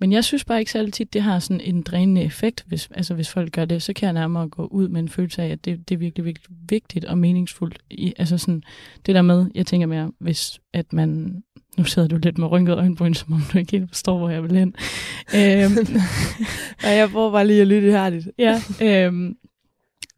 Men 0.00 0.12
jeg 0.12 0.24
synes 0.24 0.44
bare 0.44 0.58
ikke 0.58 0.70
så 0.70 0.78
altid, 0.78 1.04
det 1.04 1.22
har 1.22 1.38
sådan 1.38 1.60
en 1.60 1.82
drænende 1.82 2.22
effekt. 2.22 2.64
Hvis, 2.66 2.88
altså 2.94 3.14
hvis 3.14 3.28
folk 3.28 3.52
gør 3.52 3.64
det, 3.64 3.82
så 3.82 3.92
kan 3.92 4.06
jeg 4.06 4.12
nærmere 4.12 4.48
gå 4.48 4.66
ud 4.66 4.88
med 4.88 5.00
en 5.00 5.08
følelse 5.08 5.42
af, 5.42 5.48
at 5.48 5.64
det, 5.64 5.88
det 5.88 5.94
er 5.94 5.98
virkelig, 5.98 6.24
virkelig 6.24 6.56
vigtigt 6.68 7.04
og 7.04 7.18
meningsfuldt. 7.18 7.78
I, 7.90 8.14
altså 8.18 8.38
sådan, 8.38 8.62
det 9.06 9.14
der 9.14 9.22
med, 9.22 9.50
jeg 9.54 9.66
tænker 9.66 9.86
mere, 9.86 10.12
hvis 10.18 10.60
at 10.72 10.92
man... 10.92 11.42
Nu 11.78 11.84
sidder 11.84 12.08
du 12.08 12.16
lidt 12.16 12.38
med 12.38 12.50
rynket 12.50 12.74
øjenbryn, 12.74 13.14
som 13.14 13.32
om 13.32 13.42
du 13.52 13.58
ikke 13.58 13.72
helt 13.72 13.90
forstår, 13.90 14.18
hvor 14.18 14.30
jeg 14.30 14.42
vil 14.42 14.56
hen. 14.56 14.74
øhm, 15.34 16.00
og 16.84 16.96
jeg 16.96 17.08
prøver 17.10 17.32
bare 17.32 17.46
lige 17.46 17.60
at 17.60 17.66
lytte 17.66 17.90
herligt. 17.90 18.28
Ja, 18.38 18.60
øhm, 18.82 19.36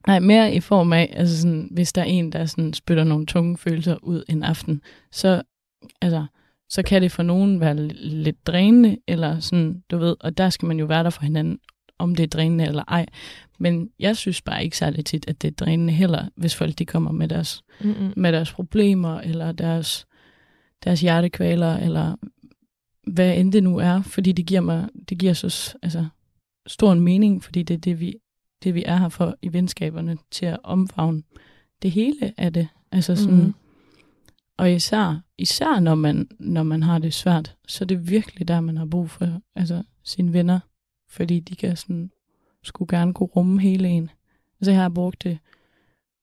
nej, 0.06 0.18
mere 0.18 0.54
i 0.54 0.60
form 0.60 0.92
af, 0.92 1.12
altså 1.16 1.40
sådan, 1.40 1.68
hvis 1.70 1.92
der 1.92 2.02
er 2.02 2.06
en, 2.06 2.32
der 2.32 2.46
sådan 2.46 2.72
spytter 2.72 3.04
nogle 3.04 3.26
tunge 3.26 3.58
følelser 3.58 3.96
ud 4.02 4.24
en 4.28 4.42
aften, 4.42 4.80
så, 5.12 5.42
altså, 6.00 6.26
så 6.70 6.82
kan 6.82 7.02
det 7.02 7.12
for 7.12 7.22
nogen 7.22 7.60
være 7.60 7.74
li- 7.76 8.06
lidt 8.06 8.46
drænende, 8.46 8.96
eller 9.06 9.40
sådan, 9.40 9.82
du 9.90 9.98
ved, 9.98 10.16
og 10.20 10.38
der 10.38 10.50
skal 10.50 10.66
man 10.66 10.78
jo 10.78 10.86
være 10.86 11.04
der 11.04 11.10
for 11.10 11.22
hinanden, 11.22 11.58
om 11.98 12.14
det 12.14 12.22
er 12.22 12.26
drænende 12.26 12.64
eller 12.66 12.84
ej. 12.88 13.06
Men 13.58 13.90
jeg 13.98 14.16
synes 14.16 14.42
bare 14.42 14.64
ikke 14.64 14.76
særlig 14.78 15.04
tit, 15.04 15.28
at 15.28 15.42
det 15.42 15.48
er 15.48 15.64
drænende 15.64 15.92
heller, 15.92 16.28
hvis 16.36 16.54
folk 16.56 16.78
de 16.78 16.86
kommer 16.86 17.12
med 17.12 17.28
deres, 17.28 17.62
Mm-mm. 17.80 18.12
med 18.16 18.32
deres 18.32 18.52
problemer, 18.52 19.20
eller 19.20 19.52
deres, 19.52 20.06
deres 20.84 21.00
hjertekvaler, 21.00 21.76
eller 21.76 22.16
hvad 23.12 23.36
end 23.36 23.52
det 23.52 23.62
nu 23.62 23.78
er, 23.78 24.02
fordi 24.02 24.32
det 24.32 24.46
giver 24.46 24.60
mig, 24.60 24.88
det 25.08 25.18
giver 25.18 25.32
så 25.32 25.76
altså, 25.82 26.06
stor 26.66 26.92
en 26.92 27.00
mening, 27.00 27.44
fordi 27.44 27.62
det 27.62 27.74
er 27.74 27.78
det, 27.78 28.00
vi, 28.00 28.14
det, 28.64 28.74
vi 28.74 28.82
er 28.86 28.96
her 28.96 29.08
for 29.08 29.34
i 29.42 29.52
venskaberne, 29.52 30.18
til 30.30 30.46
at 30.46 30.58
omfavne 30.64 31.22
det 31.82 31.90
hele 31.90 32.34
af 32.36 32.52
det. 32.52 32.68
Altså 32.92 33.16
sådan, 33.16 33.34
Mhm. 33.36 33.54
Og 34.60 34.72
især, 34.72 35.20
især 35.38 35.80
når, 35.80 35.94
man, 35.94 36.28
når 36.38 36.62
man 36.62 36.82
har 36.82 36.98
det 36.98 37.14
svært, 37.14 37.56
så 37.68 37.84
er 37.84 37.86
det 37.86 38.10
virkelig 38.10 38.48
der, 38.48 38.60
man 38.60 38.76
har 38.76 38.86
brug 38.86 39.10
for 39.10 39.40
altså, 39.54 39.82
sine 40.04 40.32
venner, 40.32 40.60
fordi 41.08 41.40
de 41.40 41.56
kan 41.56 41.76
sådan, 41.76 42.10
skulle 42.62 42.98
gerne 42.98 43.14
kunne 43.14 43.26
rumme 43.26 43.60
hele 43.60 43.88
en. 43.88 44.10
Altså 44.60 44.70
jeg 44.70 44.80
har 44.80 44.88
brugt 44.88 45.22
det 45.22 45.38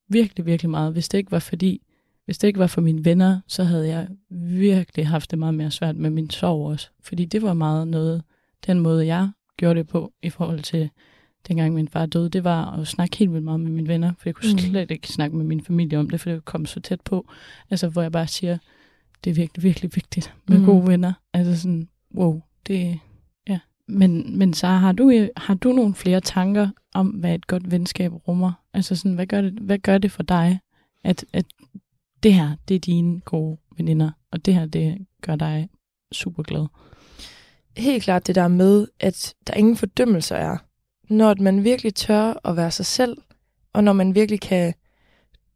virkelig, 0.08 0.45
virkelig 0.45 0.69
meget. 0.69 0.93
Hvis 0.93 1.10
det 1.10 1.17
ikke 1.17 1.32
var 1.32 1.39
fordi, 1.39 1.82
hvis 2.26 2.38
det 2.38 2.47
ikke 2.47 2.60
var 2.60 2.67
for 2.67 2.82
mine 2.82 3.06
venner, 3.06 3.41
så 3.47 3.63
havde 3.63 3.88
jeg 3.88 4.08
virkelig 4.30 5.08
haft 5.08 5.32
det 5.32 5.39
meget 5.39 5.56
mere 5.56 5.71
svært 5.71 5.95
med 5.95 6.10
min 6.10 6.30
sorg 6.30 6.71
også. 6.71 6.89
Fordi 7.00 7.26
det 7.26 7.41
var 7.41 7.54
meget 7.54 7.88
noget, 7.88 8.23
den 8.67 8.80
måde 8.80 9.06
jeg 9.06 9.30
gjorde 9.58 9.80
det 9.80 9.88
på 9.88 10.13
i 10.21 10.30
forhold 10.30 10.60
til 10.60 10.89
dengang 11.47 11.73
min 11.73 11.88
far 11.88 12.05
døde, 12.05 12.29
det 12.29 12.43
var 12.43 12.71
at 12.79 12.88
snakke 12.88 13.17
helt 13.17 13.31
vildt 13.31 13.43
meget 13.45 13.60
med 13.60 13.71
mine 13.71 13.88
venner, 13.88 14.13
for 14.17 14.29
jeg 14.29 14.36
kunne 14.36 14.51
Mm. 14.51 14.57
slet 14.60 14.91
ikke 14.91 15.07
snakke 15.07 15.36
med 15.38 15.45
min 15.45 15.62
familie 15.62 15.99
om 15.99 16.10
det, 16.10 16.21
for 16.21 16.29
det 16.29 16.45
kom 16.45 16.65
så 16.65 16.79
tæt 16.79 17.01
på. 17.01 17.29
Altså, 17.69 17.88
hvor 17.88 18.01
jeg 18.01 18.12
bare 18.12 18.27
siger, 18.27 18.57
det 19.23 19.29
er 19.29 19.33
virkelig, 19.36 19.63
virkelig 19.63 19.91
vigtigt 19.95 20.33
med 20.47 20.60
Mm. 20.60 20.65
gode 20.65 20.88
venner. 20.88 21.13
Altså 21.33 21.62
sådan, 21.62 21.88
wow, 22.15 22.41
det 22.67 22.99
ja. 23.49 23.60
Men, 23.88 24.38
men 24.38 24.53
så 24.53 24.67
har 24.67 24.91
du, 24.91 25.27
har 25.38 25.53
du 25.53 25.71
nogle 25.71 25.95
flere 25.95 26.21
tanker 26.21 26.69
om, 26.93 27.07
hvad 27.07 27.36
et 27.36 27.47
godt 27.47 27.71
venskab 27.71 28.27
rummer? 28.27 28.51
Altså 28.73 28.95
sådan, 28.95 29.15
hvad 29.15 29.27
gør 29.27 29.41
det, 29.41 29.53
hvad 29.53 29.77
gør 29.79 29.97
det 29.97 30.12
for 30.12 30.23
dig, 30.23 30.60
at, 31.03 31.25
at 31.33 31.45
det 32.23 32.33
her, 32.33 32.55
det 32.67 32.75
er 32.75 32.79
dine 32.79 33.19
gode 33.19 33.57
veninder, 33.77 34.12
og 34.31 34.45
det 34.45 34.53
her, 34.53 34.65
det 34.65 34.97
gør 35.21 35.36
dig 35.36 35.69
super 36.12 36.43
glad? 36.43 36.65
helt 37.77 38.03
klart 38.03 38.27
det 38.27 38.36
der 38.36 38.47
med, 38.47 38.88
at 38.99 39.36
der 39.47 39.53
ingen 39.53 39.75
fordømmelser 39.77 40.36
er. 40.36 40.57
Når 41.10 41.36
man 41.41 41.63
virkelig 41.63 41.96
tør 41.96 42.48
at 42.50 42.56
være 42.58 42.72
sig 42.72 42.86
selv, 42.86 43.17
og 43.74 43.84
når 43.84 43.93
man 43.93 44.15
virkelig 44.15 44.41
kan, 44.41 44.74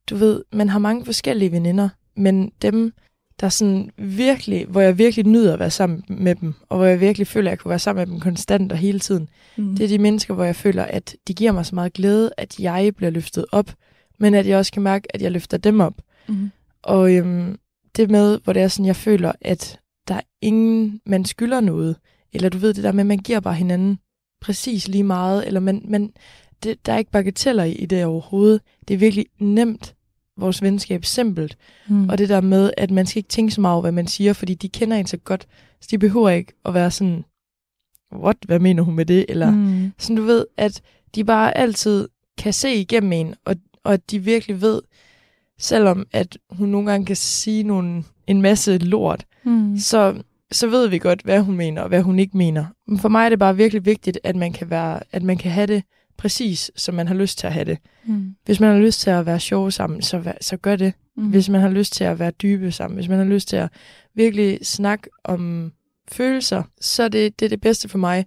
du 0.10 0.16
ved, 0.16 0.44
man 0.54 0.70
har 0.70 0.80
mange 0.80 1.06
forskellige 1.06 1.52
veninder, 1.52 1.90
men 2.16 2.52
dem, 2.62 2.94
der 3.40 3.50
sådan 3.50 3.90
virkelig, 3.98 4.66
hvor 4.66 4.82
jeg 4.82 4.98
virkelig 4.98 5.26
nyder 5.26 5.54
at 5.54 5.60
være 5.60 5.70
sammen 5.72 6.04
med 6.10 6.36
dem, 6.36 6.54
og 6.70 6.78
hvor 6.78 6.86
jeg 6.86 7.00
virkelig 7.00 7.28
føler, 7.28 7.50
at 7.50 7.52
jeg 7.52 7.60
kunne 7.60 7.70
være 7.70 7.80
sammen 7.80 8.02
med 8.02 8.14
dem 8.14 8.20
konstant 8.20 8.72
og 8.72 8.78
hele 8.78 9.00
tiden, 9.00 9.30
Mm. 9.58 9.76
det 9.76 9.84
er 9.84 9.88
de 9.88 9.98
mennesker, 9.98 10.34
hvor 10.34 10.44
jeg 10.44 10.56
føler, 10.56 10.84
at 10.84 11.16
de 11.28 11.34
giver 11.34 11.52
mig 11.52 11.66
så 11.66 11.76
meget 11.76 11.94
glæde, 11.94 12.32
at 12.38 12.60
jeg 12.60 12.96
bliver 12.96 13.10
løftet 13.10 13.46
op, 13.52 13.72
men 14.20 14.34
at 14.34 14.48
jeg 14.48 14.58
også 14.58 14.72
kan 14.72 14.82
mærke, 14.84 15.16
at 15.16 15.22
jeg 15.22 15.32
løfter 15.32 15.58
dem 15.58 15.80
op. 15.80 15.94
mm. 16.28 16.52
Og 16.84 17.14
øhm, 17.16 17.58
det 17.96 18.10
med, 18.12 18.40
hvor 18.44 18.54
det 18.54 18.62
er 18.62 18.68
sådan, 18.68 18.86
jeg 18.86 18.96
føler, 18.96 19.32
at 19.42 19.80
der 20.08 20.16
er 20.16 20.22
ingen, 20.42 21.02
man 21.06 21.26
skylder 21.26 21.60
noget. 21.62 21.96
Eller 22.34 22.50
du 22.50 22.58
ved 22.58 22.74
det 22.74 22.84
der 22.84 22.92
med, 22.92 23.00
at 23.00 23.06
man 23.08 23.18
giver 23.18 23.40
bare 23.40 23.54
hinanden 23.54 24.00
præcis 24.41 24.88
lige 24.88 25.04
meget. 25.04 25.47
Eller 25.47 25.60
man, 25.60 25.82
man, 25.88 26.13
det, 26.63 26.86
der 26.86 26.93
er 26.93 26.97
ikke 26.97 27.12
bagateller 27.12 27.63
i, 27.63 27.71
i 27.71 27.86
det 27.86 28.06
overhovedet. 28.06 28.62
Det 28.88 28.93
er 28.93 28.97
virkelig 28.97 29.25
nemt, 29.39 29.95
vores 30.38 30.62
venskab, 30.62 31.06
simpelt. 31.06 31.58
Mm. 31.88 32.10
Og 32.10 32.17
det 32.17 32.30
der 32.30 32.41
med, 32.41 32.71
at 32.77 32.91
man 32.91 33.06
skal 33.06 33.19
ikke 33.19 33.30
tænke 33.30 33.54
så 33.54 33.62
meget 33.62 33.73
over, 33.73 33.82
hvad 33.82 33.91
man 33.91 34.08
siger, 34.08 34.34
fordi 34.34 34.54
de 34.54 34.69
kender 34.69 34.97
en 34.97 35.08
så 35.08 35.17
godt. 35.17 35.47
Så 35.82 35.88
de 35.91 35.97
behøver 35.97 36.30
ikke 36.30 36.54
at 36.65 36.73
være 36.73 36.91
sådan, 36.91 37.23
what, 38.15 38.38
hvad 38.45 38.60
mener 38.60 38.84
hun 38.84 38.95
med 38.95 39.06
det? 39.06 39.25
Eller 39.30 39.51
mm. 39.51 39.91
sådan 39.97 40.15
du 40.15 40.23
ved, 40.23 40.45
at 40.58 40.82
de 41.15 41.23
bare 41.23 41.58
altid 41.58 42.08
kan 42.38 42.54
se 42.54 42.75
igennem 42.75 43.12
en, 43.12 43.36
og, 43.45 43.56
og 43.84 43.93
at 43.93 44.12
de 44.12 44.19
virkelig 44.19 44.62
ved, 44.62 44.82
selvom 45.60 46.06
at 46.12 46.38
hun 46.49 46.69
nogle 46.69 46.91
gange 46.91 47.06
kan 47.06 47.15
sige 47.15 47.63
nogle, 47.63 48.04
en 48.27 48.41
masse 48.41 48.77
lort, 48.77 49.25
Mm. 49.43 49.77
så, 49.77 50.21
så 50.52 50.68
ved 50.68 50.88
vi 50.88 50.98
godt, 50.98 51.22
hvad 51.22 51.40
hun 51.40 51.56
mener 51.56 51.82
og 51.82 51.88
hvad 51.88 52.02
hun 52.02 52.20
ikke 52.20 52.38
mener. 52.38 52.66
Men 52.88 53.00
for 53.00 53.10
mig 53.10 53.26
er 53.26 53.30
det 53.30 53.40
bare 53.40 53.56
virkelig 53.58 53.86
vigtigt, 53.86 54.20
at 54.24 54.36
man 54.36 54.54
kan, 54.54 54.70
være, 54.70 55.00
at 55.12 55.24
man 55.24 55.38
kan 55.38 55.52
have 55.52 55.68
det 55.68 55.84
præcis, 56.18 56.72
som 56.76 56.96
man 56.96 57.08
har 57.08 57.16
lyst 57.16 57.38
til 57.38 57.48
at 57.48 57.54
have 57.54 57.66
det. 57.66 57.78
Mm. 58.06 58.36
Hvis 58.46 58.60
man 58.60 58.72
har 58.72 58.80
lyst 58.80 59.02
til 59.02 59.10
at 59.10 59.26
være 59.26 59.40
sjov 59.40 59.72
sammen, 59.72 60.02
så, 60.02 60.34
så 60.42 60.58
gør 60.58 60.76
det. 60.76 60.94
Mm. 61.18 61.30
Hvis 61.30 61.50
man 61.50 61.62
har 61.62 61.70
lyst 61.70 61.94
til 61.94 62.04
at 62.04 62.20
være 62.20 62.32
dybe 62.32 62.72
sammen, 62.72 62.96
hvis 62.96 63.08
man 63.10 63.18
har 63.18 63.26
lyst 63.26 63.48
til 63.48 63.56
at 63.56 63.70
virkelig 64.16 64.60
snakke 64.66 65.10
om 65.24 65.72
følelser, 66.12 66.64
så 66.82 67.04
er 67.04 67.08
det, 67.08 67.40
det 67.40 67.46
er 67.46 67.50
det 67.50 67.62
bedste 67.62 67.90
for 67.90 67.98
mig. 67.98 68.26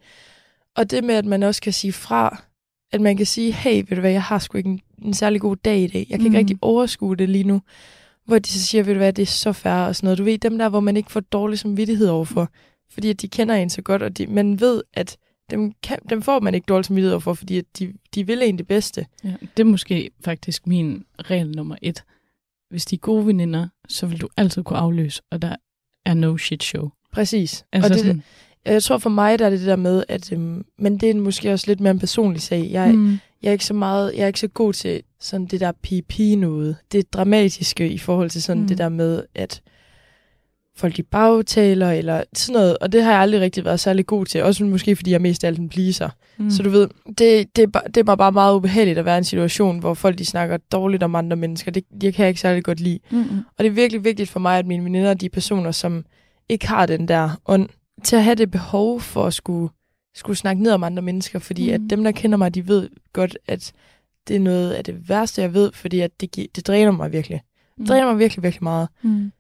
Og 0.77 0.91
det 0.91 1.05
med, 1.05 1.15
at 1.15 1.25
man 1.25 1.43
også 1.43 1.63
kan 1.63 1.73
sige 1.73 1.93
fra, 1.93 2.43
at 2.93 3.01
man 3.01 3.17
kan 3.17 3.27
sige, 3.27 3.53
hey, 3.53 3.77
ved 3.77 3.97
du 3.97 4.01
hvad, 4.01 4.11
jeg 4.11 4.23
har 4.23 4.39
sgu 4.39 4.59
ikke 4.59 4.71
en, 4.71 4.81
en 5.03 5.15
særlig 5.15 5.41
god 5.41 5.57
dag 5.57 5.79
i 5.81 5.87
dag. 5.87 6.07
Jeg 6.11 6.19
kan 6.19 6.27
ikke 6.27 6.29
Mm. 6.31 6.37
rigtig 6.37 6.59
overskue 6.63 7.17
det 7.17 7.29
lige 7.29 7.45
nu. 7.45 7.61
Hvor 8.27 8.39
de 8.39 8.49
så 8.49 8.67
siger, 8.67 8.85
ved 8.85 8.95
du 8.95 8.99
hvad, 8.99 9.13
det 9.13 9.23
er 9.23 9.27
så 9.27 9.53
færre 9.53 9.87
og 9.87 9.97
sådan 9.97 10.07
noget. 10.07 10.19
Du 10.19 10.25
ved, 10.25 10.39
dem 10.39 10.59
der, 10.59 10.69
hvor 10.69 10.81
man 10.81 10.97
ikke 10.97 11.13
får 11.13 11.21
dårlig 11.21 11.59
samvittighed 11.59 12.09
overfor. 12.09 12.49
Fordi 12.91 13.11
at 13.11 13.23
de 13.23 13.29
kender 13.29 13.55
en 13.55 13.71
så 13.71 13.83
godt, 13.83 14.03
og 14.03 14.19
de, 14.19 14.27
man 14.27 14.61
ved, 14.61 14.83
at 14.93 15.17
dem, 15.51 15.73
kan, 15.83 15.99
dem 16.11 16.23
får 16.23 16.41
man 16.41 16.55
ikke 16.55 16.65
dårlig 16.65 16.85
samvittighed 16.85 17.13
overfor, 17.13 17.35
fordi 17.35 17.59
at 17.59 17.65
de, 17.79 17.93
de 18.15 18.27
vil 18.27 18.43
en 18.43 18.59
det 18.59 18.67
bedste. 18.67 19.07
Ja, 19.25 19.35
det 19.57 19.63
er 19.63 19.65
måske 19.65 20.11
faktisk 20.25 20.67
min 20.67 21.05
regel 21.19 21.51
nummer 21.51 21.77
et. 21.83 22.05
Hvis 22.71 22.85
de 22.85 22.95
er 22.95 22.99
gode 22.99 23.27
veninder, 23.27 23.69
så 23.89 24.07
vil 24.07 24.21
du 24.21 24.29
altid 24.37 24.63
kunne 24.63 24.79
afløse, 24.79 25.23
og 25.31 25.43
der 25.43 25.57
er 26.05 26.15
no 26.15 26.37
shit 26.37 26.63
show. 26.63 26.91
Præcis. 27.13 27.65
Altså 27.73 27.93
og 27.93 27.95
det, 27.95 28.05
sådan, 28.05 28.23
Jeg 28.65 28.83
tror 28.83 28.99
for 28.99 29.11
mig, 29.11 29.39
der 29.39 29.47
er 29.47 29.51
det 29.51 29.59
det 29.59 29.69
der 29.69 29.77
med, 29.77 30.05
at, 30.09 30.33
øhm, 30.33 30.65
men 30.79 30.99
det 30.99 31.11
er 31.11 31.15
måske 31.15 31.53
også 31.53 31.67
lidt 31.67 31.81
mere 31.81 31.91
en 31.91 31.99
personlig 31.99 32.43
sag. 32.43 32.69
Jeg, 32.71 32.95
mm. 32.95 33.19
jeg 33.43 33.49
er 33.49 33.53
ikke 33.53 33.65
så 33.65 33.75
meget, 33.75 34.13
jeg 34.15 34.23
er 34.23 34.27
ikke 34.27 34.41
så 34.41 34.49
god 34.49 34.73
til 34.73 35.03
sådan 35.25 35.47
det 35.47 35.61
der 35.61 35.73
PP 35.73 36.19
noget. 36.39 36.77
Det 36.93 37.13
dramatiske 37.13 37.89
i 37.89 37.99
forhold 37.99 38.31
til 38.31 38.43
sådan 38.43 38.63
mm. 38.63 38.69
Det 38.69 38.79
der 38.79 38.89
med, 38.89 39.23
at 39.35 39.63
folk 40.77 40.99
i 40.99 41.03
bagtaler 41.03 41.91
eller 41.91 42.23
sådan 42.35 42.53
noget. 42.53 42.79
Og 42.79 42.93
det 42.93 43.03
har 43.03 43.11
jeg 43.13 43.21
aldrig 43.21 43.41
rigtig 43.41 43.65
været 43.65 43.81
særlig 43.81 44.07
god 44.07 44.27
til. 44.27 44.43
Også 44.43 44.65
måske 44.65 44.97
fordi 44.97 45.11
jeg 45.11 45.21
mest 45.21 45.45
af 45.45 45.49
alt 45.49 45.59
en 45.59 45.69
pleaser. 45.69 46.09
Mm. 46.39 46.51
Så 46.51 46.63
du 46.63 46.71
ved, 46.71 46.89
det, 47.19 47.57
det, 47.57 47.71
er 47.75 47.81
det 47.81 47.97
er 47.97 48.05
mig 48.05 48.19
bare 48.19 48.33
meget 48.33 48.55
ubehageligt 48.55 48.99
at 48.99 49.05
være 49.05 49.17
i 49.17 49.19
en 49.19 49.25
situation, 49.25 49.79
hvor 49.79 49.95
folk 49.95 50.19
de 50.19 50.25
snakker 50.25 50.57
dårligt 50.57 51.03
om 51.03 51.15
andre 51.15 51.37
mennesker. 51.37 51.71
Det, 51.71 51.85
det 52.01 52.15
kan 52.15 52.23
jeg 52.23 52.29
ikke 52.29 52.41
særlig 52.41 52.65
godt 52.65 52.81
lide. 52.81 52.99
mm, 53.11 53.39
Og 53.59 53.65
det 53.65 53.67
er 53.67 53.71
virkelig 53.71 54.05
vigtigt 54.05 54.31
for 54.31 54.41
mig, 54.41 54.59
at 54.59 54.67
mine 54.67 54.85
veninder, 54.85 55.15
de 55.15 55.27
er 55.27 55.31
personer, 55.31 55.71
som 55.71 56.05
ikke 56.49 56.69
har 56.69 56.87
den 56.87 57.09
der 57.09 57.41
ånd, 57.47 57.69
til 58.05 58.17
at 58.17 58.25
have 58.25 58.35
det 58.35 58.51
behov 58.51 59.01
for 59.01 59.27
at 59.27 59.35
skulle, 59.35 59.73
skulle 60.15 60.37
snakke 60.37 60.63
ned 60.63 60.73
om 60.73 60.85
andre 60.85 61.03
mennesker. 61.03 61.39
Fordi 61.39 61.69
mm. 61.69 61.75
at 61.75 61.91
dem, 61.91 62.05
der 62.05 62.13
kender 62.13 62.39
mig, 62.39 62.55
de 62.55 62.69
ved 62.69 62.89
godt, 63.13 63.39
at 63.47 63.73
det 64.29 64.37
er 64.37 64.41
noget 64.41 64.73
af 64.73 64.85
det 64.85 65.09
værste, 65.09 65.43
jeg 65.43 65.55
ved, 65.55 65.73
fordi 65.73 66.01
at 66.01 66.21
det, 66.21 66.37
det 66.57 66.67
dræner 66.67 66.91
mig 66.91 67.13
virkelig. 67.13 67.43
Det 67.79 67.89
dræner 67.89 68.07
mig 68.07 68.19
virkelig, 68.19 68.43
virkelig 68.43 68.63
meget. 68.65 68.89
mm, 69.03 69.33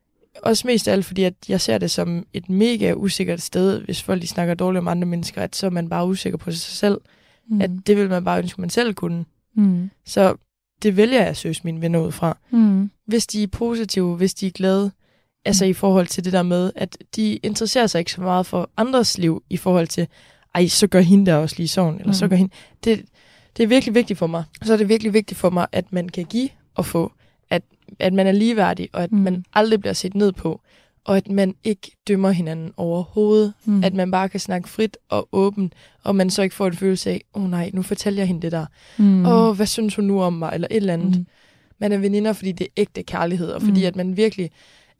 Også 0.42 0.66
mest 0.66 0.88
af 0.88 0.92
alt, 0.92 1.04
fordi 1.04 1.24
at 1.24 1.34
jeg 1.48 1.60
ser 1.60 1.78
det 1.78 1.90
som 1.90 2.26
et 2.32 2.48
mega 2.48 2.92
usikkert 2.96 3.40
sted, 3.42 3.80
hvis 3.80 4.02
folk 4.02 4.22
de 4.22 4.26
snakker 4.26 4.54
dårligt 4.54 4.78
om 4.80 4.88
andre 4.88 5.06
mennesker, 5.08 5.42
at 5.42 5.56
så 5.56 5.66
er 5.66 5.70
man 5.70 5.88
bare 5.88 6.06
usikker 6.06 6.36
på 6.36 6.50
sig 6.50 6.60
selv. 6.60 6.94
mm, 7.48 7.54
Mm. 7.56 7.60
At 7.60 7.70
det 7.86 7.96
vil 7.96 8.08
man 8.08 8.24
bare 8.24 8.38
ønske, 8.38 8.60
man 8.60 8.70
selv 8.70 8.94
kunne. 8.94 9.24
mm, 9.56 9.90
Så 10.04 10.34
det 10.82 10.96
vælger 10.96 11.18
jeg 11.20 11.28
at 11.28 11.36
søge 11.36 11.56
mine 11.64 11.80
venner 11.80 11.98
ud 11.98 12.12
fra 12.12 12.38
mm, 12.50 12.90
hvis 13.06 13.26
de 13.26 13.42
er 13.42 13.46
positive, 13.46 14.16
hvis 14.16 14.34
de 14.34 14.46
er 14.46 14.50
glade, 14.50 14.90
altså 15.44 15.64
i 15.64 15.72
forhold 15.72 16.06
til 16.06 16.24
det 16.24 16.32
der 16.32 16.42
med, 16.42 16.72
at 16.76 16.98
de 17.16 17.36
interesserer 17.36 17.86
sig 17.86 17.98
ikke 17.98 18.12
så 18.12 18.20
meget 18.20 18.46
for 18.46 18.70
andres 18.76 19.18
liv 19.18 19.42
i 19.50 19.56
forhold 19.56 19.86
til, 19.86 20.06
ej, 20.54 20.66
så 20.68 20.86
gør 20.86 21.00
hende 21.00 21.26
der 21.26 21.34
også 21.36 21.54
lige 21.58 21.68
sådan, 21.68 21.94
eller 21.94 22.06
mm. 22.06 22.12
så 22.14 22.28
gør 22.28 22.36
hende. 22.36 22.52
Det, 22.84 23.04
det 23.56 23.62
er 23.62 23.66
virkelig 23.66 23.94
vigtigt 23.94 24.18
for 24.18 24.26
mig. 24.26 24.44
Så 24.62 24.72
er 24.72 24.76
det 24.76 24.88
virkelig 24.88 25.12
vigtigt 25.12 25.40
for 25.40 25.50
mig, 25.50 25.66
at 25.72 25.92
man 25.92 26.08
kan 26.08 26.24
give 26.24 26.48
og 26.74 26.86
få, 26.86 27.12
at, 27.50 27.62
at 27.98 28.12
man 28.12 28.26
er 28.26 28.32
ligeværdig, 28.32 28.88
og 28.92 29.02
at 29.02 29.12
mm. 29.12 29.18
Mm. 29.18 29.24
man 29.24 29.44
aldrig 29.54 29.80
bliver 29.80 29.92
set 29.92 30.14
ned 30.14 30.32
på, 30.32 30.60
og 31.04 31.16
at 31.16 31.28
man 31.30 31.54
ikke 31.64 31.90
dømmer 32.08 32.30
hinanden 32.30 32.72
overhovedet. 32.76 33.52
mm, 33.64 33.84
At 33.84 33.94
man 33.94 34.10
bare 34.10 34.28
kan 34.28 34.40
snakke 34.40 34.68
frit 34.68 34.96
og 35.08 35.28
åbent, 35.32 35.72
og 36.02 36.16
man 36.16 36.30
så 36.30 36.42
ikke 36.42 36.54
får 36.54 36.66
en 36.66 36.76
følelse 36.76 37.10
af, 37.10 37.20
åh 37.34 37.42
oh, 37.44 37.50
nej, 37.50 37.70
nu 37.74 37.82
fortæller 37.82 38.20
jeg 38.20 38.26
hende 38.28 38.42
det 38.42 38.52
der. 38.52 38.66
Åh, 38.98 39.04
mm, 39.04 39.26
oh, 39.26 39.56
hvad 39.56 39.66
synes 39.66 39.94
hun 39.96 40.04
nu 40.04 40.22
om 40.22 40.32
mig, 40.32 40.50
eller 40.54 40.68
et 40.70 40.76
eller 40.76 40.92
andet. 40.92 41.16
mm, 41.18 41.26
Man 41.78 41.92
er 41.92 41.98
veninder, 41.98 42.32
fordi 42.32 42.52
det 42.52 42.64
er 42.64 42.70
ægte 42.76 43.02
kærlighed, 43.02 43.48
og 43.50 43.62
fordi 43.62 43.80
Mm. 43.80 43.86
at 43.86 43.96
man 43.96 44.16
virkelig 44.16 44.50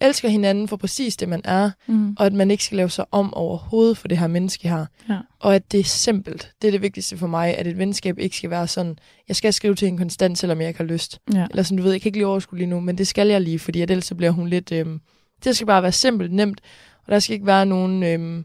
elsker 0.01 0.29
hinanden 0.29 0.69
for 0.69 0.77
præcis 0.77 1.17
det, 1.17 1.29
man 1.29 1.41
er, 1.45 1.71
mm, 1.87 2.17
og 2.19 2.27
at 2.27 2.33
man 2.33 2.51
ikke 2.51 2.65
skal 2.65 2.77
lave 2.77 2.91
sig 2.91 3.05
om 3.11 3.35
overhovedet 3.35 3.99
for 3.99 4.09
det 4.09 4.19
her 4.19 4.27
menneske 4.27 4.69
her. 4.69 4.87
Ja. 5.09 5.19
Og 5.41 5.55
at 5.55 5.73
det 5.73 5.81
er 5.81 5.85
simpelt. 5.85 6.53
Det 6.63 6.69
er 6.69 6.73
det 6.73 6.83
vigtigste 6.83 7.17
for 7.17 7.27
mig, 7.27 7.57
at 7.59 7.67
et 7.67 7.79
venskab 7.79 8.19
ikke 8.19 8.37
skal 8.37 8.51
være 8.51 8.69
sådan, 8.69 8.99
jeg 9.29 9.37
skal 9.37 9.53
skrive 9.53 9.75
til 9.75 9.89
en 9.89 9.99
konstant, 9.99 10.39
selvom 10.39 10.61
jeg 10.61 10.69
ikke 10.69 10.79
har 10.79 10.85
lyst. 10.85 11.21
ja. 11.35 11.47
Eller 11.51 11.63
sådan, 11.63 11.77
du 11.79 11.83
ved, 11.83 11.93
jeg 11.93 12.01
kan 12.01 12.09
ikke 12.09 12.19
lige 12.19 12.27
overskue 12.27 12.59
lige 12.59 12.69
nu, 12.71 12.81
men 12.81 12.99
det 12.99 13.07
skal 13.07 13.29
jeg 13.29 13.41
lige, 13.41 13.59
fordi 13.59 13.81
at 13.81 13.91
ellers 13.91 14.05
så 14.05 14.15
bliver 14.15 14.31
hun 14.31 14.49
lidt... 14.49 14.73
Øhm, 14.73 15.01
det 15.45 15.57
skal 15.57 15.67
bare 15.67 15.83
være 15.83 15.93
simpelt, 15.93 16.33
nemt, 16.33 16.61
og 17.07 17.13
der 17.13 17.19
skal 17.19 17.35
ikke 17.35 17.47
være 17.47 17.67
nogen... 17.67 18.03
Øhm, 18.03 18.45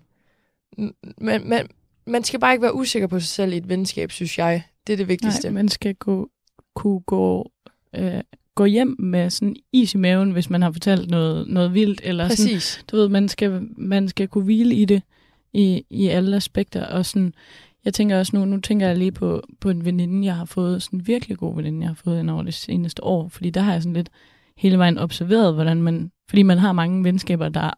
man, 1.17 1.47
man, 1.47 1.67
man 2.07 2.23
skal 2.23 2.39
bare 2.39 2.53
ikke 2.53 2.61
være 2.61 2.75
usikker 2.75 3.07
på 3.07 3.19
sig 3.19 3.29
selv 3.29 3.53
i 3.53 3.57
et 3.57 3.69
venskab, 3.69 4.11
synes 4.11 4.37
jeg. 4.37 4.63
Det 4.87 4.93
er 4.93 4.97
det 4.97 5.07
vigtigste. 5.07 5.47
Nej, 5.47 5.53
man 5.53 5.69
skal 5.69 5.95
gå, 5.95 6.29
kunne 6.75 6.99
gå, 6.99 7.51
øh, 7.95 8.21
gå 8.55 8.65
hjem 8.65 8.95
med 8.99 9.29
sådan 9.29 9.55
is 9.73 9.93
i 9.93 9.97
maven, 9.97 10.31
hvis 10.31 10.49
man 10.49 10.61
har 10.61 10.71
fortalt 10.71 11.09
noget, 11.09 11.47
noget 11.47 11.73
vildt, 11.73 12.01
eller 12.03 12.27
sådan, 12.27 12.45
Præcis. 12.45 12.83
du 12.91 12.97
ved, 12.97 13.09
man 13.09 13.27
skal, 13.27 13.67
man 13.77 14.07
skal 14.07 14.27
kunne 14.27 14.43
hvile 14.43 14.75
i 14.75 14.85
det 14.85 15.01
i, 15.53 15.83
i 15.89 16.07
alle 16.07 16.35
aspekter, 16.35 16.85
og 16.85 17.05
sådan, 17.05 17.33
jeg 17.85 17.93
tænker 17.93 18.19
også 18.19 18.35
nu, 18.35 18.45
nu 18.45 18.59
tænker 18.59 18.87
jeg 18.87 18.97
lige 18.97 19.11
på, 19.11 19.43
på 19.59 19.69
en 19.69 19.85
veninde, 19.85 20.25
jeg 20.25 20.35
har 20.35 20.45
fået, 20.45 20.83
sådan 20.83 20.99
en 20.99 21.07
virkelig 21.07 21.37
god 21.37 21.55
veninde, 21.55 21.81
jeg 21.81 21.89
har 21.89 22.01
fået 22.03 22.19
ind 22.19 22.29
over 22.29 22.43
det 22.43 22.53
seneste 22.53 23.03
år, 23.03 23.27
fordi 23.27 23.49
der 23.49 23.61
har 23.61 23.71
jeg 23.71 23.83
sådan 23.83 23.93
lidt 23.93 24.09
hele 24.57 24.77
vejen 24.77 24.97
observeret, 24.97 25.53
hvordan 25.53 25.81
man, 25.81 26.11
fordi 26.29 26.43
man 26.43 26.57
har 26.57 26.71
mange 26.71 27.03
venskaber, 27.03 27.49
der, 27.49 27.71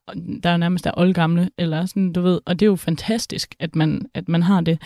der 0.44 0.50
er 0.50 0.58
nærmest 0.58 0.86
er 0.86 0.92
oldgamle, 0.98 1.50
eller 1.58 1.86
sådan, 1.86 2.14
du 2.14 2.22
ved, 2.22 2.40
og 2.46 2.60
det 2.60 2.66
er 2.66 2.70
jo 2.70 2.76
fantastisk, 2.76 3.56
at 3.60 3.76
man, 3.76 4.06
at 4.14 4.30
man 4.30 4.44
har 4.44 4.62
det, 4.62 4.82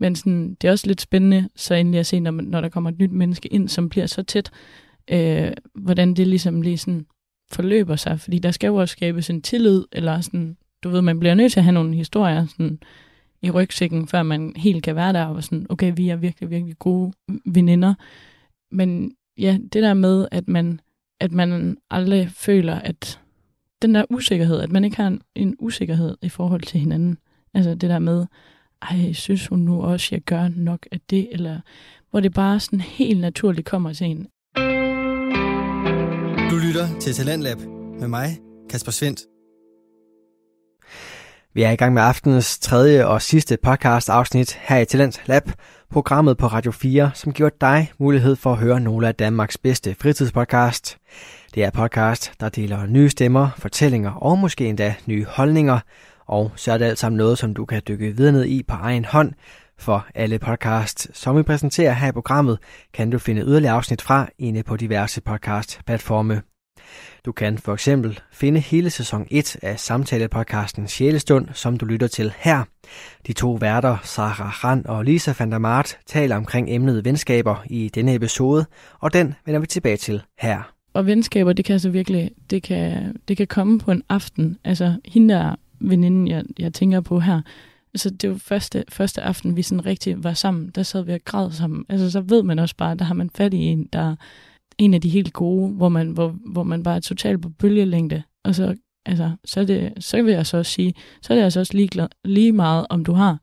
men 0.00 0.16
sådan, 0.16 0.56
det 0.60 0.68
er 0.68 0.72
også 0.72 0.86
lidt 0.86 1.00
spændende, 1.00 1.48
så 1.56 1.74
endelig 1.74 2.00
at 2.00 2.06
se, 2.06 2.20
når, 2.20 2.30
man, 2.30 2.44
når 2.44 2.60
der 2.60 2.68
kommer 2.68 2.90
et 2.90 2.98
nyt 2.98 3.12
menneske 3.12 3.48
ind, 3.48 3.68
som 3.68 3.88
bliver 3.88 4.06
så 4.06 4.22
tæt, 4.22 4.50
øh, 5.10 5.52
hvordan 5.74 6.14
det 6.14 6.26
ligesom 6.26 6.62
lige 6.62 6.78
sådan 6.78 7.06
forløber 7.52 7.96
sig, 7.96 8.20
fordi 8.20 8.38
der 8.38 8.50
skal 8.50 8.68
jo 8.68 8.74
også 8.74 8.92
skabes 8.92 9.30
en 9.30 9.42
tillid, 9.42 9.84
eller 9.92 10.20
sådan, 10.20 10.56
du 10.82 10.88
ved, 10.88 11.02
man 11.02 11.20
bliver 11.20 11.34
nødt 11.34 11.52
til 11.52 11.60
at 11.60 11.64
have 11.64 11.74
nogle 11.74 11.94
historier 11.94 12.46
sådan, 12.46 12.78
i 13.42 13.50
rygsækken, 13.50 14.08
før 14.08 14.22
man 14.22 14.52
helt 14.56 14.82
kan 14.82 14.96
være 14.96 15.12
der, 15.12 15.24
og 15.24 15.44
sådan, 15.44 15.66
okay, 15.68 15.92
vi 15.96 16.08
er 16.08 16.16
virkelig, 16.16 16.50
virkelig 16.50 16.78
gode 16.78 17.12
veninder. 17.46 17.94
Men 18.70 19.16
ja, 19.38 19.58
det 19.72 19.82
der 19.82 19.94
med, 19.94 20.28
at 20.30 20.48
man, 20.48 20.80
at 21.20 21.32
man 21.32 21.76
aldrig 21.90 22.30
føler, 22.30 22.74
at 22.74 23.20
den 23.82 23.94
der 23.94 24.04
usikkerhed, 24.10 24.60
at 24.60 24.72
man 24.72 24.84
ikke 24.84 24.96
har 24.96 25.06
en, 25.06 25.22
en 25.34 25.56
usikkerhed 25.58 26.16
i 26.22 26.28
forhold 26.28 26.62
til 26.62 26.80
hinanden. 26.80 27.18
Altså 27.54 27.70
det 27.70 27.90
der 27.90 27.98
med, 27.98 28.26
ej, 28.82 29.12
synes 29.12 29.46
hun 29.46 29.58
nu 29.58 29.82
også, 29.82 30.08
jeg 30.10 30.20
gør 30.20 30.48
nok 30.48 30.86
af 30.92 31.00
det, 31.10 31.28
eller 31.32 31.60
hvor 32.10 32.20
det 32.20 32.34
bare 32.34 32.60
sådan 32.60 32.80
helt 32.80 33.20
naturligt 33.20 33.66
kommer 33.66 33.92
til 33.92 34.06
en. 34.06 34.26
Du 36.54 36.58
lytter 36.58 36.98
til 37.00 37.14
Talentlab 37.14 37.58
med 38.00 38.08
mig, 38.08 38.38
Kasper 38.70 38.92
Svendt. 38.92 39.20
Vi 41.54 41.62
er 41.62 41.70
i 41.70 41.76
gang 41.76 41.94
med 41.94 42.02
aftenens 42.02 42.58
tredje 42.58 43.06
og 43.06 43.22
sidste 43.22 43.58
podcast 43.62 44.08
afsnit 44.08 44.58
her 44.62 44.78
i 44.78 44.84
Talent 44.84 45.22
Lab, 45.26 45.42
programmet 45.90 46.38
på 46.38 46.46
Radio 46.46 46.72
4, 46.72 47.10
som 47.14 47.32
giver 47.32 47.50
dig 47.60 47.92
mulighed 47.98 48.36
for 48.36 48.52
at 48.52 48.58
høre 48.58 48.80
nogle 48.80 49.08
af 49.08 49.14
Danmarks 49.14 49.58
bedste 49.58 49.96
fritidspodcast. 50.00 50.96
Det 51.54 51.64
er 51.64 51.70
podcast, 51.70 52.32
der 52.40 52.48
deler 52.48 52.86
nye 52.86 53.10
stemmer, 53.10 53.48
fortællinger 53.58 54.10
og 54.10 54.38
måske 54.38 54.66
endda 54.66 54.94
nye 55.06 55.24
holdninger, 55.28 55.78
og 56.26 56.50
så 56.56 56.72
er 56.72 56.78
det 56.78 56.84
alt 56.84 56.98
sammen 56.98 57.16
noget, 57.16 57.38
som 57.38 57.54
du 57.54 57.64
kan 57.64 57.82
dykke 57.88 58.16
videre 58.16 58.32
ned 58.32 58.44
i 58.44 58.62
på 58.62 58.74
egen 58.74 59.04
hånd, 59.04 59.32
for 59.78 60.06
alle 60.14 60.38
podcasts, 60.38 61.18
som 61.18 61.36
vi 61.36 61.42
præsenterer 61.42 61.92
her 61.92 62.08
i 62.08 62.12
programmet, 62.12 62.58
kan 62.92 63.10
du 63.10 63.18
finde 63.18 63.42
yderligere 63.42 63.74
afsnit 63.74 64.02
fra 64.02 64.28
inde 64.38 64.62
på 64.62 64.76
diverse 64.76 65.20
podcast-platforme. 65.20 66.42
Du 67.24 67.32
kan 67.32 67.58
for 67.58 67.74
eksempel 67.74 68.20
finde 68.32 68.60
hele 68.60 68.90
sæson 68.90 69.26
1 69.30 69.56
af 69.62 69.80
samtalepodcasten 69.80 70.88
Sjælestund, 70.88 71.48
som 71.52 71.76
du 71.76 71.86
lytter 71.86 72.06
til 72.06 72.32
her. 72.38 72.64
De 73.26 73.32
to 73.32 73.52
værter, 73.52 73.96
Sarah 74.02 74.64
Rand 74.64 74.84
og 74.84 75.04
Lisa 75.04 75.34
van 75.38 75.52
der 75.52 75.58
Mart, 75.58 75.98
taler 76.06 76.36
omkring 76.36 76.70
emnet 76.70 77.04
venskaber 77.04 77.64
i 77.66 77.90
denne 77.94 78.14
episode, 78.14 78.66
og 79.00 79.12
den 79.12 79.34
vender 79.46 79.60
vi 79.60 79.66
tilbage 79.66 79.96
til 79.96 80.22
her. 80.38 80.72
Og 80.92 81.06
venskaber, 81.06 81.52
det 81.52 81.64
kan 81.64 81.72
altså 81.72 81.90
virkelig, 81.90 82.30
det 82.50 82.62
kan, 82.62 83.16
det 83.28 83.36
kan 83.36 83.46
komme 83.46 83.78
på 83.78 83.90
en 83.90 84.02
aften. 84.08 84.58
Altså, 84.64 84.94
hende 85.04 85.34
der 85.34 85.54
veninden, 85.80 86.28
jeg, 86.28 86.44
jeg 86.58 86.74
tænker 86.74 87.00
på 87.00 87.20
her, 87.20 87.42
altså 87.94 88.10
det 88.10 88.30
var 88.30 88.36
første, 88.36 88.84
første 88.88 89.22
aften, 89.22 89.56
vi 89.56 89.62
sådan 89.62 89.86
rigtig 89.86 90.24
var 90.24 90.32
sammen, 90.32 90.70
der 90.74 90.82
sad 90.82 91.02
vi 91.02 91.12
og 91.12 91.20
græd 91.24 91.50
sammen. 91.50 91.84
Altså 91.88 92.10
så 92.10 92.20
ved 92.20 92.42
man 92.42 92.58
også 92.58 92.76
bare, 92.76 92.94
der 92.94 93.04
har 93.04 93.14
man 93.14 93.30
fat 93.30 93.54
i 93.54 93.58
en, 93.58 93.88
der 93.92 94.16
en 94.78 94.94
af 94.94 95.00
de 95.00 95.08
helt 95.08 95.32
gode, 95.32 95.72
hvor 95.72 95.88
man, 95.88 96.08
hvor, 96.08 96.36
hvor 96.52 96.62
man 96.62 96.82
bare 96.82 96.96
er 96.96 97.00
totalt 97.00 97.42
på 97.42 97.48
bølgelængde. 97.48 98.22
Og 98.44 98.54
så, 98.54 98.74
altså, 99.06 99.30
så, 99.44 99.64
det, 99.64 100.04
så 100.04 100.22
vil 100.22 100.32
jeg 100.32 100.46
så 100.46 100.56
også 100.56 100.72
sige, 100.72 100.94
så 101.22 101.32
er 101.32 101.36
det 101.36 101.44
altså 101.44 101.60
også 101.60 101.76
lige, 101.76 102.08
lige 102.24 102.52
meget, 102.52 102.86
om 102.90 103.04
du 103.04 103.12
har 103.12 103.38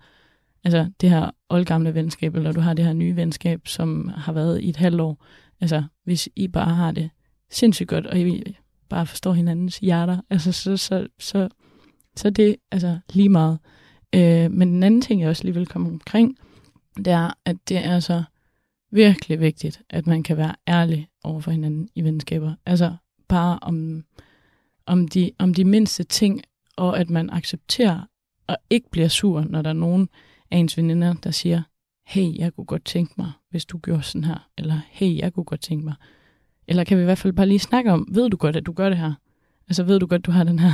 altså, 0.64 0.92
det 1.02 1.10
her 1.10 1.32
oldgamle 1.50 1.96
venskab, 1.96 2.36
eller 2.36 2.52
du 2.52 2.60
har 2.60 2.74
det 2.74 2.86
her 2.86 2.94
nye 2.94 3.16
venskab, 3.16 3.68
som 3.68 4.12
har 4.16 4.34
været 4.34 4.62
i 4.62 4.70
et 4.70 4.78
halvt 4.78 5.02
år. 5.02 5.26
Altså, 5.62 5.84
hvis 6.04 6.30
I 6.36 6.48
bare 6.48 6.76
har 6.76 6.92
det 6.92 7.10
sindssygt 7.52 7.90
godt, 7.90 8.06
og 8.06 8.20
I 8.20 8.56
bare 8.90 9.06
forstår 9.06 9.34
hinandens 9.34 9.78
hjerter, 9.78 10.22
altså, 10.30 10.52
så, 10.52 10.78
så, 10.78 11.08
så, 11.20 11.50
så 12.16 12.30
det 12.30 12.56
altså 12.72 13.00
lige 13.14 13.30
meget. 13.30 13.60
Øh, 14.16 14.52
men 14.52 14.74
den 14.74 14.84
anden 14.84 15.02
ting, 15.02 15.22
jeg 15.22 15.30
også 15.30 15.44
lige 15.44 15.54
vil 15.54 15.68
komme 15.68 15.90
omkring, 15.90 16.38
det 16.98 17.08
er, 17.08 17.34
at 17.46 17.56
det 17.70 17.78
er 17.78 17.94
altså 17.94 18.24
virkelig 18.92 19.40
vigtigt, 19.40 19.82
at 19.90 20.08
man 20.08 20.24
kan 20.24 20.38
være 20.38 20.56
ærlig 20.68 21.08
over 21.24 21.40
for 21.40 21.52
hinanden 21.52 21.90
i 21.96 22.04
venskaber. 22.04 22.54
Altså 22.66 22.96
bare 23.28 23.60
om, 23.62 24.04
om, 24.86 25.08
de, 25.08 25.32
om 25.40 25.54
de 25.54 25.66
mindste 25.66 26.04
ting, 26.04 26.42
og 26.78 27.00
at 27.00 27.10
man 27.10 27.30
accepterer 27.30 28.02
og 28.48 28.58
ikke 28.70 28.90
bliver 28.90 29.08
sur, 29.08 29.42
når 29.50 29.62
der 29.62 29.70
er 29.70 29.74
nogen 29.74 30.10
af 30.52 30.58
ens 30.58 30.78
veninder, 30.78 31.14
der 31.14 31.32
siger, 31.32 31.62
hey, 32.06 32.38
jeg 32.38 32.54
kunne 32.54 32.66
godt 32.66 32.86
tænke 32.86 33.14
mig, 33.18 33.32
hvis 33.50 33.66
du 33.66 33.78
gjorde 33.78 34.04
sådan 34.04 34.24
her, 34.24 34.50
eller 34.58 34.80
hey, 34.90 35.18
jeg 35.18 35.34
kunne 35.34 35.44
godt 35.44 35.62
tænke 35.62 35.86
mig. 35.86 35.94
Eller 36.68 36.84
kan 36.84 36.98
vi 36.98 37.02
i 37.02 37.06
hvert 37.06 37.18
fald 37.18 37.34
bare 37.34 37.48
lige 37.48 37.60
snakke 37.60 37.92
om, 37.92 38.08
ved 38.12 38.30
du 38.30 38.38
godt, 38.38 38.56
at 38.56 38.66
du 38.66 38.74
gør 38.74 38.90
det 38.90 38.98
her? 38.98 39.14
Altså 39.68 39.84
ved 39.84 40.00
du 40.00 40.06
godt, 40.06 40.26
du 40.26 40.32
har 40.32 40.44
den 40.44 40.60
her 40.60 40.72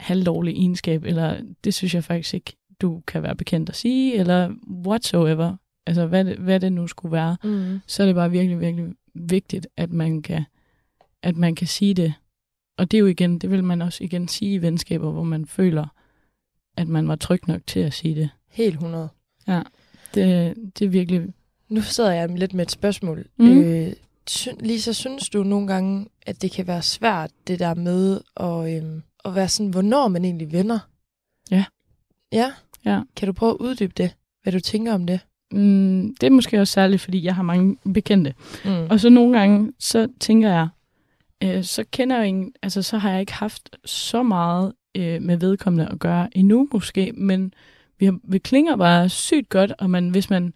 halvdårlig 0.00 0.54
egenskab, 0.54 1.04
eller 1.04 1.40
det 1.64 1.74
synes 1.74 1.94
jeg 1.94 2.04
faktisk 2.04 2.34
ikke, 2.34 2.52
du 2.80 3.02
kan 3.06 3.22
være 3.22 3.36
bekendt 3.36 3.68
at 3.68 3.76
sige, 3.76 4.14
eller 4.14 4.54
whatsoever 4.86 5.56
altså 5.86 6.06
hvad 6.06 6.24
det, 6.24 6.36
hvad 6.36 6.60
det 6.60 6.72
nu 6.72 6.86
skulle 6.86 7.12
være, 7.12 7.36
mm. 7.44 7.80
så 7.86 8.02
er 8.02 8.06
det 8.06 8.14
bare 8.14 8.30
virkelig, 8.30 8.60
virkelig 8.60 8.94
vigtigt, 9.14 9.66
at 9.76 9.92
man 9.92 10.22
kan, 10.22 10.44
at 11.22 11.36
man 11.36 11.54
kan 11.54 11.66
sige 11.66 11.94
det. 11.94 12.14
Og 12.78 12.90
det 12.90 12.96
er 12.96 13.00
jo 13.00 13.06
igen, 13.06 13.38
det 13.38 13.50
vil 13.50 13.64
man 13.64 13.82
også 13.82 14.04
igen 14.04 14.28
sige 14.28 14.54
i 14.54 14.62
venskaber, 14.62 15.10
hvor 15.10 15.22
man 15.22 15.46
føler, 15.46 15.86
at 16.76 16.88
man 16.88 17.08
var 17.08 17.16
tryg 17.16 17.48
nok 17.48 17.60
til 17.66 17.80
at 17.80 17.92
sige 17.92 18.14
det. 18.14 18.30
Helt 18.50 18.74
100. 18.74 19.08
Ja, 19.48 19.62
det, 20.14 20.54
det 20.78 20.84
er 20.84 20.88
virkelig... 20.88 21.22
Nu 21.68 21.82
sidder 21.82 22.12
jeg 22.12 22.28
lidt 22.28 22.54
med 22.54 22.66
et 22.66 22.70
spørgsmål. 22.70 23.26
Mm. 23.36 23.62
Øh, 23.62 23.92
Lisa, 24.60 24.92
synes 24.92 25.28
du 25.28 25.42
nogle 25.42 25.66
gange, 25.66 26.06
at 26.26 26.42
det 26.42 26.52
kan 26.52 26.66
være 26.66 26.82
svært, 26.82 27.30
det 27.46 27.58
der 27.58 27.74
med 27.74 28.20
at, 28.36 28.76
øhm, 28.76 29.02
at 29.24 29.34
være 29.34 29.48
sådan, 29.48 29.70
hvornår 29.70 30.08
man 30.08 30.24
egentlig 30.24 30.52
venner? 30.52 30.78
Ja. 31.50 31.64
Ja? 32.32 32.52
Ja. 32.84 33.00
Kan 33.16 33.26
du 33.26 33.32
prøve 33.32 33.50
at 33.50 33.56
uddybe 33.60 33.92
det, 33.96 34.14
hvad 34.42 34.52
du 34.52 34.60
tænker 34.60 34.94
om 34.94 35.06
det? 35.06 35.20
Mm, 35.52 36.14
det 36.20 36.26
er 36.26 36.30
måske 36.30 36.60
også 36.60 36.72
særligt, 36.72 37.02
fordi 37.02 37.24
jeg 37.24 37.34
har 37.34 37.42
mange 37.42 37.76
bekendte. 37.94 38.34
Mm. 38.64 38.86
Og 38.90 39.00
så 39.00 39.08
nogle 39.08 39.38
gange, 39.38 39.72
så 39.78 40.08
tænker 40.20 40.48
jeg, 40.48 40.68
øh, 41.42 41.64
så 41.64 41.84
kender 41.90 42.16
jeg 42.16 42.26
ingen, 42.26 42.52
altså 42.62 42.82
så 42.82 42.98
har 42.98 43.10
jeg 43.10 43.20
ikke 43.20 43.32
haft 43.32 43.76
så 43.84 44.22
meget 44.22 44.72
øh, 44.94 45.22
med 45.22 45.36
vedkommende 45.36 45.88
at 45.92 45.98
gøre 45.98 46.36
endnu 46.36 46.68
måske, 46.72 47.12
men 47.12 47.54
vi, 47.98 48.04
har, 48.04 48.18
vi 48.22 48.38
klinger 48.38 48.76
bare 48.76 49.08
sygt 49.08 49.48
godt, 49.48 49.72
og 49.78 49.90
man, 49.90 50.08
hvis 50.08 50.30
man, 50.30 50.52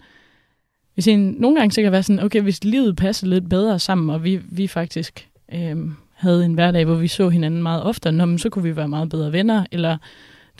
hvis 0.95 1.09
en, 1.09 1.21
nogle 1.39 1.59
gange 1.59 1.73
så 1.73 1.83
kan 1.83 1.93
være 1.93 2.03
sådan, 2.03 2.25
okay, 2.25 2.41
hvis 2.41 2.65
livet 2.65 2.97
passer 2.97 3.27
lidt 3.27 3.49
bedre 3.49 3.79
sammen, 3.79 4.11
og 4.11 4.25
vi, 4.25 4.37
vi 4.37 4.67
faktisk 4.67 5.29
øh, 5.55 5.77
havde 6.25 6.45
en 6.45 6.55
hverdag, 6.55 6.85
hvor 6.85 6.95
vi 6.95 7.09
så 7.09 7.29
hinanden 7.29 7.63
meget 7.63 7.83
oftere, 7.83 8.13
nå, 8.13 8.39
så 8.39 8.51
kunne 8.51 8.63
vi 8.63 8.77
være 8.77 8.89
meget 8.89 9.09
bedre 9.09 9.33
venner, 9.33 9.67
eller 9.73 9.97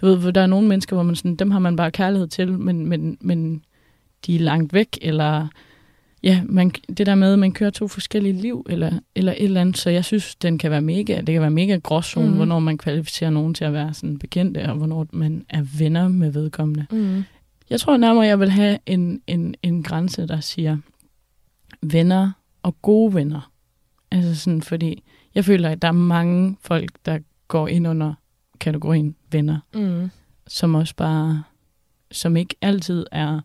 du 0.01 0.07
ved, 0.07 0.33
der 0.33 0.41
er 0.41 0.47
nogle 0.47 0.69
mennesker, 0.69 0.97
hvor 0.97 1.03
man 1.03 1.17
sådan, 1.17 1.37
dem 1.37 1.51
har 1.51 1.59
man 1.59 1.77
bare 1.77 1.91
kærlighed 1.91 2.29
til, 2.29 2.53
men, 2.53 2.87
men, 2.87 3.19
men 3.21 3.63
de 4.27 4.37
er 4.37 4.41
langt 4.41 4.73
væk, 4.73 4.99
eller 5.03 5.49
ja, 6.23 6.43
man, 6.45 6.71
det 6.71 7.07
der 7.07 7.15
med, 7.15 7.33
at 7.33 7.39
man 7.39 7.53
kører 7.53 7.71
to 7.71 7.89
forskellige 7.89 8.33
liv, 8.33 8.67
eller, 8.69 8.93
eller 9.15 9.33
et 9.33 9.45
eller 9.45 9.61
andet, 9.61 9.79
så 9.79 9.91
jeg 9.91 10.05
synes, 10.05 10.35
den 10.35 10.59
kan 10.59 10.71
være 10.71 10.81
mega, 10.81 11.17
det 11.17 11.33
kan 11.33 11.41
være 11.41 11.51
mega 11.51 11.77
gråzone, 11.83 12.29
mm. 12.29 12.37
hvornår 12.37 12.59
man 12.59 12.79
kvalificerer 12.79 13.31
nogen 13.31 13.55
til 13.55 13.65
at 13.65 13.73
være 13.73 13.95
sådan 13.95 14.19
bekendte, 14.19 14.69
og 14.69 14.77
hvornår 14.77 15.07
man 15.13 15.47
er 15.49 15.63
venner 15.79 16.09
med 16.09 16.31
vedkommende. 16.31 16.87
Mm. 16.91 17.25
Jeg 17.71 17.81
tror 17.81 17.97
nærmere, 17.97 18.27
jeg 18.27 18.41
vil 18.41 18.51
have 18.51 18.79
en, 18.87 19.21
en, 19.27 19.55
en 19.63 19.83
grænse, 19.83 20.27
der 20.27 20.41
siger 20.41 20.77
venner 21.83 22.31
og 22.63 22.83
gode 22.83 23.15
venner. 23.15 23.51
Altså 24.11 24.35
sådan, 24.35 24.63
fordi 24.63 25.03
jeg 25.35 25.45
føler, 25.45 25.71
at 25.71 25.83
der 25.83 25.89
er 25.89 25.93
mange 25.93 26.57
folk, 26.61 26.91
der 27.07 27.19
går 27.49 27.69
ind 27.69 27.89
under 27.89 28.15
kategorien 28.61 29.17
venner, 29.33 29.59
mm. 29.75 30.11
som 30.47 30.75
også 30.75 30.97
bare, 30.97 31.43
som 32.11 32.37
ikke 32.37 32.57
altid 32.63 33.07
er 33.13 33.41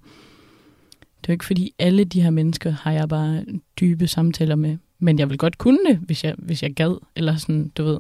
det 1.22 1.30
er 1.30 1.34
jo 1.34 1.36
ikke 1.36 1.46
fordi, 1.46 1.74
alle 1.80 2.04
de 2.04 2.22
her 2.22 2.30
mennesker 2.30 2.72
har 2.72 2.92
jeg 2.92 3.10
bare 3.10 3.46
dybe 3.80 4.08
samtaler 4.08 4.56
med. 4.56 4.78
Men 5.00 5.20
jeg 5.20 5.30
vil 5.30 5.38
godt 5.38 5.58
kunne 5.58 5.80
det, 5.88 5.98
hvis 5.98 6.24
jeg, 6.24 6.36
hvis 6.38 6.64
jeg 6.64 6.74
gad. 6.74 6.98
Eller 7.16 7.36
sådan, 7.36 7.72
du 7.78 7.84
ved, 7.84 7.98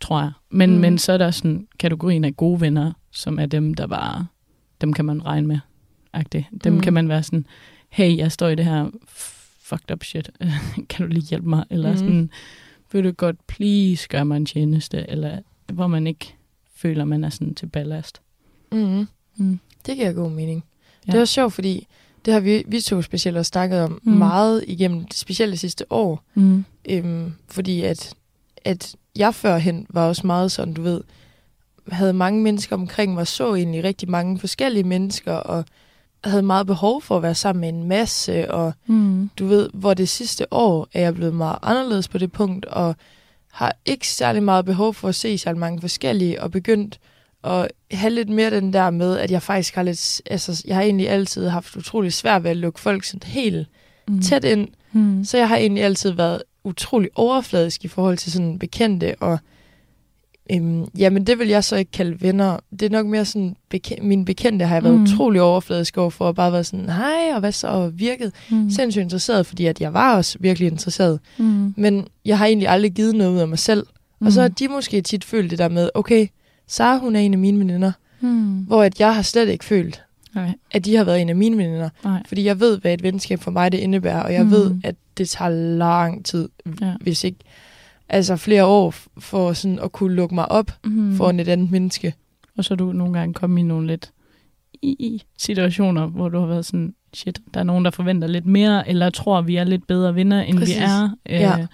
tror 0.00 0.20
jeg. 0.20 0.32
Men, 0.50 0.74
mm. 0.74 0.80
men 0.80 0.98
så 0.98 1.12
er 1.12 1.18
der 1.18 1.30
sådan 1.30 1.68
kategorien 1.78 2.24
af 2.24 2.36
gode 2.36 2.60
venner, 2.60 2.92
som 3.10 3.38
er 3.38 3.46
dem, 3.46 3.74
der 3.74 3.86
bare, 3.86 4.26
dem 4.80 4.92
kan 4.92 5.04
man 5.04 5.26
regne 5.26 5.46
med. 5.46 5.58
Agtigt. 6.12 6.46
Dem 6.64 6.72
mm. 6.72 6.80
kan 6.80 6.92
man 6.92 7.08
være 7.08 7.22
sådan, 7.22 7.46
hey, 7.88 8.16
jeg 8.16 8.32
står 8.32 8.48
i 8.48 8.54
det 8.54 8.64
her 8.64 8.90
fucked 9.58 9.90
up 9.92 10.04
shit. 10.04 10.30
kan 10.88 11.06
du 11.06 11.12
lige 11.12 11.26
hjælpe 11.26 11.48
mig? 11.48 11.64
Eller 11.70 11.90
mm. 11.90 11.96
sådan, 11.96 12.30
vil 12.92 13.04
du 13.04 13.12
godt 13.12 13.46
please 13.46 14.08
gøre 14.08 14.24
mig 14.24 14.36
en 14.36 14.46
tjeneste? 14.46 15.10
Eller 15.10 15.38
hvor 15.72 15.86
man 15.86 16.06
ikke 16.06 16.34
føler, 16.74 17.04
man 17.04 17.24
er 17.24 17.30
sådan 17.30 17.54
til 17.54 17.66
ballast. 17.66 18.20
Mm. 18.72 19.06
Mm. 19.36 19.60
Det 19.86 19.96
giver 19.96 20.12
god 20.12 20.30
mening. 20.30 20.64
Ja. 21.06 21.12
Det 21.12 21.16
er 21.16 21.20
også 21.20 21.34
sjovt, 21.34 21.52
fordi 21.52 21.86
det 22.24 22.32
har 22.32 22.40
vi, 22.40 22.64
vi 22.66 22.80
to 22.80 23.02
specielt 23.02 23.36
også 23.36 23.48
snakket 23.48 23.80
om 23.80 24.00
mm. 24.02 24.12
meget 24.12 24.64
igennem, 24.66 25.04
det 25.04 25.60
sidste 25.60 25.92
år. 25.92 26.24
Mm. 26.34 26.64
Øhm, 26.88 27.32
fordi 27.48 27.82
at, 27.82 28.14
at 28.64 28.96
jeg 29.16 29.34
førhen 29.34 29.86
var 29.88 30.08
også 30.08 30.26
meget 30.26 30.52
sådan, 30.52 30.74
du 30.74 30.82
ved, 30.82 31.00
havde 31.88 32.12
mange 32.12 32.42
mennesker 32.42 32.76
omkring 32.76 33.14
mig, 33.14 33.26
så 33.26 33.54
egentlig 33.54 33.84
rigtig 33.84 34.10
mange 34.10 34.38
forskellige 34.38 34.84
mennesker, 34.84 35.32
og 35.32 35.64
havde 36.24 36.42
meget 36.42 36.66
behov 36.66 37.02
for 37.02 37.16
at 37.16 37.22
være 37.22 37.34
sammen 37.34 37.60
med 37.60 37.68
en 37.68 37.88
masse, 37.88 38.50
og 38.50 38.72
mm. 38.86 39.30
du 39.38 39.46
ved, 39.46 39.70
hvor 39.74 39.94
det 39.94 40.08
sidste 40.08 40.52
år 40.52 40.88
er 40.94 41.00
jeg 41.00 41.14
blevet 41.14 41.34
meget 41.34 41.58
anderledes 41.62 42.08
på 42.08 42.18
det 42.18 42.32
punkt, 42.32 42.66
og 42.66 42.96
har 43.52 43.76
ikke 43.84 44.08
særlig 44.08 44.42
meget 44.42 44.64
behov 44.64 44.94
for 44.94 45.08
at 45.08 45.14
se 45.14 45.38
særlig 45.38 45.60
mange 45.60 45.80
forskellige, 45.80 46.42
og 46.42 46.50
begyndt 46.50 47.00
og 47.42 47.68
have 47.92 48.10
lidt 48.10 48.28
mere 48.28 48.50
den 48.50 48.72
der 48.72 48.90
med, 48.90 49.18
at 49.18 49.30
jeg 49.30 49.42
faktisk 49.42 49.74
har 49.74 49.82
lidt, 49.82 50.22
altså 50.26 50.62
jeg 50.66 50.76
har 50.76 50.82
egentlig 50.82 51.08
altid 51.08 51.48
haft 51.48 51.76
utrolig 51.76 52.12
svært 52.12 52.44
ved 52.44 52.50
at 52.50 52.56
lukke 52.56 52.80
folk 52.80 53.04
sådan 53.04 53.30
helt 53.30 53.68
mm. 54.08 54.22
tæt 54.22 54.44
ind. 54.44 54.68
Mm. 54.92 55.24
Så 55.24 55.38
jeg 55.38 55.48
har 55.48 55.56
egentlig 55.56 55.84
altid 55.84 56.10
været 56.10 56.42
utrolig 56.64 57.10
overfladisk 57.14 57.84
i 57.84 57.88
forhold 57.88 58.18
til 58.18 58.32
sådan 58.32 58.58
bekendte, 58.58 59.14
og 59.20 59.38
øhm, 60.54 60.84
jamen 60.98 61.26
det 61.26 61.38
vil 61.38 61.48
jeg 61.48 61.64
så 61.64 61.76
ikke 61.76 61.90
kalde 61.90 62.22
venner. 62.22 62.56
Det 62.70 62.82
er 62.82 62.90
nok 62.90 63.06
mere 63.06 63.24
sådan, 63.24 63.56
beke- 63.74 64.02
mine 64.02 64.24
bekendte 64.24 64.64
har 64.64 64.74
jeg 64.74 64.84
været 64.84 64.96
mm. 64.96 65.02
utrolig 65.02 65.42
overfladisk 65.42 65.96
over 65.96 66.10
for, 66.10 66.28
at 66.28 66.34
bare 66.34 66.52
være 66.52 66.64
sådan, 66.64 66.88
hej, 66.88 67.34
og 67.34 67.40
hvad 67.40 67.52
så, 67.52 67.68
og 67.68 67.98
virket 67.98 68.32
mm. 68.50 68.70
sindssygt 68.70 69.02
interesseret, 69.02 69.46
fordi 69.46 69.66
at 69.66 69.80
jeg 69.80 69.94
var 69.94 70.16
også 70.16 70.38
virkelig 70.40 70.68
interesseret. 70.70 71.20
Mm. 71.38 71.74
Men 71.76 72.06
jeg 72.24 72.38
har 72.38 72.46
egentlig 72.46 72.68
aldrig 72.68 72.92
givet 72.92 73.14
noget 73.14 73.32
ud 73.32 73.38
af 73.38 73.48
mig 73.48 73.58
selv. 73.58 73.86
Mm. 74.20 74.26
Og 74.26 74.32
så 74.32 74.40
har 74.40 74.48
de 74.48 74.68
måske 74.68 75.00
tit 75.02 75.24
følt 75.24 75.50
det 75.50 75.58
der 75.58 75.68
med, 75.68 75.90
okay, 75.94 76.26
Sara, 76.66 76.98
hun 76.98 77.16
er 77.16 77.20
en 77.20 77.32
af 77.32 77.38
mine 77.38 77.58
veninder. 77.58 77.92
Hmm. 78.20 78.58
Hvor 78.58 78.82
at 78.82 79.00
jeg 79.00 79.14
har 79.14 79.22
slet 79.22 79.48
ikke 79.48 79.64
følt, 79.64 80.02
Nej. 80.34 80.54
at 80.70 80.84
de 80.84 80.96
har 80.96 81.04
været 81.04 81.20
en 81.20 81.28
af 81.28 81.36
mine 81.36 81.56
veninder. 81.56 81.88
Nej. 82.04 82.22
Fordi 82.28 82.44
jeg 82.44 82.60
ved, 82.60 82.78
hvad 82.78 82.94
et 82.94 83.02
venskab 83.02 83.40
for 83.40 83.50
mig 83.50 83.72
det 83.72 83.78
indebærer, 83.78 84.22
og 84.22 84.32
jeg 84.32 84.42
hmm. 84.42 84.50
ved, 84.50 84.74
at 84.84 84.94
det 85.18 85.28
tager 85.28 85.48
lang 85.76 86.24
tid, 86.24 86.48
ja. 86.80 86.94
hvis 87.00 87.24
ikke 87.24 87.38
altså 88.10 88.36
flere 88.36 88.64
år 88.64 88.94
for 89.18 89.52
sådan 89.52 89.78
at 89.78 89.92
kunne 89.92 90.14
lukke 90.14 90.34
mig 90.34 90.52
op 90.52 90.70
Mm. 90.84 90.90
mm. 90.90 91.16
for 91.16 91.30
et 91.30 91.48
andet 91.48 91.70
menneske. 91.70 92.14
Og 92.58 92.64
så 92.64 92.74
er 92.74 92.76
du 92.76 92.92
nogle 92.92 93.18
gange 93.18 93.34
kommet 93.34 93.58
i 93.58 93.62
nogle 93.62 93.86
lidt 93.86 94.10
i, 94.82 95.22
situationer, 95.38 96.06
hvor 96.06 96.28
du 96.28 96.38
har 96.40 96.46
været 96.46 96.66
sådan, 96.66 96.94
shit, 97.14 97.40
der 97.54 97.60
er 97.60 97.64
nogen, 97.64 97.84
der 97.84 97.90
forventer 97.90 98.28
lidt 98.28 98.46
mere, 98.46 98.88
eller 98.88 99.10
tror, 99.10 99.42
vi 99.42 99.56
er 99.56 99.64
lidt 99.64 99.86
bedre 99.86 100.14
vinder, 100.14 100.40
end 100.40 100.58
Præcis. 100.58 100.76
vi 100.76 100.82
er. 100.82 101.04
Øh, 101.28 101.40
Ja. 101.40 101.66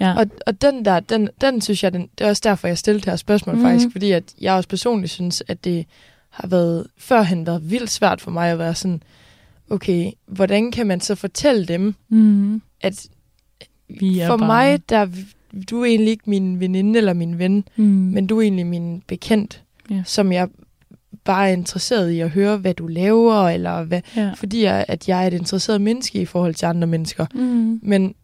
ja. 0.00 0.14
Og, 0.18 0.26
og 0.46 0.62
den 0.62 0.84
der, 0.84 1.00
den, 1.00 1.28
den 1.40 1.60
synes 1.60 1.84
jeg, 1.84 1.92
den, 1.92 2.08
det 2.18 2.24
er 2.24 2.28
også 2.28 2.40
derfor, 2.44 2.68
jeg 2.68 2.78
stillede 2.78 3.00
det 3.04 3.08
her 3.10 3.16
spørgsmål 3.16 3.56
mm. 3.56 3.62
faktisk, 3.62 3.88
fordi 3.92 4.10
at 4.12 4.24
jeg 4.40 4.54
også 4.54 4.68
personligt 4.68 5.12
synes, 5.12 5.42
at 5.48 5.64
det 5.64 5.86
har 6.30 6.48
været 6.48 6.86
førhen 6.98 7.46
været 7.46 7.70
vildt 7.70 7.90
svært 7.90 8.20
for 8.20 8.30
mig 8.30 8.50
at 8.50 8.58
være 8.58 8.74
sådan, 8.74 9.02
okay, 9.70 10.10
hvordan 10.26 10.70
kan 10.72 10.86
man 10.86 11.00
så 11.00 11.14
fortælle 11.14 11.64
dem, 11.66 11.94
Mm. 12.08 12.62
at 12.80 13.06
Vi 13.88 14.18
er 14.20 14.26
for 14.26 14.36
bare... 14.36 14.46
mig, 14.46 14.88
der 14.88 15.06
du 15.70 15.80
er 15.80 15.84
egentlig 15.84 16.10
ikke 16.10 16.30
min 16.30 16.60
veninde 16.60 16.98
eller 16.98 17.12
min 17.12 17.38
ven, 17.38 17.64
mm. 17.76 17.84
men 17.84 18.26
du 18.26 18.38
er 18.38 18.42
egentlig 18.42 18.66
min 18.66 19.02
bekendt, 19.06 19.62
Ja. 19.90 20.02
som 20.06 20.32
jeg 20.32 20.48
bare 21.24 21.48
er 21.48 21.52
interesseret 21.52 22.10
i 22.10 22.20
at 22.20 22.30
høre, 22.30 22.56
hvad 22.56 22.74
du 22.74 22.86
laver, 22.86 23.48
eller 23.48 23.84
hvad, 23.84 24.00
ja. 24.16 24.32
fordi 24.32 24.62
jeg, 24.62 24.84
at 24.88 25.08
jeg 25.08 25.22
er 25.22 25.26
et 25.26 25.32
interesseret 25.32 25.80
menneske 25.80 26.20
i 26.20 26.24
forhold 26.24 26.54
til 26.54 26.66
andre 26.66 26.86
mennesker. 26.86 27.26
Mm. 27.34 27.80
Men, 27.82 28.14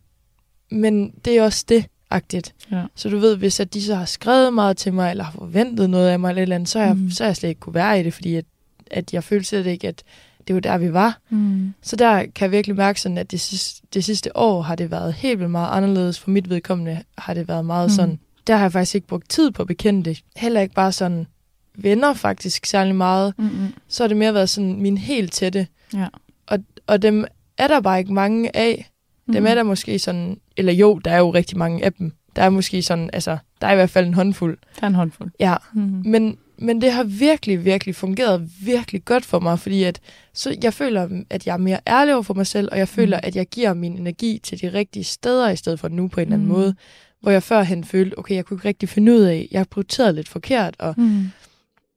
men 0.71 1.13
det 1.25 1.39
er 1.39 1.43
også 1.43 1.65
det, 1.69 1.85
agtigt. 2.11 2.55
Ja. 2.73 2.83
Så 2.95 3.09
du 3.09 3.19
ved, 3.19 3.37
hvis 3.37 3.61
at 3.61 3.75
de 3.75 3.83
så 3.83 3.95
har 3.95 4.05
skrevet 4.05 4.55
meget 4.55 4.77
til 4.77 4.93
mig, 4.93 5.11
eller 5.11 5.25
har 5.25 5.33
forventet 5.33 5.91
noget 5.91 6.09
af 6.09 6.21
mig, 6.21 6.29
eller, 6.31 6.43
eller 6.43 6.55
andet, 6.55 6.69
så, 6.69 6.79
er 6.79 6.87
jeg, 6.87 6.97
Mm. 6.97 7.11
så 7.11 7.25
jeg 7.25 7.37
slet 7.37 7.49
ikke 7.49 7.61
kunne 7.61 7.75
være 7.75 8.01
i 8.01 8.03
det, 8.03 8.15
fordi 8.15 8.35
at, 8.35 8.45
at 8.91 9.13
jeg 9.15 9.25
følte 9.25 9.49
slet 9.49 9.67
ikke, 9.67 9.89
at 9.89 10.03
det 10.49 10.55
var 10.55 10.61
der, 10.61 10.79
vi 10.79 10.93
var. 10.93 11.19
Mm. 11.31 11.75
Så 11.83 11.97
der 11.97 12.19
kan 12.19 12.45
jeg 12.45 12.51
virkelig 12.53 12.77
mærke 12.77 13.01
sådan, 13.01 13.19
at 13.19 13.31
det 13.31 13.41
sidste, 13.41 13.83
det 13.95 14.05
sidste 14.05 14.37
år 14.37 14.63
har 14.63 14.75
det 14.75 14.91
været 14.91 15.13
helt 15.15 15.39
vildt 15.39 15.51
meget 15.51 15.71
anderledes. 15.77 16.19
For 16.21 16.31
mit 16.31 16.51
vedkommende 16.51 17.03
har 17.19 17.35
det 17.35 17.49
været 17.49 17.65
meget 17.65 17.87
Mm. 17.87 17.93
mm. 17.93 17.97
sådan. 17.97 18.19
Der 18.47 18.57
har 18.57 18.65
jeg 18.65 18.73
faktisk 18.73 18.95
ikke 18.95 19.07
brugt 19.07 19.29
tid 19.31 19.51
på 19.51 19.65
bekendte. 19.65 20.17
Heller 20.37 20.61
ikke 20.61 20.75
bare 20.75 20.93
sådan 20.93 21.27
venner 21.75 22.13
faktisk 22.15 22.67
særlig 22.67 22.95
meget. 22.95 23.35
Mm-mm. 23.39 23.67
Så 23.89 24.03
har 24.03 24.09
det 24.09 24.17
mere 24.17 24.35
været 24.35 24.49
sådan 24.51 24.83
min 24.83 24.99
helt 24.99 25.33
tætte. 25.33 25.67
Ja. 25.95 26.07
Og, 26.47 26.59
og 26.87 27.03
dem 27.03 27.25
er 27.59 27.67
der 27.69 27.81
bare 27.81 27.99
ikke 27.99 28.13
mange 28.13 28.57
af. 28.57 28.91
Dem 29.33 29.47
er 29.47 29.55
der 29.55 29.63
måske 29.63 29.99
sådan, 29.99 30.41
eller 30.57 30.73
jo, 30.73 30.99
der 30.99 31.11
er 31.11 31.19
jo 31.19 31.31
rigtig 31.35 31.59
mange 31.59 31.85
af 31.85 31.93
dem. 31.93 32.13
Der 32.37 32.43
er 32.43 32.51
måske 32.51 32.83
sådan, 32.83 33.11
altså, 33.13 33.39
der 33.61 33.67
er 33.67 33.73
i 33.73 33.75
hvert 33.75 33.91
fald 33.91 34.07
en 34.07 34.15
håndfuld. 34.15 34.59
Der 34.77 34.83
er 34.83 34.87
en 34.89 34.95
håndfuld. 34.95 35.31
Ja, 35.41 35.55
Mm. 35.73 36.03
men, 36.05 36.39
men 36.59 36.81
det 36.81 36.93
har 36.93 37.05
virkelig, 37.05 37.65
virkelig 37.65 37.95
fungeret 37.95 38.51
virkelig 38.63 39.05
godt 39.05 39.25
for 39.25 39.39
mig, 39.41 39.59
fordi 39.59 39.83
at, 39.85 40.01
så 40.35 40.57
jeg 40.63 40.75
føler, 40.75 41.09
at 41.31 41.47
jeg 41.47 41.53
er 41.53 41.57
mere 41.57 41.81
ærlig 41.87 42.15
over 42.15 42.23
for 42.23 42.35
mig 42.35 42.47
selv, 42.47 42.69
og 42.73 42.79
jeg 42.79 42.89
føler, 42.89 43.17
Mm. 43.17 43.27
at 43.27 43.37
jeg 43.37 43.47
giver 43.47 43.75
min 43.75 43.97
energi 43.99 44.41
til 44.43 44.61
de 44.61 44.73
rigtige 44.73 45.05
steder, 45.05 45.51
i 45.51 45.57
stedet 45.57 45.81
for 45.81 45.89
nu 45.89 46.09
på 46.09 46.21
en 46.21 46.27
eller 46.27 46.35
anden 46.37 46.49
Mm. 46.49 46.55
måde, 46.55 46.75
hvor 47.21 47.31
jeg 47.31 47.43
førhen 47.43 47.85
følte, 47.85 48.19
okay, 48.19 48.35
jeg 48.35 48.45
kunne 48.45 48.57
ikke 48.57 48.69
rigtig 48.69 48.89
finde 48.89 49.13
ud 49.13 49.21
af, 49.21 49.49
jeg 49.51 49.59
har 49.61 49.65
prioriteret 49.71 50.15
lidt 50.15 50.29
forkert, 50.29 50.75
og 50.79 50.95
Mm. 50.97 51.25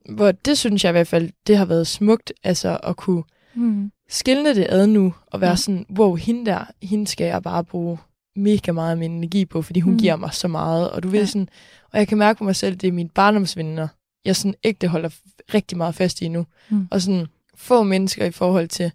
hvor 0.09 0.31
det 0.31 0.57
synes 0.57 0.83
jeg 0.83 0.91
i 0.91 0.91
hvert 0.91 1.07
fald, 1.07 1.29
det 1.47 1.57
har 1.57 1.65
været 1.65 1.87
smukt, 1.87 2.33
altså 2.43 2.77
at 2.83 2.95
kunne 2.95 3.23
Mm. 3.55 3.91
skille 4.09 4.55
det 4.55 4.65
ad 4.69 4.87
nu, 4.87 5.13
og 5.27 5.41
være 5.41 5.49
ja. 5.49 5.55
sådan, 5.55 5.85
wow, 5.97 6.15
hende 6.15 6.45
der, 6.45 6.65
hende 6.83 7.07
skal 7.07 7.25
jeg 7.25 7.43
bare 7.43 7.63
bruge 7.63 7.97
mega 8.35 8.71
meget 8.71 8.91
af 8.91 8.97
min 8.97 9.11
energi 9.11 9.45
på, 9.45 9.61
fordi 9.61 9.79
hun 9.79 9.91
Mm. 9.91 9.95
mm. 9.95 9.99
giver 9.99 10.15
mig 10.15 10.33
så 10.33 10.47
meget, 10.47 10.89
og 10.91 11.03
du 11.03 11.07
ved 11.09 11.19
Ja. 11.19 11.25
sådan, 11.25 11.49
og 11.93 11.99
jeg 11.99 12.07
kan 12.07 12.17
mærke 12.17 12.37
på 12.37 12.43
mig 12.43 12.55
selv, 12.55 12.75
det 12.75 12.87
er 12.87 12.91
mine 12.91 13.09
barndomsvenner, 13.09 13.87
jeg 14.25 14.35
sådan 14.35 14.53
ægte 14.63 14.87
holder 14.87 15.09
rigtig 15.53 15.77
meget 15.77 15.95
fast 15.95 16.21
i 16.21 16.27
nu, 16.27 16.45
Mm. 16.69 16.87
og 16.91 17.01
sådan 17.01 17.25
få 17.55 17.83
mennesker 17.83 18.25
i 18.25 18.31
forhold 18.31 18.67
til, 18.67 18.91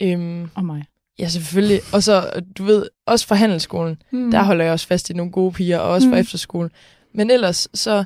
øhm, 0.00 0.48
Og 0.54 0.64
mig. 0.64 0.84
ja 1.18 1.28
selvfølgelig, 1.28 1.80
og 1.92 2.02
så, 2.02 2.42
du 2.58 2.64
ved, 2.64 2.86
også 3.06 3.26
fra 3.26 3.34
handelsskolen, 3.34 4.02
Mm. 4.10 4.30
der 4.30 4.42
holder 4.42 4.64
jeg 4.64 4.72
også 4.72 4.86
fast 4.86 5.10
i 5.10 5.12
nogle 5.12 5.32
gode 5.32 5.52
piger, 5.52 5.78
og 5.78 5.90
også 5.90 6.08
fra 6.08 6.14
Mm. 6.16 6.20
efterskolen, 6.20 6.70
men 7.14 7.30
ellers, 7.30 7.68
så, 7.74 8.04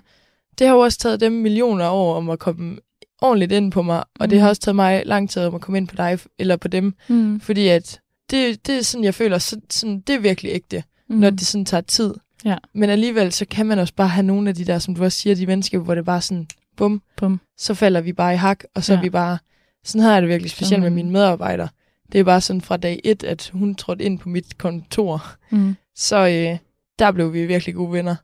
det 0.58 0.66
har 0.66 0.74
jo 0.74 0.80
også 0.80 0.98
taget 0.98 1.20
dem 1.20 1.32
millioner 1.32 1.88
år 1.90 2.14
om 2.16 2.30
at 2.30 2.38
komme 2.38 2.78
ordentligt 3.22 3.52
ind 3.52 3.72
på 3.72 3.82
mig, 3.82 4.04
og 4.20 4.30
det 4.30 4.36
Mm. 4.36 4.42
har 4.42 4.48
også 4.48 4.62
taget 4.62 4.76
mig 4.76 5.02
lang 5.06 5.30
tid 5.30 5.42
om 5.42 5.54
at 5.54 5.60
komme 5.60 5.78
ind 5.78 5.88
på 5.88 5.96
dig, 5.96 6.18
eller 6.38 6.56
på 6.56 6.68
dem, 6.68 6.94
Mm. 7.08 7.40
fordi 7.40 7.68
at 7.68 8.00
det, 8.30 8.66
det 8.66 8.78
er 8.78 8.82
sådan, 8.82 9.04
jeg 9.04 9.14
føler, 9.14 9.38
så, 9.38 9.60
sådan, 9.70 10.00
det 10.00 10.14
er 10.14 10.18
virkelig 10.18 10.52
ægte, 10.52 10.82
mm. 11.08 11.16
når 11.16 11.30
det 11.30 11.46
sådan 11.46 11.64
tager 11.64 11.80
tid. 11.80 12.14
Ja. 12.44 12.56
Men 12.74 12.90
alligevel, 12.90 13.32
så 13.32 13.44
kan 13.50 13.66
man 13.66 13.78
også 13.78 13.94
bare 13.94 14.08
have 14.08 14.26
nogle 14.26 14.48
af 14.48 14.54
de 14.54 14.64
der, 14.64 14.78
som 14.78 14.94
du 14.94 15.04
også 15.04 15.18
siger, 15.18 15.34
de 15.36 15.46
venskaber, 15.46 15.84
hvor 15.84 15.94
det 15.94 16.04
bare 16.04 16.20
sådan, 16.20 16.46
bum, 16.76 17.02
Bum. 17.16 17.40
så 17.56 17.74
falder 17.74 18.00
vi 18.00 18.12
bare 18.12 18.34
i 18.34 18.36
hak, 18.36 18.64
og 18.74 18.84
så 18.84 18.92
Ja. 18.92 18.98
er 18.98 19.02
vi 19.02 19.10
bare, 19.10 19.38
sådan 19.84 20.00
har 20.02 20.12
jeg 20.12 20.22
det 20.22 20.28
virkelig 20.30 20.50
specielt 20.50 20.82
med 20.82 20.90
mine 20.90 21.10
medarbejdere. 21.10 21.68
Det 22.12 22.20
er 22.20 22.24
bare 22.24 22.40
sådan 22.40 22.60
fra 22.60 22.76
dag 22.76 23.00
et, 23.04 23.24
at 23.24 23.50
hun 23.54 23.74
trådte 23.74 24.04
ind 24.04 24.18
på 24.18 24.28
mit 24.28 24.58
kontor, 24.58 25.24
Mm. 25.50 25.76
så 25.96 26.16
øh, 26.28 26.58
der 26.98 27.12
blev 27.12 27.32
vi 27.32 27.46
virkelig 27.46 27.74
gode 27.74 27.92
venner. 27.92 28.16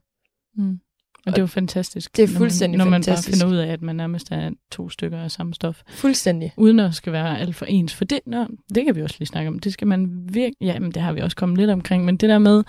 Mm. 0.55 0.79
Og 1.25 1.31
det 1.33 1.37
er 1.37 1.43
jo 1.43 1.47
fantastisk. 1.47 2.17
Det 2.17 2.23
er 2.23 2.27
når 2.27 2.31
man- 2.33 2.37
fuldstændig 2.37 2.77
Når 2.77 2.85
man 2.85 2.93
fantastisk. 3.03 3.29
bare 3.41 3.49
finder 3.49 3.53
ud 3.53 3.67
af, 3.67 3.73
at 3.73 3.81
man 3.81 3.95
nærmest 3.95 4.31
er 4.31 4.49
to 4.71 4.89
stykker 4.89 5.19
af 5.19 5.31
samme 5.31 5.53
stof. 5.53 5.81
Fuldstændig. 5.89 6.53
Uden 6.57 6.79
at 6.79 6.95
skal 6.95 7.13
være 7.13 7.39
alt 7.39 7.55
for 7.55 7.65
ens. 7.65 7.93
For 7.95 8.05
det, 8.05 8.19
nå, 8.25 8.47
det 8.75 8.85
kan 8.85 8.95
vi 8.95 9.01
også 9.01 9.15
lige 9.19 9.27
snakke 9.27 9.47
om. 9.47 9.59
Det 9.59 9.73
skal 9.73 9.87
man 9.87 10.09
virkelig... 10.33 10.55
Ja, 10.61 10.79
men 10.79 10.91
det 10.91 11.01
har 11.01 11.11
vi 11.13 11.21
også 11.21 11.37
kommet 11.37 11.57
lidt 11.57 11.69
omkring. 11.69 12.05
Men 12.05 12.17
det 12.17 12.29
der 12.29 12.37
med, 12.37 12.63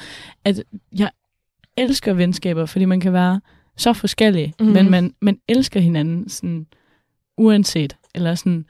at 0.44 0.62
jeg 0.98 1.10
elsker 1.78 2.12
venskaber, 2.12 2.66
fordi 2.66 2.84
man 2.84 3.00
kan 3.00 3.12
være 3.12 3.40
så 3.76 3.92
forskellige, 3.92 4.54
mm. 4.60 4.66
Mhm. 4.66 4.74
men 4.74 4.90
man, 4.90 5.14
man 5.20 5.38
elsker 5.48 5.80
hinanden 5.80 6.28
sådan 6.28 6.66
uanset. 7.38 7.96
Eller 8.14 8.34
sådan... 8.34 8.64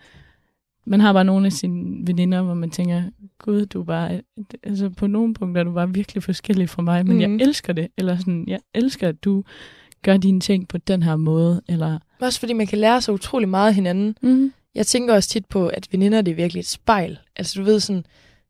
Man 0.86 1.00
har 1.00 1.12
bare 1.12 1.24
nogle 1.24 1.46
af 1.46 1.52
sine 1.52 2.06
veninder, 2.06 2.42
hvor 2.42 2.54
man 2.54 2.70
tænker, 2.70 3.02
gud, 3.38 3.66
du 3.66 3.80
er 3.80 3.84
bare... 3.84 4.20
Altså 4.62 4.88
på 4.88 5.06
nogle 5.06 5.34
punkter 5.34 5.61
er 5.61 5.64
du 5.64 5.72
bare 5.72 5.92
virkelig 5.94 6.22
forskellig 6.22 6.68
fra 6.68 6.82
mig, 6.82 7.06
men 7.06 7.14
mm. 7.16 7.20
jeg 7.20 7.30
Mhm. 7.30 7.40
elsker 7.40 7.72
det. 7.72 7.88
Eller 7.98 8.18
sådan, 8.18 8.44
jeg 8.48 8.59
elsker, 8.74 9.09
at 9.09 9.24
du 9.24 9.44
gør 10.02 10.16
dine 10.16 10.40
ting 10.40 10.68
på 10.68 10.78
den 10.78 11.02
her 11.02 11.16
måde. 11.16 11.62
Eller... 11.68 11.98
Også 12.20 12.40
fordi 12.40 12.52
man 12.52 12.66
kan 12.66 12.78
lære 12.78 13.00
så 13.00 13.12
utrolig 13.12 13.48
meget 13.48 13.68
af 13.68 13.74
hinanden. 13.74 14.16
Mm. 14.22 14.52
Jeg 14.74 14.86
tænker 14.86 15.14
også 15.14 15.28
tit 15.28 15.46
på, 15.46 15.66
at 15.68 15.88
veninder 15.92 16.22
det 16.22 16.30
er 16.30 16.34
virkelig 16.36 16.61
et 16.61 16.66
spejl. 16.66 17.18
Altså 17.36 17.59
du 17.61 17.64
ved 17.64 17.80
sådan, 17.80 18.04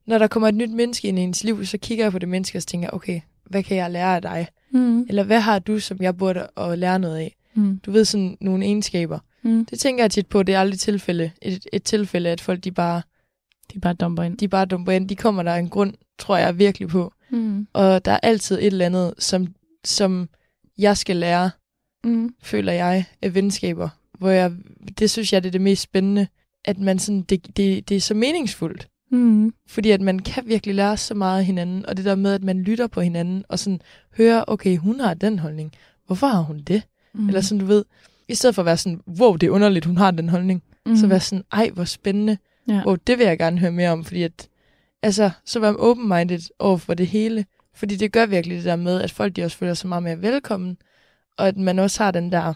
når 0.07 0.19
der 0.19 0.27
kommer 0.27 0.49
et 0.49 0.55
nyt 0.55 0.71
menneske 0.71 1.09
ind 1.09 1.19
i 1.19 1.23
ens 1.23 1.45
liv, 1.45 1.65
så 1.67 1.79
kigger 1.79 2.05
jeg 2.05 2.13
på 2.13 2.19
det 2.19 2.29
menneske 2.29 2.59
og 2.59 2.63
tænker, 2.67 2.89
okay, 2.93 3.21
hvad 3.51 3.63
kan 3.63 3.77
jeg 3.77 3.91
lære 3.91 4.17
af 4.17 4.23
dig? 4.23 4.49
Mm. 4.71 5.03
Eller 5.09 5.23
hvad 5.23 5.41
har 5.41 5.59
du, 5.59 5.81
som 5.81 5.97
jeg 6.01 6.17
burde 6.17 6.47
at 6.57 6.79
lære 6.79 6.99
noget 6.99 7.17
af? 7.17 7.37
Mm. 7.55 7.79
Du 7.79 7.91
ved 7.91 8.05
sådan 8.05 8.37
nogle 8.41 8.65
egenskaber. 8.65 9.19
Mm. 9.43 9.67
Det 9.67 9.79
tænker 9.81 10.05
jeg 10.05 10.11
tit 10.11 10.27
på, 10.27 10.43
det 10.43 10.55
er 10.55 10.61
aldrig 10.61 10.79
tilfælde, 10.81 11.31
et, 11.43 11.67
et 11.73 11.83
tilfælde, 11.83 12.31
at 12.31 12.41
folk 12.41 12.65
de 12.65 12.73
bare, 12.73 13.03
De 13.75 13.81
bare 13.81 13.95
dumper 13.95 14.23
ind. 14.23 14.39
de 14.39 14.49
bare 14.49 14.65
dumper 14.67 14.93
ind. 14.93 15.09
De 15.09 15.17
kommer 15.17 15.43
der 15.43 15.55
en 15.55 15.69
grund, 15.69 15.95
tror 16.19 16.37
jeg 16.37 16.59
virkelig 16.59 16.89
på. 16.89 17.13
Mm. 17.31 17.67
Og 17.73 18.05
der 18.05 18.13
er 18.13 18.21
altid 18.23 18.59
et 18.59 18.67
eller 18.67 18.87
andet, 18.87 19.15
som, 19.19 19.47
som 19.85 20.29
jeg 20.79 20.97
skal 20.97 21.17
lære, 21.17 21.51
Mm. 22.05 22.35
føler 22.43 22.73
jeg, 22.73 23.05
af 23.23 23.35
venskaber. 23.35 23.89
Hvor 24.19 24.31
jeg, 24.31 24.53
det 24.99 25.11
synes 25.11 25.33
jeg, 25.33 25.43
det 25.43 25.49
er 25.49 25.53
det 25.53 25.61
mest 25.61 25.83
spændende, 25.83 26.27
at 26.65 26.79
man 26.79 26.99
sådan, 26.99 27.23
det, 27.23 27.57
det, 27.57 27.89
det 27.89 27.97
er 27.97 28.01
så 28.01 28.15
meningsfuldt. 28.15 28.89
Mm. 29.11 29.55
Fordi 29.67 29.91
at 29.91 30.01
man 30.01 30.19
kan 30.19 30.43
virkelig 30.47 30.75
lære 30.75 30.97
så 30.97 31.15
meget 31.15 31.39
af 31.39 31.45
hinanden, 31.45 31.87
og 31.87 31.97
det 31.97 32.05
der 32.05 32.15
med, 32.15 32.35
at 32.35 32.43
man 32.43 32.63
lytter 32.63 32.87
på 32.87 33.01
hinanden, 33.01 33.45
og 33.49 33.59
sådan 33.59 33.81
hører, 34.17 34.45
okay, 34.47 34.77
hun 34.77 35.01
har 35.01 35.15
den 35.15 35.39
holdning. 35.39 35.73
Hvorfor 36.07 36.27
har 36.27 36.41
hun 36.41 36.59
det? 36.59 36.83
Mm. 37.15 37.29
Eller 37.29 37.41
sådan, 37.41 37.61
du 37.61 37.67
ved, 37.67 37.85
i 38.29 38.35
stedet 38.35 38.55
for 38.55 38.63
at 38.63 38.67
være 38.67 38.77
sådan, 38.77 39.01
wow, 39.21 39.37
det 39.37 39.47
er 39.47 39.51
underligt, 39.51 39.85
hun 39.87 39.97
har 39.97 40.11
den 40.11 40.29
holdning, 40.29 40.63
mm. 40.87 40.97
så 40.97 41.07
være 41.07 41.21
sådan, 41.21 41.45
ej, 41.53 41.71
hvor 41.75 41.85
spændende. 41.85 42.39
ja. 42.69 42.83
Wow, 42.87 42.95
det 42.95 43.19
vil 43.19 43.27
jeg 43.27 43.39
gerne 43.39 43.59
høre 43.59 43.73
mere 43.73 43.91
om, 43.91 44.05
fordi 44.05 44.23
at, 44.23 44.49
altså, 45.03 45.31
så 45.45 45.61
være 45.61 45.77
open-minded 45.77 46.41
over 46.59 46.77
for 46.77 46.95
det 46.95 47.07
hele. 47.07 47.47
Fordi 47.75 47.97
det 47.97 48.13
gør 48.13 48.27
virkelig 48.27 48.57
det 48.57 48.65
der 48.65 48.77
med, 48.77 49.01
at 49.01 49.13
folk 49.13 49.37
de 49.37 49.45
også 49.45 49.57
føler 49.57 49.75
sig 49.75 49.89
meget 49.89 50.03
mere 50.03 50.23
velkommen, 50.23 50.77
og 51.37 51.49
at 51.49 51.57
man 51.57 51.79
også 51.79 52.03
har 52.03 52.11
den 52.11 52.33
der, 52.33 52.55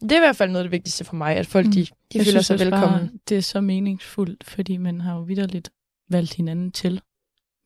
det 0.00 0.12
er 0.12 0.16
i 0.16 0.20
hvert 0.20 0.36
fald 0.36 0.50
noget 0.50 0.64
af 0.64 0.64
det 0.64 0.72
vigtigste 0.72 1.04
for 1.04 1.16
mig, 1.16 1.36
at 1.36 1.46
folk 1.46 1.66
Mm. 1.66 1.72
de, 1.72 1.80
de 1.80 1.86
Jeg 2.14 2.20
føler 2.26 2.30
synes 2.42 2.46
sig 2.46 2.58
velkommen. 2.58 3.00
Bare, 3.00 3.08
det 3.28 3.36
er 3.36 3.40
så 3.40 3.60
meningsfuldt, 3.60 4.44
fordi 4.44 4.76
man 4.76 5.00
har 5.00 5.14
jo 5.14 5.20
vidderligt 5.22 5.70
valgt 6.10 6.34
hinanden 6.34 6.70
til. 6.72 7.00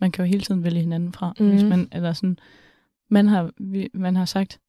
Man 0.01 0.13
kan 0.13 0.25
jo 0.25 0.29
hele 0.29 0.41
tiden 0.43 0.65
vælge 0.65 0.81
hinanden 0.81 1.13
fra. 1.13 1.33
Mm. 1.41 1.49
Hvis 1.51 1.63
man, 1.63 1.89
eller 1.93 2.13
sådan, 2.13 2.39
man, 3.11 3.29
har, 3.29 3.51
vi, 3.61 3.89
man 3.95 4.17
har 4.17 4.25
sagt, 4.25 4.61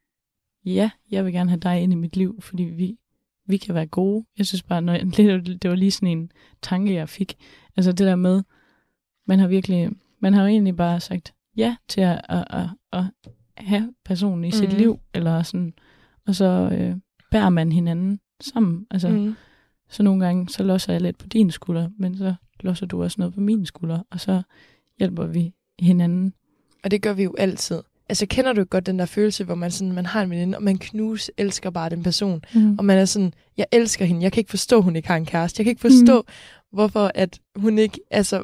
ja, 0.65 0.89
jeg 1.11 1.25
vil 1.25 1.33
gerne 1.33 1.49
have 1.49 1.59
dig 1.59 1.81
ind 1.81 1.93
i 1.93 1.95
mit 1.95 2.15
liv, 2.17 2.41
fordi 2.41 2.63
vi, 2.63 2.97
vi 3.47 3.57
kan 3.57 3.75
være 3.75 3.87
gode. 3.87 4.25
Jeg 4.37 4.45
synes 4.47 4.63
bare, 4.63 4.81
når 4.81 4.93
jeg, 4.93 5.05
det, 5.61 5.69
var 5.69 5.75
lige 5.75 5.91
sådan 5.91 6.17
en 6.17 6.31
tanke, 6.61 6.93
jeg 6.93 7.09
fik. 7.09 7.35
Altså 7.77 7.91
det 7.91 8.07
der 8.07 8.15
med, 8.15 8.43
man 9.27 9.39
har 9.39 9.47
virkelig, 9.47 9.89
man 10.19 10.33
har 10.33 10.41
jo 10.41 10.47
egentlig 10.47 10.75
bare 10.75 10.99
sagt 10.99 11.33
ja 11.57 11.75
til 11.87 12.01
at, 12.01 12.21
at, 12.29 12.45
at, 12.49 12.69
at 12.93 13.03
have 13.57 13.93
personen 14.05 14.43
i 14.43 14.47
mm. 14.47 14.51
sit 14.51 14.69
Mhm. 14.69 14.77
liv, 14.77 14.99
eller 15.13 15.43
sådan, 15.43 15.73
og 16.27 16.35
så 16.35 16.45
øh, 16.73 16.95
bærer 17.31 17.49
man 17.49 17.71
hinanden 17.71 18.19
sammen. 18.41 18.87
Altså, 18.91 19.09
mm. 19.09 19.35
Så 19.89 20.03
nogle 20.03 20.25
gange, 20.25 20.49
så 20.49 20.63
losser 20.63 20.93
jeg 20.93 21.01
lidt 21.01 21.17
på 21.17 21.27
din 21.27 21.51
skulder, 21.51 21.89
men 21.97 22.17
så 22.17 22.33
losser 22.59 22.85
du 22.85 23.03
også 23.03 23.15
noget 23.19 23.33
på 23.33 23.39
min 23.39 23.65
skulder, 23.65 23.99
og 24.09 24.19
så 24.19 24.41
hjælper 24.99 25.25
vi 25.25 25.53
hinanden. 25.79 26.33
Og 26.83 26.91
det 26.91 27.01
gør 27.01 27.13
vi 27.13 27.23
jo 27.23 27.35
altid. 27.37 27.81
Altså, 28.09 28.25
kender 28.25 28.53
du 28.53 28.63
godt 28.63 28.85
den 28.85 28.99
der 28.99 29.05
følelse, 29.05 29.43
hvor 29.43 29.55
man, 29.55 29.71
sådan, 29.71 29.93
man 29.93 30.05
har 30.05 30.21
en 30.21 30.29
veninde, 30.29 30.57
og 30.57 30.63
man 30.63 30.77
knus 30.77 31.31
elsker 31.37 31.69
bare 31.69 31.89
den 31.89 32.03
person. 32.03 32.41
Mm. 32.55 32.75
Og 32.77 32.85
man 32.85 32.97
er 32.97 33.05
sådan, 33.05 33.33
jeg 33.57 33.65
elsker 33.71 34.05
hende, 34.05 34.23
jeg 34.23 34.31
kan 34.31 34.41
ikke 34.41 34.49
forstå, 34.49 34.81
hun 34.81 34.95
ikke 34.95 35.07
har 35.07 35.15
en 35.15 35.25
kæreste. 35.25 35.59
Jeg 35.59 35.65
kan 35.65 35.71
ikke 35.71 35.81
forstå, 35.81 36.21
mm. 36.21 36.33
hvorfor 36.71 37.11
at 37.15 37.39
hun 37.55 37.77
ikke, 37.77 37.99
altså, 38.11 38.43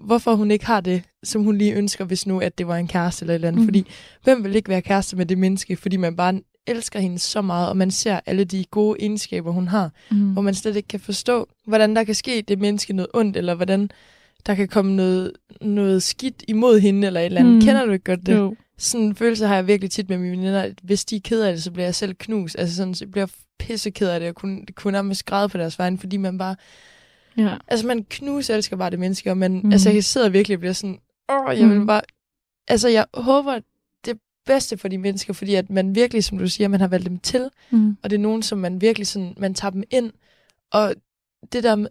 hvorfor 0.00 0.34
hun 0.34 0.50
ikke 0.50 0.66
har 0.66 0.80
det, 0.80 1.02
som 1.22 1.42
hun 1.42 1.58
lige 1.58 1.74
ønsker, 1.74 2.04
hvis 2.04 2.26
nu, 2.26 2.40
at 2.40 2.58
det 2.58 2.66
var 2.66 2.76
en 2.76 2.88
kæreste 2.88 3.22
eller 3.22 3.32
et 3.32 3.34
eller 3.34 3.48
andet. 3.48 3.60
Mm. 3.60 3.66
Fordi, 3.66 3.86
hvem 4.24 4.44
vil 4.44 4.56
ikke 4.56 4.68
være 4.68 4.82
kæreste 4.82 5.16
med 5.16 5.26
det 5.26 5.38
menneske, 5.38 5.76
fordi 5.76 5.96
man 5.96 6.16
bare 6.16 6.40
elsker 6.66 7.00
hende 7.00 7.18
så 7.18 7.42
meget, 7.42 7.68
og 7.68 7.76
man 7.76 7.90
ser 7.90 8.20
alle 8.26 8.44
de 8.44 8.64
gode 8.70 8.96
egenskaber, 9.00 9.52
hun 9.52 9.68
har, 9.68 9.90
Mm. 10.10 10.32
hvor 10.32 10.42
man 10.42 10.54
slet 10.54 10.76
ikke 10.76 10.88
kan 10.88 11.00
forstå, 11.00 11.48
hvordan 11.66 11.96
der 11.96 12.04
kan 12.04 12.14
ske 12.14 12.42
det 12.48 12.58
menneske 12.58 12.92
noget 12.92 13.08
ondt, 13.14 13.36
eller 13.36 13.54
hvordan 13.54 13.90
der 14.46 14.54
kan 14.54 14.68
komme 14.68 14.96
noget, 14.96 15.32
noget 15.60 16.02
skidt 16.02 16.44
imod 16.48 16.80
hende, 16.80 17.06
eller 17.06 17.20
et 17.20 17.24
eller 17.26 17.40
andet. 17.40 17.52
Mm. 17.52 17.58
Mm. 17.58 17.64
Kender 17.64 17.84
du 17.86 17.92
ikke 17.92 18.04
godt 18.04 18.26
det? 18.26 18.36
Jo. 18.36 18.54
Sådan 18.78 19.06
en 19.06 19.14
følelse 19.14 19.46
har 19.46 19.54
jeg 19.54 19.66
virkelig 19.66 19.90
tit 19.90 20.08
med 20.08 20.18
mine 20.18 20.30
veninder, 20.30 20.62
at 20.62 20.78
hvis 20.82 21.04
de 21.04 21.16
er 21.16 21.20
ked 21.24 21.42
af 21.42 21.52
det, 21.52 21.62
så 21.62 21.70
bliver 21.70 21.86
jeg 21.86 21.94
selv 21.94 22.14
knust. 22.14 22.56
Altså 22.58 22.76
sådan, 22.76 22.94
så 22.94 23.06
bliver 23.06 23.22
jeg 23.22 23.28
pisse 23.58 23.90
ked 23.90 24.08
af 24.08 24.20
det, 24.20 24.28
og 24.28 24.34
kunne, 24.34 24.60
kunne 24.74 24.92
nærmest 24.92 25.24
græde 25.24 25.48
på 25.48 25.58
deres 25.58 25.78
vegne, 25.78 25.98
fordi 25.98 26.16
man 26.16 26.38
bare, 26.38 26.56
Ja. 27.38 27.54
altså 27.68 27.86
man 27.86 28.04
knus 28.10 28.50
elsker 28.50 28.76
bare 28.76 28.90
det 28.90 28.98
menneske, 28.98 29.30
og 29.30 29.38
man, 29.38 29.60
mm. 29.64 29.72
altså 29.72 29.90
jeg 29.90 30.04
sidder 30.04 30.28
virkelig 30.28 30.56
og 30.56 30.60
bliver 30.60 30.72
sådan, 30.72 30.98
åh, 31.32 31.58
jeg 31.60 31.68
vil 31.68 31.76
Mhm. 31.78 31.86
bare, 31.86 32.00
altså 32.68 32.88
jeg 32.88 33.06
håber 33.14 33.58
bedste 34.46 34.76
for 34.78 34.88
de 34.88 34.98
mennesker, 34.98 35.32
fordi 35.32 35.54
at 35.54 35.70
man 35.70 35.94
virkelig, 35.94 36.24
som 36.24 36.38
du 36.38 36.48
siger, 36.48 36.68
man 36.68 36.80
har 36.80 36.88
valgt 36.88 37.08
dem 37.08 37.18
til, 37.18 37.48
Mm. 37.70 37.96
og 38.02 38.10
det 38.10 38.16
er 38.16 38.20
nogen, 38.20 38.42
som 38.42 38.58
man 38.58 38.80
virkelig 38.80 39.06
sådan, 39.06 39.34
man 39.38 39.54
tager 39.54 39.70
dem 39.70 39.82
ind, 39.90 40.12
og 40.72 40.94
det 41.52 41.62
der 41.62 41.76
med, 41.76 41.88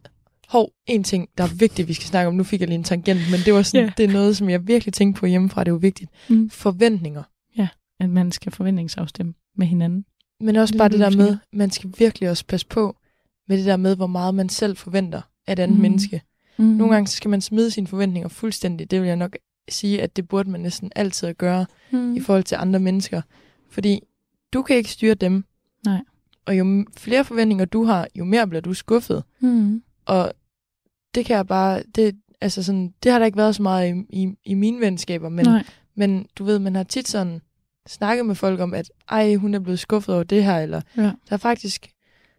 hov, 0.48 0.72
en 0.88 1.04
ting, 1.04 1.30
der 1.38 1.44
er 1.44 1.56
vigtigt, 1.56 1.88
vi 1.88 1.94
skal 1.94 2.06
snakke 2.06 2.28
om, 2.28 2.34
nu 2.36 2.44
fik 2.44 2.60
jeg 2.60 2.68
lige 2.68 2.78
en 2.78 2.84
tangent, 2.84 3.20
men 3.32 3.40
det 3.46 3.54
var 3.54 3.62
sådan, 3.62 3.80
Ja. 3.82 3.86
yeah. 3.86 3.98
det 3.98 4.04
er 4.06 4.14
noget, 4.14 4.38
som 4.38 4.50
jeg 4.50 4.68
virkelig 4.68 4.94
tænkte 4.94 5.20
på 5.20 5.26
hjemmefra, 5.26 5.64
det 5.64 5.68
er 5.70 5.74
jo 5.74 5.78
vigtigt. 5.78 6.12
Mm. 6.30 6.50
Forventninger. 6.50 7.24
At 8.00 8.10
man 8.10 8.32
skal 8.32 8.52
forventningsafstemme 8.52 9.34
med 9.58 9.68
hinanden. 9.68 10.06
Men 10.40 10.56
også 10.56 10.78
bare 10.78 10.90
det 10.90 11.00
det, 11.00 11.12
der 11.12 11.18
med, 11.18 11.38
man 11.54 11.72
skal 11.72 11.94
virkelig 12.00 12.30
også 12.30 12.46
passe 12.48 12.68
på 12.68 12.96
med 13.48 13.58
det 13.58 13.66
der 13.66 13.78
med, 13.78 13.96
hvor 13.96 14.08
meget 14.08 14.36
man 14.36 14.50
selv 14.50 14.78
forventer 14.78 15.22
af 15.48 15.52
et 15.54 15.60
andet 15.60 15.78
mm. 15.78 15.82
menneske. 15.82 16.22
Mm. 16.58 16.66
Nogle 16.66 16.94
gange 16.94 17.08
så 17.08 17.16
skal 17.16 17.30
man 17.30 17.42
smide 17.42 17.72
sine 17.72 17.88
forventninger 17.88 18.30
fuldstændig. 18.30 18.92
Det 18.92 19.02
vil 19.02 19.08
jeg 19.08 19.16
nok 19.16 19.36
sige, 19.70 20.02
at 20.02 20.16
det 20.16 20.28
burde 20.28 20.50
man 20.50 20.62
næsten 20.62 20.92
altid 20.96 21.34
gøre 21.34 21.66
mm. 21.92 22.16
i 22.16 22.20
forhold 22.20 22.44
til 22.44 22.56
andre 22.56 22.80
mennesker. 22.80 23.22
Fordi 23.70 24.00
du 24.54 24.62
kan 24.62 24.76
ikke 24.76 24.92
styre 24.92 25.14
dem. 25.14 25.44
Nej. 25.86 26.02
Og 26.46 26.58
jo 26.58 26.86
flere 26.98 27.26
forventninger 27.26 27.66
du 27.66 27.84
har, 27.84 28.08
jo 28.16 28.24
mere 28.26 28.48
bliver 28.48 28.62
du 28.62 28.74
skuffet. 28.74 29.24
Mm. 29.40 29.84
Og 30.06 30.34
det 31.16 31.26
kan 31.26 31.36
jeg 31.36 31.48
bare, 31.48 31.84
det, 31.96 32.16
altså 32.42 32.64
sådan, 32.64 32.94
det 33.04 33.12
har 33.12 33.20
der 33.20 33.26
ikke 33.26 33.38
været 33.38 33.56
så 33.56 33.62
meget 33.62 33.96
i, 33.96 34.22
i, 34.24 34.34
i 34.46 34.54
mine 34.54 34.80
venskaber, 34.80 35.30
men, 35.30 35.46
Nej. 35.46 35.64
men 35.96 36.28
du 36.36 36.44
ved, 36.44 36.60
man 36.60 36.76
har 36.76 36.84
tit 36.84 37.08
sådan 37.08 37.42
snakket 37.88 38.26
med 38.26 38.36
folk 38.36 38.60
om, 38.60 38.74
at 38.74 38.92
ej, 39.10 39.36
hun 39.36 39.54
er 39.54 39.60
blevet 39.60 39.80
skuffet 39.80 40.16
over 40.16 40.24
det 40.24 40.44
her, 40.44 40.60
eller 40.60 40.82
Ja. 40.98 41.02
der 41.02 41.12
er 41.30 41.38
faktisk, 41.38 41.90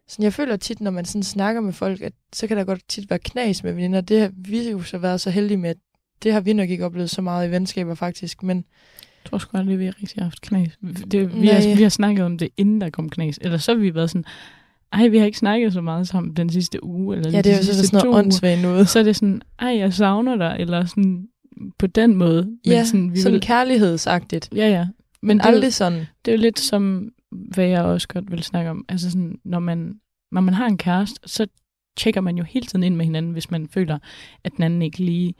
sådan, 0.08 0.22
jeg 0.22 0.32
føler 0.32 0.56
tit, 0.56 0.80
når 0.80 0.90
man 0.90 1.04
sådan 1.04 1.22
snakker 1.22 1.60
med 1.60 1.72
folk, 1.72 2.00
at 2.00 2.12
så 2.32 2.46
kan 2.46 2.56
der 2.56 2.64
godt 2.64 2.88
tit 2.88 3.10
være 3.10 3.18
knas 3.18 3.64
med 3.64 3.72
veninder. 3.72 4.00
Det 4.00 4.20
har 4.20 4.30
vi 4.34 4.70
jo 4.70 4.82
så 4.82 4.98
været 4.98 5.20
så 5.20 5.30
heldige 5.30 5.58
med, 5.58 5.70
at 5.70 5.76
det 6.22 6.32
har 6.32 6.40
vi 6.40 6.52
nok 6.52 6.70
ikke 6.70 6.84
oplevet 6.84 7.10
så 7.10 7.22
meget 7.22 7.48
i 7.48 7.50
venskaber 7.50 7.94
faktisk, 7.94 8.42
men 8.42 8.56
Jeg 9.24 9.30
tror 9.30 9.38
sgu 9.38 9.56
aldrig, 9.58 9.78
vi 9.78 9.84
har 9.84 9.94
rigtig 10.02 10.22
haft 10.22 10.40
knas. 10.40 10.68
Det, 11.10 11.40
vi, 11.40 11.46
har, 11.46 11.76
vi 11.76 11.82
har 11.82 11.88
snakket 11.88 12.24
om 12.24 12.38
det, 12.38 12.48
inden 12.56 12.80
der 12.80 12.90
kom 12.90 13.08
knas. 13.10 13.38
Eller 13.42 13.58
så 13.58 13.72
har 13.72 13.78
vi 13.78 13.94
været 13.94 14.10
sådan, 14.10 14.24
ej, 14.92 15.08
vi 15.08 15.18
har 15.18 15.26
ikke 15.26 15.38
snakket 15.38 15.72
så 15.72 15.80
meget 15.80 16.08
sammen 16.08 16.36
den 16.36 16.50
sidste 16.50 16.84
uge. 16.84 17.16
Eller 17.16 17.30
ja, 17.30 17.36
det 17.36 17.44
de 17.44 17.50
er 17.50 17.56
så 17.56 17.64
sidste 17.64 17.86
sådan 17.86 18.06
noget 18.06 18.24
åndssvagt 18.24 18.62
noget. 18.62 18.88
Så 18.88 18.98
er 18.98 19.02
det 19.02 19.16
sådan, 19.16 19.42
ej, 19.58 19.76
jeg 19.78 19.94
savner 19.94 20.36
dig. 20.36 20.56
Eller 20.60 20.84
sådan 20.84 21.28
på 21.78 21.86
den 21.86 22.14
måde. 22.16 22.42
Men 22.44 22.58
Ja, 22.66 22.84
sådan, 22.84 23.12
vi 23.12 23.18
sådan 23.20 23.32
vil, 23.32 23.40
kærlighedsagtigt. 23.40 24.48
ja, 24.56 24.68
ja. 24.68 24.86
Men 25.22 25.28
Men 25.28 25.38
det, 25.38 25.44
er 25.46 25.50
jo- 25.50 25.54
aldrig 25.54 25.74
sådan. 25.74 25.98
det 26.24 26.32
er 26.32 26.36
jo 26.36 26.40
lidt 26.42 26.58
som, 26.58 27.10
hvad 27.54 27.64
jeg 27.66 27.82
også 27.82 28.08
godt 28.08 28.30
vil 28.30 28.42
snakke 28.42 28.70
om. 28.70 28.84
Altså 28.88 29.10
sådan, 29.10 29.38
når 29.44 29.58
man, 29.58 29.94
når 30.32 30.40
man 30.40 30.54
har 30.54 30.66
en 30.66 30.78
kæreste, 30.78 31.20
så 31.28 31.46
tjekker 31.96 32.20
man 32.20 32.36
jo 32.38 32.44
hele 32.44 32.66
tiden 32.66 32.82
ind 32.82 32.96
med 32.96 33.04
hinanden, 33.04 33.32
hvis 33.32 33.50
man 33.50 33.68
føler, 33.68 33.98
at 34.44 34.52
den 34.56 34.64
anden 34.64 34.82
ikke 34.82 34.98
lige 34.98 35.34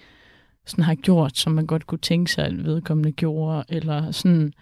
sådan 0.66 0.84
har 0.84 0.94
gjort, 0.94 1.36
som 1.36 1.52
man 1.52 1.66
godt 1.66 1.86
kunne 1.86 1.98
tænke 1.98 2.32
sig, 2.32 2.44
at 2.44 2.64
vedkommende 2.64 3.12
gjorde, 3.12 3.64
eller 3.68 4.10
sådan. 4.10 4.52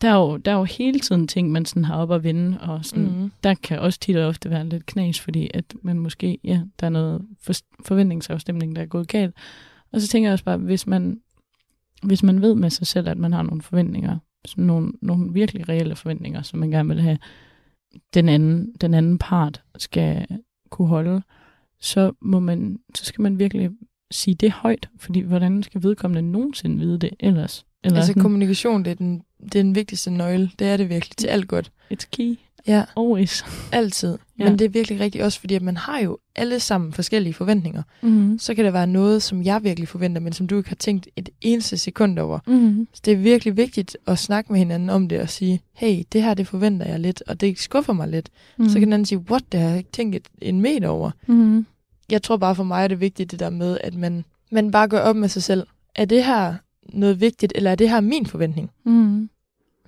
Der 0.00 0.08
er 0.08 0.14
jo, 0.14 0.36
der 0.36 0.52
er 0.52 0.56
jo 0.56 0.64
hele 0.64 1.00
tiden 1.00 1.28
ting, 1.28 1.52
man 1.52 1.64
sådan 1.64 1.84
har 1.84 1.96
op 1.96 2.12
at 2.12 2.24
vinde, 2.24 2.60
og 2.60 2.84
sådan, 2.84 3.04
mm. 3.04 3.32
Der 3.44 3.54
kan 3.54 3.78
også 3.78 4.00
tit 4.00 4.16
og 4.16 4.26
ofte 4.26 4.50
være 4.50 4.68
lidt 4.68 4.86
knas, 4.86 5.20
fordi 5.20 5.50
at 5.54 5.64
man 5.82 5.98
måske, 5.98 6.38
ja, 6.44 6.62
der 6.80 6.86
er 6.86 6.90
noget 6.90 7.22
for, 7.42 7.52
forventningsafstemning, 7.84 8.76
der 8.76 8.82
er 8.82 8.86
gået 8.86 9.08
galt. 9.08 9.34
Og 9.92 10.00
så 10.00 10.08
tænker 10.08 10.28
jeg 10.28 10.32
også 10.32 10.44
bare, 10.44 10.56
hvis 10.56 10.86
man, 10.86 11.20
hvis 12.02 12.22
man 12.22 12.42
ved 12.42 12.54
med 12.54 12.70
sig 12.70 12.86
selv, 12.86 13.08
at 13.08 13.18
man 13.18 13.32
har 13.32 13.42
nogle 13.42 13.62
forventninger, 13.62 14.18
sådan 14.44 14.64
nogle, 14.64 14.92
nogle 15.02 15.32
virkelig 15.32 15.68
reelle 15.68 15.96
forventninger, 15.96 16.42
som 16.42 16.58
man 16.58 16.70
gerne 16.70 16.88
vil 16.88 17.00
have, 17.00 17.18
den 18.14 18.28
anden, 18.28 18.72
den 18.80 18.94
anden 18.94 19.18
part 19.18 19.62
skal 19.78 20.26
kunne 20.70 20.88
holde, 20.88 21.22
så, 21.80 22.12
må 22.20 22.40
man, 22.40 22.78
så 22.94 23.04
skal 23.04 23.22
man 23.22 23.38
virkelig 23.38 23.70
sige 24.10 24.34
det 24.34 24.50
højt, 24.50 24.88
fordi 24.98 25.20
hvordan 25.20 25.62
skal 25.62 25.82
vedkommende 25.82 26.32
nogensinde 26.32 26.78
vide 26.78 26.98
det 26.98 27.10
ellers? 27.20 27.64
Eller 27.84 27.96
Altså 27.96 28.06
sådan, 28.08 28.22
kommunikation, 28.22 28.84
det 28.84 28.90
er, 28.90 28.94
den, 28.94 29.22
det 29.42 29.54
er 29.54 29.62
den 29.62 29.74
vigtigste 29.74 30.10
nøgle. 30.10 30.50
Det 30.58 30.66
er 30.66 30.76
det 30.76 30.88
virkelig 30.88 31.16
til 31.16 31.26
alt 31.26 31.48
godt. 31.48 31.70
it's 31.94 32.08
key, 32.12 32.38
Ja, 32.66 32.84
always. 32.96 33.44
altid. 33.72 34.18
Ja. 34.38 34.44
Men 34.44 34.58
det 34.58 34.64
er 34.64 34.68
virkelig 34.68 35.00
rigtigt 35.00 35.24
også, 35.24 35.40
fordi 35.40 35.54
at 35.54 35.62
man 35.62 35.76
har 35.76 36.00
jo 36.00 36.18
alle 36.36 36.60
sammen 36.60 36.92
forskellige 36.92 37.34
forventninger. 37.34 37.82
Mm-hmm. 38.02 38.38
Så 38.38 38.54
kan 38.54 38.64
der 38.64 38.70
være 38.70 38.86
noget, 38.86 39.22
som 39.22 39.42
jeg 39.42 39.64
virkelig 39.64 39.88
forventer, 39.88 40.20
men 40.20 40.32
som 40.32 40.46
du 40.46 40.56
ikke 40.56 40.68
har 40.68 40.76
tænkt 40.76 41.08
et 41.16 41.28
eneste 41.40 41.76
sekund 41.78 42.18
over. 42.18 42.38
Mm-hmm. 42.46 42.88
Så 42.94 43.02
det 43.04 43.12
er 43.12 43.16
virkelig 43.16 43.56
vigtigt 43.56 43.96
at 44.06 44.18
snakke 44.18 44.52
med 44.52 44.58
hinanden 44.58 44.90
om 44.90 45.08
det 45.08 45.20
og 45.20 45.30
sige, 45.30 45.60
hey, 45.72 46.02
det 46.12 46.22
her 46.22 46.34
det 46.34 46.46
forventer 46.46 46.86
jeg 46.86 47.00
lidt, 47.00 47.22
og 47.26 47.40
det 47.40 47.58
skuffer 47.58 47.92
mig 47.92 48.08
lidt. 48.08 48.28
Mm. 48.58 48.68
Så 48.68 48.74
kan 48.74 48.82
den 48.82 48.92
anden 48.92 49.06
sige, 49.06 49.18
what, 49.18 49.42
det 49.52 49.60
har 49.60 49.68
jeg 49.68 49.78
ikke 49.78 49.90
tænkt 49.92 50.28
en 50.42 50.60
meter 50.60 50.88
over. 50.88 51.10
mm-hmm. 51.26 51.66
Jeg 52.10 52.22
tror 52.22 52.36
bare 52.36 52.54
for 52.54 52.64
mig 52.64 52.84
er 52.84 52.88
det 52.88 53.00
vigtigt 53.00 53.30
det 53.30 53.40
der 53.40 53.50
med, 53.50 53.78
at 53.80 53.94
man, 53.94 54.24
man 54.50 54.70
bare 54.70 54.88
gør 54.88 55.00
op 55.00 55.16
med 55.16 55.28
sig 55.28 55.42
selv. 55.42 55.66
Er 55.94 56.04
det 56.04 56.24
her 56.24 56.54
noget 56.92 57.20
vigtigt, 57.20 57.52
eller 57.56 57.70
er 57.70 57.74
det 57.74 57.90
her 57.90 58.00
min 58.00 58.26
forventning? 58.26 58.70
Mm-hmm. 58.84 59.30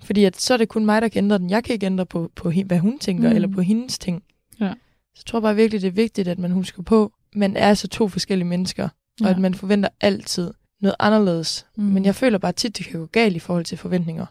Fordi 0.02 0.24
at, 0.24 0.40
så 0.40 0.54
er 0.54 0.58
det 0.58 0.68
kun 0.68 0.84
mig, 0.84 1.02
der 1.02 1.08
kan 1.08 1.24
ændre 1.24 1.38
den. 1.38 1.50
Jeg 1.50 1.64
kan 1.64 1.72
ikke 1.72 1.86
ændre 1.86 2.06
på, 2.06 2.30
på 2.34 2.50
hvad 2.66 2.78
hun 2.78 2.98
tænker, 2.98 3.22
Mm. 3.22 3.30
mm. 3.30 3.34
eller 3.34 3.48
på 3.48 3.60
hendes 3.60 3.98
ting. 3.98 4.22
Ja. 4.60 4.72
Så 5.14 5.18
jeg 5.18 5.26
tror 5.26 5.40
bare 5.40 5.56
virkelig, 5.56 5.82
det 5.82 5.88
er 5.88 5.92
vigtigt, 5.92 6.28
at 6.28 6.38
man 6.38 6.50
husker 6.50 6.82
på, 6.82 7.12
man 7.34 7.56
er 7.56 7.68
altså 7.68 7.88
to 7.88 8.08
forskellige 8.08 8.48
mennesker, 8.48 8.88
ja. 9.20 9.24
og 9.24 9.30
at 9.30 9.38
man 9.38 9.54
forventer 9.54 9.88
altid 10.00 10.50
noget 10.80 10.94
anderledes. 10.98 11.66
Mm. 11.76 11.84
Mm. 11.84 11.90
Men 11.90 12.04
jeg 12.04 12.14
føler 12.14 12.38
bare 12.38 12.52
tit, 12.52 12.78
det 12.78 12.86
kan 12.86 13.00
gå 13.00 13.06
galt 13.06 13.36
i 13.36 13.38
forhold 13.38 13.64
til 13.64 13.78
forventninger. 13.78 14.26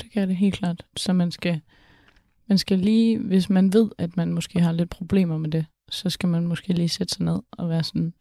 Det 0.00 0.10
kan 0.12 0.28
det 0.28 0.36
helt 0.36 0.54
klart. 0.54 0.84
Så 0.96 1.12
man 1.12 1.30
skal, 1.30 1.60
man 2.48 2.58
skal 2.58 2.78
lige, 2.78 3.18
hvis 3.18 3.50
man 3.50 3.72
ved, 3.72 3.90
at 3.98 4.16
man 4.16 4.32
måske 4.32 4.60
har 4.60 4.72
lidt 4.72 4.90
problemer 4.90 5.38
med 5.38 5.50
det, 5.50 5.66
så 5.92 6.10
skal 6.10 6.28
man 6.28 6.46
måske 6.46 6.72
lige 6.72 6.88
sætte 6.88 7.14
sig 7.14 7.24
ned 7.24 7.40
og 7.52 7.68
være 7.68 7.82
sådan, 7.82 8.12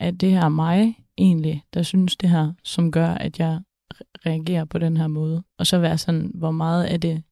er 0.00 0.10
det 0.10 0.30
her 0.30 0.48
mig 0.48 0.98
egentlig, 1.18 1.64
der 1.74 1.82
synes 1.82 2.16
det 2.16 2.28
her, 2.30 2.52
som 2.64 2.92
gør, 2.92 3.08
at 3.08 3.38
jeg 3.38 3.60
re- 3.94 3.98
reagerer 4.26 4.64
på 4.64 4.78
den 4.78 4.96
her 4.96 5.06
måde? 5.06 5.42
Og 5.58 5.66
så 5.66 5.78
være 5.78 5.98
sådan, 5.98 6.30
hvor 6.34 6.50
meget 6.50 6.84
af 6.84 7.00
det 7.00 7.22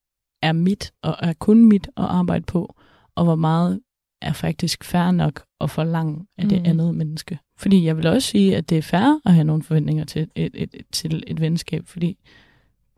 er 0.43 0.53
mit, 0.53 0.93
og 1.03 1.17
er 1.21 1.33
kun 1.33 1.65
mit 1.65 1.87
at 1.97 2.05
arbejde 2.05 2.45
på, 2.45 2.75
og 3.15 3.25
hvor 3.25 3.35
meget 3.37 3.81
er 4.23 4.33
faktisk 4.33 4.85
fair 4.85 5.11
nok 5.11 5.43
at 5.61 5.71
forlange 5.71 6.27
af 6.39 6.49
det 6.49 6.59
Mm. 6.59 6.67
andet 6.67 6.95
menneske. 6.95 7.39
Fordi 7.59 7.85
jeg 7.85 7.97
vil 7.97 8.07
også 8.07 8.29
sige, 8.29 8.57
at 8.57 8.71
det 8.71 8.79
er 8.79 8.83
fair 8.83 9.21
at 9.25 9.35
have 9.35 9.45
nogle 9.45 9.63
forventninger 9.63 10.05
til 10.05 10.23
et, 10.23 10.51
et, 10.55 10.71
et, 10.75 10.87
til 10.93 11.25
et 11.27 11.41
venskab, 11.41 11.87
fordi 11.87 12.19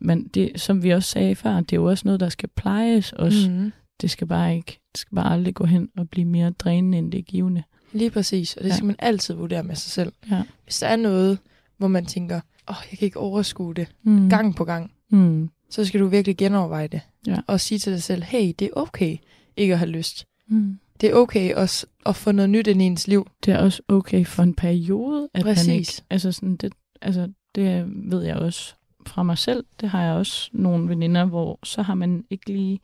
men 0.02 0.28
det, 0.28 0.60
som 0.60 0.82
vi 0.82 0.90
også 0.90 1.08
sagde 1.08 1.34
før, 1.34 1.60
det 1.60 1.72
er 1.72 1.76
jo 1.76 1.84
også 1.84 2.02
noget, 2.08 2.20
der 2.20 2.28
skal 2.28 2.48
plejes 2.56 3.12
også. 3.12 3.50
Mm. 3.50 3.72
Det 4.00 4.10
skal 4.10 4.26
bare 4.26 4.56
ikke, 4.56 4.80
det 4.92 5.00
skal 5.00 5.14
bare 5.16 5.32
aldrig 5.32 5.54
gå 5.54 5.64
hen 5.64 5.88
og 5.96 6.08
blive 6.10 6.24
mere 6.26 6.50
drænende, 6.50 6.98
end 6.98 7.12
det 7.12 7.18
er 7.18 7.22
givende. 7.22 7.62
Lige 7.92 8.10
præcis, 8.10 8.56
og 8.56 8.62
det 8.64 8.68
Ja. 8.70 8.74
skal 8.74 8.86
man 8.86 8.96
altid 8.98 9.34
vurdere 9.34 9.62
med 9.62 9.74
sig 9.76 9.90
selv. 9.92 10.12
Ja. 10.30 10.42
Hvis 10.64 10.78
der 10.80 10.86
er 10.86 10.96
noget, 10.96 11.38
hvor 11.78 11.88
man 11.88 12.06
tænker, 12.06 12.36
åh, 12.36 12.76
oh, 12.76 12.76
jeg 12.90 12.98
kan 12.98 13.06
ikke 13.06 13.18
overskue 13.18 13.74
det 13.74 13.88
Mm. 14.02 14.28
gang 14.30 14.56
på 14.56 14.64
gang, 14.64 14.92
Mm. 15.10 15.50
så 15.70 15.84
skal 15.84 16.00
du 16.00 16.06
virkelig 16.06 16.36
genoverveje 16.36 16.86
det. 16.88 17.00
Ja. 17.26 17.36
Og 17.46 17.60
sige 17.60 17.78
til 17.78 17.92
dig 17.92 18.02
selv, 18.02 18.22
hey, 18.22 18.52
det 18.58 18.62
er 18.66 18.70
okay 18.76 19.16
ikke 19.56 19.72
at 19.72 19.78
have 19.78 19.90
lyst. 19.90 20.26
Mm. 20.48 20.78
Det 21.00 21.08
er 21.10 21.14
okay 21.14 21.54
også 21.54 21.86
at 22.06 22.16
få 22.16 22.32
noget 22.32 22.50
nyt 22.50 22.66
ind 22.66 22.82
i 22.82 22.84
ens 22.84 23.08
liv. 23.08 23.26
Det 23.44 23.54
er 23.54 23.58
også 23.58 23.82
okay 23.88 24.24
for 24.26 24.42
en 24.42 24.54
periode, 24.54 25.28
at 25.34 25.44
man 25.44 25.54
Præcis. 25.54 25.68
ikke... 25.98 26.02
Altså, 26.10 26.32
sådan, 26.32 26.56
det, 26.56 26.72
altså, 27.02 27.28
det 27.54 27.84
ved 28.12 28.22
jeg 28.22 28.36
også 28.36 28.74
fra 29.06 29.22
mig 29.22 29.38
selv. 29.38 29.64
Det 29.80 29.88
har 29.88 30.02
jeg 30.04 30.14
også 30.14 30.50
nogle 30.52 30.88
veninder, 30.88 31.24
hvor 31.24 31.58
så 31.64 31.82
har 31.82 31.94
man 31.94 32.24
ikke 32.30 32.52
lige 32.52 32.80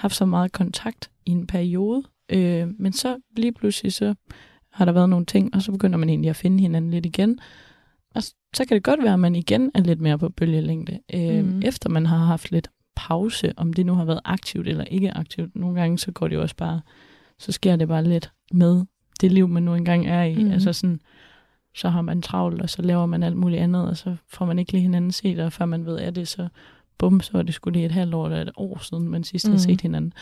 haft 0.00 0.14
så 0.14 0.26
meget 0.26 0.52
kontakt 0.52 1.10
i 1.26 1.30
en 1.30 1.46
periode. 1.46 2.02
Øh, 2.28 2.68
men 2.78 2.92
så 2.92 3.16
lige 3.36 3.52
pludselig, 3.52 3.92
så 3.92 4.14
har 4.72 4.84
der 4.84 4.92
været 4.92 5.08
nogle 5.08 5.26
ting, 5.26 5.54
og 5.54 5.62
så 5.62 5.72
begynder 5.72 5.98
man 5.98 6.08
egentlig 6.08 6.30
at 6.30 6.36
finde 6.36 6.60
hinanden 6.60 6.90
lidt 6.90 7.06
igen. 7.06 7.38
Og 8.14 8.22
så 8.22 8.64
kan 8.68 8.74
det 8.74 8.82
godt 8.82 9.02
være, 9.02 9.12
at 9.12 9.20
man 9.20 9.34
igen 9.36 9.70
er 9.74 9.80
lidt 9.80 10.00
mere 10.00 10.18
på 10.18 10.28
bølgelængde, 10.28 10.98
øh, 11.14 11.44
Mhm. 11.44 11.62
efter 11.64 11.88
man 11.88 12.06
har 12.06 12.16
haft 12.18 12.50
lidt 12.50 12.68
pause, 12.96 13.52
om 13.56 13.72
det 13.72 13.86
nu 13.86 13.94
har 13.94 14.04
været 14.04 14.20
aktivt 14.24 14.68
eller 14.68 14.84
ikke 14.84 15.10
aktivt. 15.16 15.56
Nogle 15.56 15.80
gange, 15.80 15.98
så 15.98 16.12
går 16.12 16.28
det 16.28 16.36
jo 16.36 16.42
også 16.42 16.56
bare, 16.56 16.80
så 17.38 17.52
sker 17.52 17.76
det 17.76 17.88
bare 17.88 18.04
lidt 18.04 18.32
med 18.52 18.84
det 19.20 19.32
liv, 19.32 19.48
man 19.48 19.62
nu 19.62 19.74
engang 19.74 20.06
er 20.06 20.22
i. 20.22 20.34
Mhm. 20.42 20.52
Altså 20.52 20.72
sådan, 20.72 21.00
så 21.74 21.88
har 21.88 22.02
man 22.02 22.22
travlt, 22.22 22.62
og 22.62 22.70
så 22.70 22.82
laver 22.82 23.06
man 23.06 23.22
alt 23.22 23.36
muligt 23.36 23.62
andet, 23.62 23.88
og 23.88 23.96
så 23.96 24.16
får 24.28 24.44
man 24.46 24.58
ikke 24.58 24.72
lige 24.72 24.82
hinanden 24.82 25.12
set, 25.12 25.38
og 25.38 25.52
før 25.52 25.64
man 25.64 25.86
ved 25.86 25.96
af 25.98 26.14
det, 26.14 26.28
så 26.28 26.48
bum, 27.00 27.20
så 27.20 27.38
er 27.38 27.42
det 27.42 27.54
skulle 27.54 27.72
lige 27.72 27.86
et 27.86 27.92
halvt 27.92 28.14
år 28.14 28.24
eller 28.26 28.40
et 28.40 28.50
år 28.56 28.78
siden, 28.82 29.08
man 29.08 29.24
sidst 29.24 29.46
mm. 29.46 29.50
har 29.52 29.56
Mhm. 29.58 29.62
set 29.62 29.80
hinanden. 29.80 30.12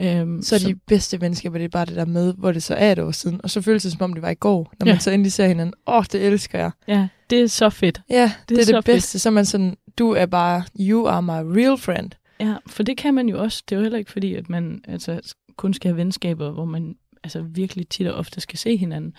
Øhm, 0.00 0.42
Så 0.42 0.54
er 0.54 0.58
de 0.58 0.74
bedste 0.74 1.20
venskaber, 1.20 1.58
det 1.58 1.64
er 1.64 1.68
bare 1.68 1.84
det 1.86 1.96
der 1.96 2.04
med, 2.04 2.34
hvor 2.34 2.52
det 2.52 2.62
så 2.62 2.74
er 2.74 2.92
et 2.92 2.98
år 2.98 3.10
siden. 3.10 3.40
Og 3.42 3.50
så 3.50 3.60
føles 3.62 3.82
det, 3.82 3.92
som 3.92 4.02
om 4.02 4.12
det 4.12 4.22
var 4.22 4.30
i 4.30 4.34
går, 4.34 4.72
når 4.80 4.86
Ja. 4.86 4.92
man 4.92 5.00
så 5.00 5.10
endelig 5.10 5.32
ser 5.32 5.46
hinanden. 5.48 5.74
Åh, 5.86 5.96
oh, 5.96 6.04
det 6.12 6.26
elsker 6.26 6.58
jeg. 6.58 6.70
Ja, 6.88 7.08
det 7.30 7.40
er 7.42 7.46
så 7.46 7.70
fedt. 7.70 8.00
Ja, 8.10 8.32
det, 8.48 8.48
det 8.48 8.58
er 8.58 8.64
så 8.64 8.76
det 8.76 8.84
bedste. 8.84 9.18
Så 9.18 9.28
er 9.28 9.30
man 9.30 9.44
sådan, 9.46 9.76
du 9.98 10.10
er 10.10 10.26
bare, 10.26 10.62
you 10.80 11.06
are 11.06 11.22
my 11.22 11.58
real 11.58 11.78
friend. 11.78 12.10
Ja, 12.40 12.54
for 12.66 12.82
det 12.82 12.96
kan 12.96 13.14
man 13.14 13.28
jo 13.28 13.42
også. 13.42 13.62
Det 13.68 13.74
er 13.74 13.78
jo 13.78 13.82
heller 13.82 13.98
ikke 13.98 14.12
fordi, 14.12 14.34
at 14.34 14.48
man 14.48 14.80
altså, 14.88 15.34
kun 15.56 15.74
skal 15.74 15.88
have 15.88 15.96
venskaber, 15.96 16.50
hvor 16.50 16.64
man 16.64 16.94
altså, 17.24 17.42
virkelig 17.42 17.88
tit 17.88 18.06
og 18.06 18.14
ofte 18.18 18.40
skal 18.40 18.58
se 18.58 18.76
hinanden. 18.76 19.12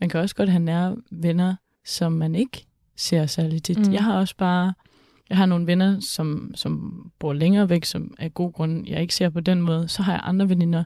Man 0.00 0.08
kan 0.08 0.20
også 0.20 0.34
godt 0.34 0.48
have 0.48 0.62
nære 0.64 0.96
venner, 1.10 1.54
som 1.86 2.12
man 2.12 2.34
ikke 2.34 2.64
ser 2.96 3.26
særlig 3.26 3.62
tit. 3.62 3.86
Mm. 3.86 3.92
Jeg 3.92 4.04
har 4.04 4.18
også 4.18 4.34
bare... 4.38 4.72
Jeg 5.32 5.38
har 5.38 5.46
nogle 5.46 5.66
venner, 5.66 6.00
som, 6.00 6.52
som 6.54 6.92
bor 7.20 7.32
længere 7.32 7.68
væk, 7.68 7.84
som 7.84 8.14
af 8.18 8.34
god 8.34 8.52
grund, 8.52 8.88
jeg 8.88 9.00
ikke 9.00 9.14
ser 9.14 9.30
på 9.30 9.40
den 9.40 9.60
måde. 9.62 9.88
Så 9.88 10.02
har 10.02 10.12
jeg 10.12 10.20
andre 10.24 10.48
veninder, 10.48 10.84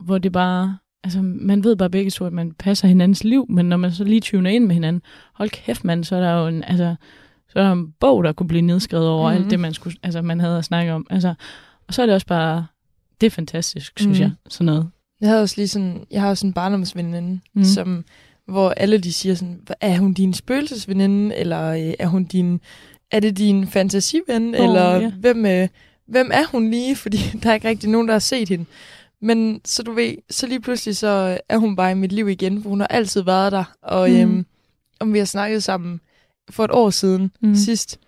hvor 0.00 0.18
det 0.18 0.32
bare... 0.32 0.78
Altså, 1.04 1.22
man 1.22 1.64
ved 1.64 1.76
bare 1.76 1.90
begge 1.90 2.10
to, 2.10 2.24
at 2.26 2.32
man 2.32 2.52
passer 2.52 2.88
hinandens 2.88 3.24
liv, 3.24 3.46
men 3.48 3.66
når 3.68 3.76
man 3.76 3.92
så 3.92 4.04
lige 4.04 4.20
tuner 4.20 4.50
ind 4.50 4.64
med 4.66 4.74
hinanden, 4.74 5.02
hold 5.34 5.50
kæft, 5.50 5.84
mand, 5.84 6.04
så 6.04 6.16
er 6.16 6.20
der 6.20 6.32
jo 6.40 6.46
en, 6.46 6.64
altså, 6.64 6.94
så 7.48 7.58
er 7.58 7.62
der 7.62 7.72
en 7.72 7.92
bog, 8.00 8.24
der 8.24 8.32
kunne 8.32 8.48
blive 8.48 8.62
nedskrevet 8.62 9.08
over 9.08 9.30
mm. 9.30 9.34
Mhm. 9.34 9.42
alt 9.44 9.50
det, 9.50 9.60
man, 9.60 9.74
skulle, 9.74 9.96
altså, 10.02 10.22
man 10.22 10.40
havde 10.40 10.58
at 10.58 10.64
snakke 10.64 10.92
om. 10.92 11.06
Altså, 11.10 11.34
og 11.88 11.94
så 11.94 12.02
er 12.02 12.06
det 12.06 12.14
også 12.14 12.26
bare, 12.26 12.66
det 13.20 13.26
er 13.26 13.30
fantastisk, 13.30 13.92
synes 13.98 14.18
Mhm. 14.18 14.22
jeg, 14.22 14.30
sådan 14.48 14.64
noget. 14.66 14.88
Jeg 15.20 15.28
havde 15.28 15.42
også 15.42 15.54
lige 15.58 15.68
sådan, 15.68 16.04
jeg 16.10 16.20
har 16.22 16.28
også 16.28 16.46
en 16.46 16.52
barndomsveninde, 16.52 17.20
mm. 17.32 17.40
Mm. 17.54 17.64
som, 17.64 18.04
hvor 18.46 18.70
alle 18.70 18.98
de 18.98 19.12
siger 19.12 19.34
sådan, 19.34 19.60
"Hva- 19.70 19.74
er 19.80 19.98
hun 19.98 20.12
din 20.12 20.34
spøgelsesveninde, 20.34 21.36
eller 21.36 21.68
øh, 21.70 21.94
er 21.98 22.06
hun 22.06 22.24
din, 22.24 22.60
er 23.12 23.20
det 23.20 23.38
din 23.38 23.66
fantasiven, 23.66 24.54
Åh, 24.54 24.64
eller 24.64 24.94
ja. 24.96 25.10
hvem, 25.10 25.46
øh, 25.46 25.68
hvem 26.06 26.30
er 26.34 26.44
hun 26.46 26.70
lige, 26.70 26.96
fordi 27.02 27.18
der 27.42 27.50
er 27.50 27.54
ikke 27.54 27.68
rigtig 27.68 27.90
nogen, 27.90 28.08
der 28.08 28.14
har 28.14 28.18
set 28.18 28.48
hende. 28.48 28.64
Men 29.20 29.60
så 29.64 29.82
du 29.82 29.92
ved, 29.92 30.14
så 30.30 30.46
lige 30.46 30.60
pludselig 30.60 30.96
så 30.96 31.38
er 31.48 31.56
hun 31.58 31.76
bare 31.76 31.90
i 31.90 31.94
mit 31.94 32.12
liv 32.12 32.28
igen, 32.28 32.62
for 32.62 32.68
hun 32.68 32.80
har 32.80 32.86
altid 32.86 33.22
været 33.22 33.52
der, 33.52 33.64
og 33.82 34.10
Mm. 34.10 34.16
øhm, 34.16 34.46
om 35.00 35.12
vi 35.12 35.18
har 35.18 35.24
snakket 35.24 35.62
sammen 35.62 36.00
for 36.50 36.64
et 36.64 36.70
år 36.70 36.90
siden 36.90 37.30
Mm. 37.40 37.48
mm. 37.48 37.54
sidst, 37.54 37.98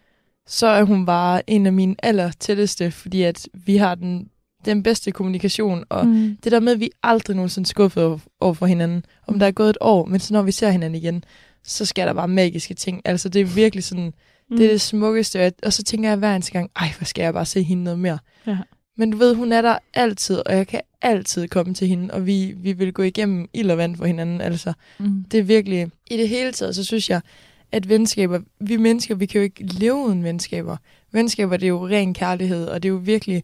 så 0.47 0.67
er 0.67 0.83
hun 0.85 1.07
bare 1.07 1.51
en 1.51 1.67
af 1.67 1.73
mine 1.73 1.95
aller 2.03 2.31
tætteste, 2.41 2.91
fordi 2.91 3.23
at 3.23 3.49
vi 3.53 3.77
har 3.77 3.95
den, 3.95 4.29
den 4.65 4.83
bedste 4.83 5.13
kommunikation, 5.13 5.85
og 5.89 6.07
Mm. 6.07 6.37
det 6.45 6.53
der 6.53 6.61
med, 6.61 6.73
at 6.73 6.81
vi 6.81 6.91
aldrig 7.03 7.37
nogensinde 7.37 7.69
skuffet 7.69 8.05
over, 8.05 8.19
over 8.41 8.55
for 8.55 8.67
hinanden. 8.67 9.05
Om 9.27 9.39
der 9.39 9.47
er 9.47 9.51
gået 9.51 9.71
et 9.71 9.79
år, 9.81 10.05
men 10.05 10.21
så 10.21 10.33
når 10.35 10.43
vi 10.43 10.53
ser 10.53 10.71
hinanden 10.71 11.03
igen, 11.03 11.25
så 11.65 11.85
sker 11.85 12.05
der 12.05 12.13
bare 12.13 12.29
magiske 12.29 12.75
ting. 12.75 13.01
Altså 13.05 13.29
det 13.29 13.41
er 13.41 13.45
virkelig 13.45 13.85
sådan, 13.85 14.13
mm. 14.51 14.57
det 14.57 14.67
er 14.67 14.71
det 14.71 14.81
smukkeste. 14.81 15.53
Og 15.63 15.73
så 15.73 15.83
tænker 15.83 16.09
jeg 16.09 16.19
hver 16.19 16.35
eneste 16.35 16.53
gang, 16.53 16.71
ej, 16.77 16.89
hvor 16.99 17.05
skal 17.05 17.23
jeg 17.23 17.33
bare 17.33 17.47
se 17.47 17.63
hende 17.63 17.85
noget 17.85 17.99
mere. 17.99 18.19
Ja. 18.47 18.59
Men 18.97 19.11
du 19.11 19.17
ved, 19.17 19.35
hun 19.35 19.53
er 19.53 19.63
der 19.63 19.79
altid, 19.95 20.43
og 20.47 20.57
jeg 20.57 20.67
kan 20.67 20.81
altid 21.03 21.49
komme 21.49 21.75
til 21.75 21.89
hende, 21.89 22.15
og 22.15 22.27
vi, 22.27 22.55
vi 22.57 22.73
vil 22.73 22.93
gå 22.93 23.03
igennem 23.03 23.49
ild 23.53 23.71
og 23.71 23.79
vand 23.79 23.97
for 23.97 24.07
hinanden. 24.07 24.41
Altså, 24.41 24.73
Mm. 24.99 25.25
det 25.31 25.41
er 25.41 25.45
virkelig, 25.45 25.91
i 26.11 26.17
det 26.17 26.29
hele 26.29 26.53
taget, 26.53 26.75
så 26.77 26.85
synes 26.85 27.11
jeg, 27.11 27.21
at 27.73 27.89
venskaber, 27.89 28.41
vi 28.61 28.77
mennesker, 28.77 29.15
vi 29.15 29.27
kan 29.27 29.39
jo 29.39 29.43
ikke 29.43 29.65
leve 29.65 29.95
uden 29.95 30.25
venskaber. 30.25 30.77
Venskaber, 31.13 31.57
det 31.57 31.65
er 31.65 31.69
jo 31.69 31.87
ren 31.89 32.15
kærlighed, 32.15 32.67
og 32.67 32.83
det 32.83 32.89
er 32.89 32.93
jo 32.93 33.01
virkelig, 33.05 33.43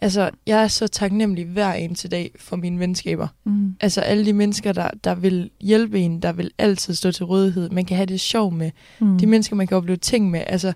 altså, 0.00 0.30
jeg 0.46 0.62
er 0.62 0.68
så 0.68 0.88
taknemmelig 0.88 1.46
hver 1.46 1.72
eneste 1.72 2.08
dag 2.08 2.30
for 2.38 2.56
mine 2.56 2.78
venskaber. 2.78 3.28
Mm. 3.44 3.74
Altså 3.80 4.00
alle 4.00 4.26
de 4.26 4.32
mennesker, 4.32 4.72
der, 4.72 4.90
der 5.04 5.14
vil 5.14 5.50
hjælpe 5.60 6.00
en, 6.00 6.22
der 6.22 6.32
vil 6.32 6.50
altid 6.58 6.94
stå 6.94 7.12
til 7.12 7.24
rådighed. 7.24 7.70
Man 7.70 7.84
kan 7.84 7.96
have 7.96 8.06
det 8.06 8.20
sjov 8.20 8.52
med. 8.52 8.70
Mm. 9.00 9.18
De 9.18 9.26
mennesker, 9.26 9.56
man 9.56 9.66
kan 9.66 9.76
opleve 9.76 9.96
ting 9.96 10.30
med. 10.30 10.42
Altså, 10.46 10.72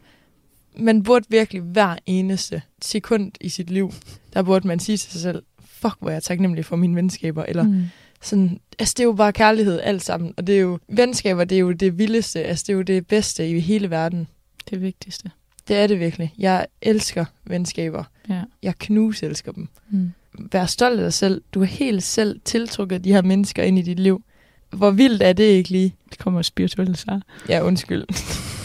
man 0.76 1.02
burde 1.02 1.26
virkelig 1.28 1.62
hver 1.62 1.96
eneste 2.06 2.62
sekund 2.82 3.32
i 3.40 3.48
sit 3.48 3.70
liv, 3.70 3.92
der 4.34 4.42
burde 4.42 4.66
man 4.68 4.80
sige 4.80 4.96
til 4.96 5.12
sig 5.12 5.20
selv, 5.20 5.42
fuck, 5.64 5.94
hvor 6.00 6.08
er 6.08 6.12
jeg 6.12 6.22
taknemmelig 6.22 6.64
for 6.64 6.76
mine 6.76 6.96
venskaber. 6.96 7.42
Eller 7.44 7.62
Mm. 7.64 7.82
sådan, 8.22 8.60
altså 8.78 8.94
det 8.96 9.00
er 9.00 9.04
jo 9.04 9.12
bare 9.12 9.32
kærlighed 9.32 9.80
alt 9.82 10.02
sammen. 10.04 10.34
Og 10.36 10.46
det 10.46 10.54
er 10.56 10.60
jo, 10.60 10.78
venskaber, 10.88 11.44
det 11.44 11.56
er 11.56 11.60
jo 11.60 11.72
det 11.72 11.98
vildeste. 11.98 12.42
Altså 12.44 12.64
det 12.66 12.72
er 12.72 12.76
jo 12.76 12.82
det 12.82 13.06
bedste 13.06 13.50
i 13.50 13.60
hele 13.60 13.90
verden. 13.90 14.26
Det 14.70 14.82
vigtigste. 14.82 15.30
Det 15.68 15.76
er 15.76 15.86
det 15.86 16.00
virkelig. 16.00 16.34
Jeg 16.38 16.66
elsker 16.82 17.24
venskaber. 17.46 18.04
Ja. 18.28 18.40
Jeg 18.62 18.74
knus 18.78 19.22
elsker 19.22 19.52
dem. 19.52 19.68
Mm. 19.90 20.12
Vær 20.52 20.66
stolt 20.66 21.00
af 21.00 21.04
dig 21.04 21.12
selv. 21.12 21.42
Du 21.54 21.58
har 21.60 21.66
helt 21.66 22.02
selv 22.02 22.40
tiltrukket 22.44 23.04
de 23.04 23.12
her 23.12 23.22
mennesker 23.22 23.62
ind 23.62 23.78
i 23.78 23.82
dit 23.82 23.98
liv. 23.98 24.22
Hvor 24.70 24.90
vildt 24.90 25.22
er 25.22 25.32
det 25.32 25.44
ikke 25.44 25.70
lige? 25.70 25.94
Det 26.10 26.18
kommer 26.18 26.42
spirituelle 26.42 26.96
sig. 26.96 27.20
Ja, 27.48 27.60
undskyld. 27.64 28.04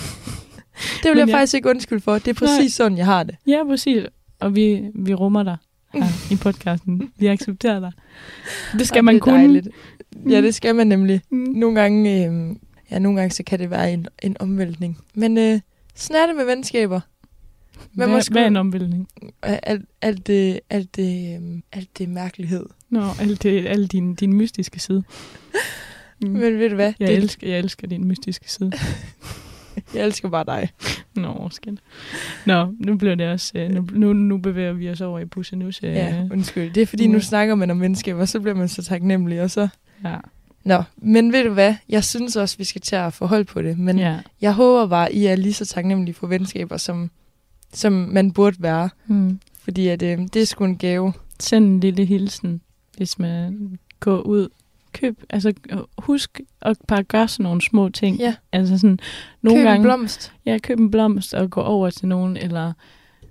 det 1.03 1.03
vil 1.03 1.11
Men 1.11 1.17
jeg 1.19 1.27
ja. 1.27 1.33
faktisk 1.35 1.53
ikke 1.53 1.69
undskylde 1.69 2.01
for. 2.01 2.13
Det 2.13 2.27
er 2.27 2.33
præcis 2.33 2.59
Nej. 2.59 2.67
sådan, 2.67 2.97
jeg 2.97 3.05
har 3.05 3.23
det. 3.23 3.35
Ja, 3.47 3.63
præcis. 3.67 4.03
Og 4.39 4.55
vi, 4.55 4.81
vi 4.95 5.13
rummer 5.13 5.43
dig 5.43 5.57
her 5.93 6.03
i 6.31 6.35
podcasten. 6.35 7.11
Vi 7.17 7.27
accepterer 7.27 7.79
dig. 7.79 7.91
Det 8.73 8.87
skal 8.87 8.99
Og 8.99 9.05
man 9.05 9.15
det 9.15 9.21
kunne. 9.21 9.35
dejligt. 9.35 9.67
Ja, 10.29 10.41
det 10.41 10.55
skal 10.55 10.75
man 10.75 10.87
nemlig. 10.87 11.21
Mm. 11.29 11.37
Nogle 11.37 11.81
gange, 11.81 12.25
øh, 12.25 12.55
ja, 12.91 12.99
nogle 12.99 13.19
gange 13.19 13.31
så 13.33 13.43
kan 13.43 13.59
det 13.59 13.69
være 13.69 13.93
en, 13.93 14.07
en 14.23 14.35
omvæltning. 14.39 14.97
Men 15.13 15.37
øh, 15.37 15.59
det 15.97 16.35
med 16.35 16.45
venskaber. 16.45 16.99
Hvad, 17.93 18.07
Man 18.07 18.15
må 18.15 18.19
sgu- 18.21 18.31
hvad 18.31 18.43
er 18.43 18.47
en 18.47 18.55
omvæltning? 18.57 19.07
Alt, 19.41 19.85
alt, 20.01 20.27
det, 20.27 20.59
alt, 20.69 20.95
det, 20.95 21.39
øh, 21.41 21.61
alt 21.71 21.97
det 21.97 22.09
mærkelighed. 22.09 22.65
Nå, 22.89 23.03
alt, 23.19 23.43
det, 23.43 23.67
alt 23.67 23.91
din, 23.91 24.15
din 24.15 24.33
mystiske 24.33 24.79
side. 24.79 25.03
Mm. 26.21 26.29
Men 26.29 26.41
ved 26.59 26.69
du 26.69 26.75
hvad? 26.75 26.93
Jeg, 26.99 27.07
det, 27.07 27.17
elsker, 27.17 27.47
jeg 27.47 27.59
elsker 27.59 27.87
din 27.87 28.05
mystiske 28.05 28.51
side. 28.51 28.71
jeg 29.95 30.05
elsker 30.05 30.29
bare 30.29 30.43
dig. 30.45 30.69
Nå, 31.15 31.49
skidt. 31.51 31.79
Nå, 32.45 32.73
nu 32.79 32.97
blev 32.97 33.15
det 33.17 33.27
også... 33.27 33.51
øh, 33.55 33.69
Nu, 33.69 33.85
nu, 33.91 34.13
nu 34.13 34.37
bevæger 34.37 34.73
vi 34.73 34.89
os 34.89 35.01
over 35.01 35.19
i 35.19 35.25
Pusse 35.25 35.55
øh, 35.55 35.83
Ja, 35.83 36.27
undskyld. 36.31 36.73
Det 36.73 36.81
er 36.81 36.85
fordi, 36.85 37.07
nu 37.07 37.19
snakker 37.19 37.55
man 37.55 37.71
om 37.71 37.81
venskaber, 37.81 38.21
og 38.21 38.27
så 38.27 38.39
bliver 38.39 38.55
man 38.55 38.67
så 38.67 38.83
taknemmelig, 38.83 39.41
og 39.41 39.51
så... 39.51 39.67
ja. 40.03 40.15
Nå, 40.69 40.83
men 40.97 41.33
ved 41.33 41.43
du 41.43 41.53
hvad? 41.53 41.75
Jeg 41.89 42.03
synes 42.03 42.35
også, 42.35 42.57
vi 42.57 42.63
skal 42.63 42.81
til 42.81 42.95
at 42.95 43.13
få 43.13 43.25
hold 43.25 43.45
på 43.45 43.61
det. 43.61 43.79
Men 43.79 43.99
ja. 43.99 44.19
jeg 44.41 44.53
håber 44.53 44.87
bare, 44.87 45.13
I 45.13 45.25
er 45.25 45.35
lige 45.35 45.53
så 45.53 45.65
taknemmelige 45.65 46.15
for 46.15 46.27
venskaber, 46.27 46.77
som, 46.77 47.11
som 47.73 47.93
man 47.93 48.31
burde 48.31 48.57
være. 48.59 48.89
Mm. 49.07 49.39
Fordi 49.63 49.87
at, 49.87 50.01
øh, 50.01 50.19
det 50.33 50.41
er 50.41 50.45
sgu 50.45 50.65
en 50.65 50.77
gave. 50.77 51.13
Send 51.39 51.65
en 51.65 51.79
lille 51.79 52.05
hilsen, 52.05 52.61
hvis 52.97 53.19
man 53.19 53.79
går 53.99 54.21
ud. 54.21 54.49
Køb, 54.93 55.23
altså 55.29 55.53
husk 55.97 56.39
at 56.61 56.77
bare 56.87 57.03
gøre 57.03 57.27
sådan 57.27 57.43
nogle 57.43 57.61
små 57.61 57.89
ting. 57.89 58.17
Ja, 58.17 58.35
Altså 58.51 58.77
sådan, 58.77 58.99
nogle 59.41 59.59
køb 59.59 59.65
gange... 59.65 59.77
en 59.77 59.83
blomst. 59.83 60.33
Ja, 60.45 60.57
køb 60.57 60.79
en 60.79 60.91
blomst 60.91 61.33
og 61.33 61.49
gå 61.49 61.61
over 61.61 61.89
til 61.89 62.07
nogen, 62.07 62.37
eller 62.37 62.73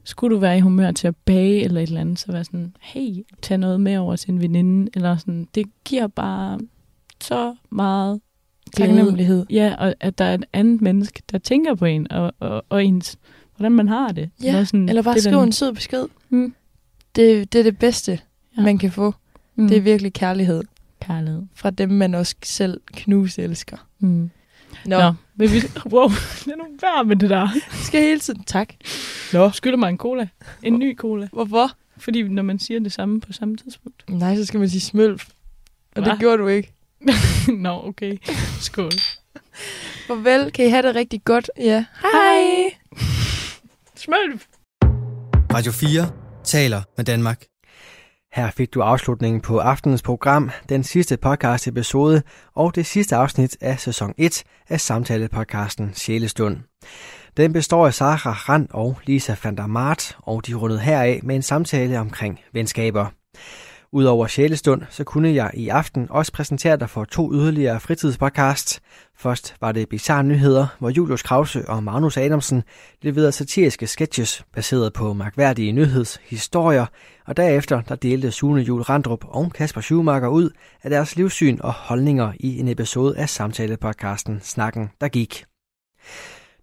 skulle 0.04 0.34
du 0.34 0.40
være 0.40 0.56
i 0.58 0.60
humør 0.60 0.90
til 0.90 1.08
at 1.08 1.16
bage 1.16 1.64
eller 1.64 1.80
et 1.80 1.88
eller 1.88 2.00
andet, 2.00 2.18
så 2.18 2.32
vær 2.32 2.42
sådan, 2.42 2.74
hey, 2.80 3.26
tag 3.42 3.58
noget 3.58 3.80
med 3.80 3.96
over 3.96 4.16
til 4.16 4.30
en 4.30 4.40
veninde, 4.40 4.90
eller 4.94 5.16
sådan, 5.16 5.48
det 5.54 5.66
giver 5.84 6.06
bare 6.06 6.58
så 7.20 7.54
meget. 7.70 8.20
Taknemmelighed. 8.76 9.46
Ja, 9.50 9.74
og 9.78 9.94
at 10.00 10.18
der 10.18 10.24
er 10.24 10.34
et 10.34 10.44
andet 10.52 10.80
menneske, 10.82 11.22
der 11.32 11.38
tænker 11.38 11.74
på 11.74 11.84
en, 11.84 12.12
og, 12.12 12.32
og, 12.40 12.64
og 12.68 12.84
ens, 12.84 13.18
hvordan 13.56 13.72
man 13.72 13.88
har 13.88 14.08
det. 14.12 14.30
Ja, 14.42 14.64
sådan, 14.64 14.88
Eller 14.88 15.02
bare 15.02 15.14
det 15.14 15.18
er 15.18 15.22
skriv 15.30 15.38
den- 15.38 15.48
en 15.48 15.52
sød 15.52 15.72
besked. 15.72 16.06
Mm. 16.28 16.54
Det, 17.16 17.52
det 17.52 17.58
er 17.58 17.62
det 17.62 17.78
bedste, 17.78 18.20
Ja. 18.56 18.62
man 18.62 18.78
kan 18.78 18.92
få. 18.92 19.14
mm. 19.56 19.68
Det 19.68 19.76
er 19.76 19.80
virkelig 19.80 20.12
kærlighed. 20.12 20.62
kærlighed. 21.00 21.42
Fra 21.54 21.70
dem, 21.70 21.90
man 21.90 22.14
også 22.14 22.34
selv 22.42 22.80
knuse 22.86 23.42
elsker. 23.42 23.76
Mm. 23.98 24.30
Nå, 24.86 24.98
Nå, 25.00 25.12
vil 25.36 25.52
vi... 25.52 25.56
Wow, 25.86 26.08
det 26.44 26.52
er 26.52 26.56
nu 26.56 26.64
værd 26.80 27.06
med 27.06 27.16
det 27.16 27.30
der. 27.30 27.48
skal 27.70 28.02
hele 28.02 28.20
tiden. 28.20 28.42
Tak. 28.44 28.74
Nå. 29.32 29.50
Skylder 29.50 29.76
mig 29.78 29.88
en 29.88 29.96
cola. 29.96 30.28
En 30.62 30.78
ny 30.78 30.96
cola. 30.96 31.28
Hvorfor? 31.32 31.70
Fordi 31.96 32.22
når 32.22 32.42
man 32.42 32.58
siger 32.58 32.80
det 32.80 32.92
samme 32.92 33.20
på 33.20 33.32
samme 33.32 33.56
tidspunkt. 33.56 34.04
Nej, 34.10 34.36
så 34.36 34.44
skal 34.44 34.60
man 34.60 34.68
sige 34.68 34.80
smølf. 34.80 35.28
Og 35.96 36.02
Hva? 36.02 36.10
det 36.10 36.18
gjorde 36.20 36.38
du 36.42 36.46
ikke. 36.46 36.72
Nå, 37.64 37.86
okay. 37.86 38.16
Skål. 38.60 38.90
Farvel, 40.06 40.52
kan 40.52 40.66
I 40.66 40.68
have 40.68 40.82
det 40.82 40.94
rigtig 40.94 41.24
godt? 41.24 41.50
Ja. 41.58 41.84
Hej. 42.02 42.74
Smølf! 43.96 44.46
Radio 45.54 45.72
4 45.72 46.10
taler 46.44 46.82
med 46.96 47.04
Danmark. 47.04 47.44
Her 48.32 48.50
fik 48.50 48.74
du 48.74 48.80
afslutningen 48.82 49.40
på 49.40 49.58
aftenens 49.58 50.02
program, 50.02 50.50
den 50.68 50.84
sidste 50.84 51.16
podcast 51.16 51.68
episode 51.68 52.22
og 52.54 52.74
det 52.74 52.86
sidste 52.86 53.16
afsnit 53.16 53.56
af 53.60 53.80
sæson 53.80 54.14
1 54.18 54.44
af 54.68 54.80
samtalepodcasten 54.80 55.94
Sjælestund. 55.94 56.56
Den 57.36 57.52
består 57.52 57.86
af 57.86 57.94
Sara 57.94 58.32
Rand 58.32 58.68
og 58.70 58.98
Lisa 59.04 59.34
van 59.44 59.56
der 59.56 59.66
Mart, 59.66 60.16
og 60.18 60.46
de 60.46 60.54
rundede 60.54 60.80
heraf 60.80 61.20
med 61.22 61.36
en 61.36 61.42
samtale 61.42 61.98
omkring 61.98 62.40
venskaber. 62.52 63.06
Udover 63.92 64.26
Sjælestund, 64.26 64.82
så 64.90 65.04
kunne 65.04 65.34
jeg 65.34 65.50
i 65.54 65.68
aften 65.68 66.06
også 66.10 66.32
præsentere 66.32 66.76
dig 66.76 66.90
for 66.90 67.04
to 67.04 67.32
yderligere 67.32 67.80
fritidspodcasts. 67.80 68.80
Først 69.16 69.54
var 69.60 69.72
det 69.72 69.88
Bizarre 69.88 70.24
Nyheder, 70.24 70.66
hvor 70.78 70.90
Julius 70.90 71.22
Krause 71.22 71.68
og 71.68 71.82
Magnus 71.82 72.16
Adamsen 72.16 72.62
leverede 73.02 73.32
satiriske 73.32 73.86
sketches 73.86 74.44
baseret 74.54 74.92
på 74.92 75.12
mærkværdige 75.12 75.72
nyhedshistorier, 75.72 76.86
og 77.26 77.36
derefter 77.36 77.80
der 77.80 77.94
delte 77.94 78.30
Sune 78.30 78.62
Jul 78.62 78.82
Randrup 78.82 79.24
og 79.28 79.52
Kasper 79.52 79.80
Schumacher 79.80 80.28
ud 80.28 80.50
af 80.82 80.90
deres 80.90 81.16
livssyn 81.16 81.58
og 81.60 81.72
holdninger 81.72 82.32
i 82.40 82.58
en 82.58 82.68
episode 82.68 83.18
af 83.18 83.28
samtalepodcasten 83.28 84.40
Snakken, 84.42 84.90
der 85.00 85.08
gik. 85.08 85.44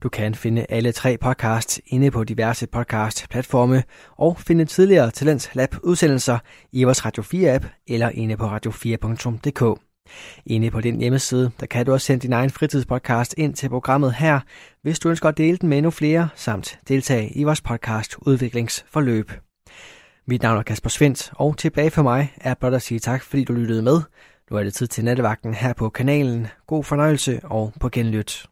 Du 0.06 0.10
kan 0.10 0.36
finde 0.36 0.66
alle 0.70 0.91
tre 0.91 1.18
podcasts 1.18 1.82
inde 1.86 2.12
på 2.12 2.24
diverse 2.24 2.68
podcast-platforme 2.68 3.84
og 4.18 4.38
finde 4.39 4.66
tidligere 4.66 5.12
Talents 5.12 5.56
Lab 5.56 5.76
udsendelser 5.84 6.38
i 6.72 6.84
vores 6.84 7.06
Radio 7.06 7.24
4-app 7.24 7.68
eller 7.88 8.10
inde 8.10 8.38
på 8.38 8.45
radio4.dk. 8.45 9.82
Inde 10.45 10.72
på 10.72 10.82
den 10.82 10.99
hjemmeside, 10.99 11.51
der 11.60 11.66
kan 11.66 11.86
du 11.86 11.93
også 11.93 12.06
sende 12.06 12.22
din 12.22 12.34
egen 12.34 12.49
fritidspodcast 12.49 13.36
ind 13.38 13.53
til 13.53 13.70
programmet 13.70 14.14
her, 14.14 14.39
hvis 14.82 14.99
du 14.99 15.10
ønsker 15.10 15.30
at 15.30 15.38
dele 15.38 15.58
den 15.58 15.70
med 15.70 15.78
endnu 15.78 15.91
flere, 15.91 16.30
samt 16.36 16.80
deltage 16.88 17.38
i 17.38 17.43
vores 17.43 17.62
podcast 17.62 18.16
udviklingsforløb. 18.22 19.32
Mit 20.28 20.41
navn 20.41 20.58
er 20.58 20.64
Kasper 20.64 20.89
Svendt, 20.89 21.32
og 21.34 21.58
tilbage 21.58 21.91
for 21.91 22.03
mig 22.03 22.34
er 22.41 22.53
blot 22.53 22.74
at 22.74 22.82
sige 22.82 22.99
tak, 22.99 23.24
fordi 23.24 23.43
du 23.43 23.53
lyttede 23.53 23.82
med. 23.82 24.01
Nu 24.51 24.58
er 24.58 24.64
det 24.64 24.74
tid 24.74 24.88
til 24.88 25.06
nattevagten 25.06 25.53
her 25.53 25.74
på 25.74 25.89
kanalen. 25.89 26.47
God 26.68 26.84
fornøjelse 26.84 27.39
og 27.43 27.74
på 27.80 27.89
genlyt. 27.89 28.45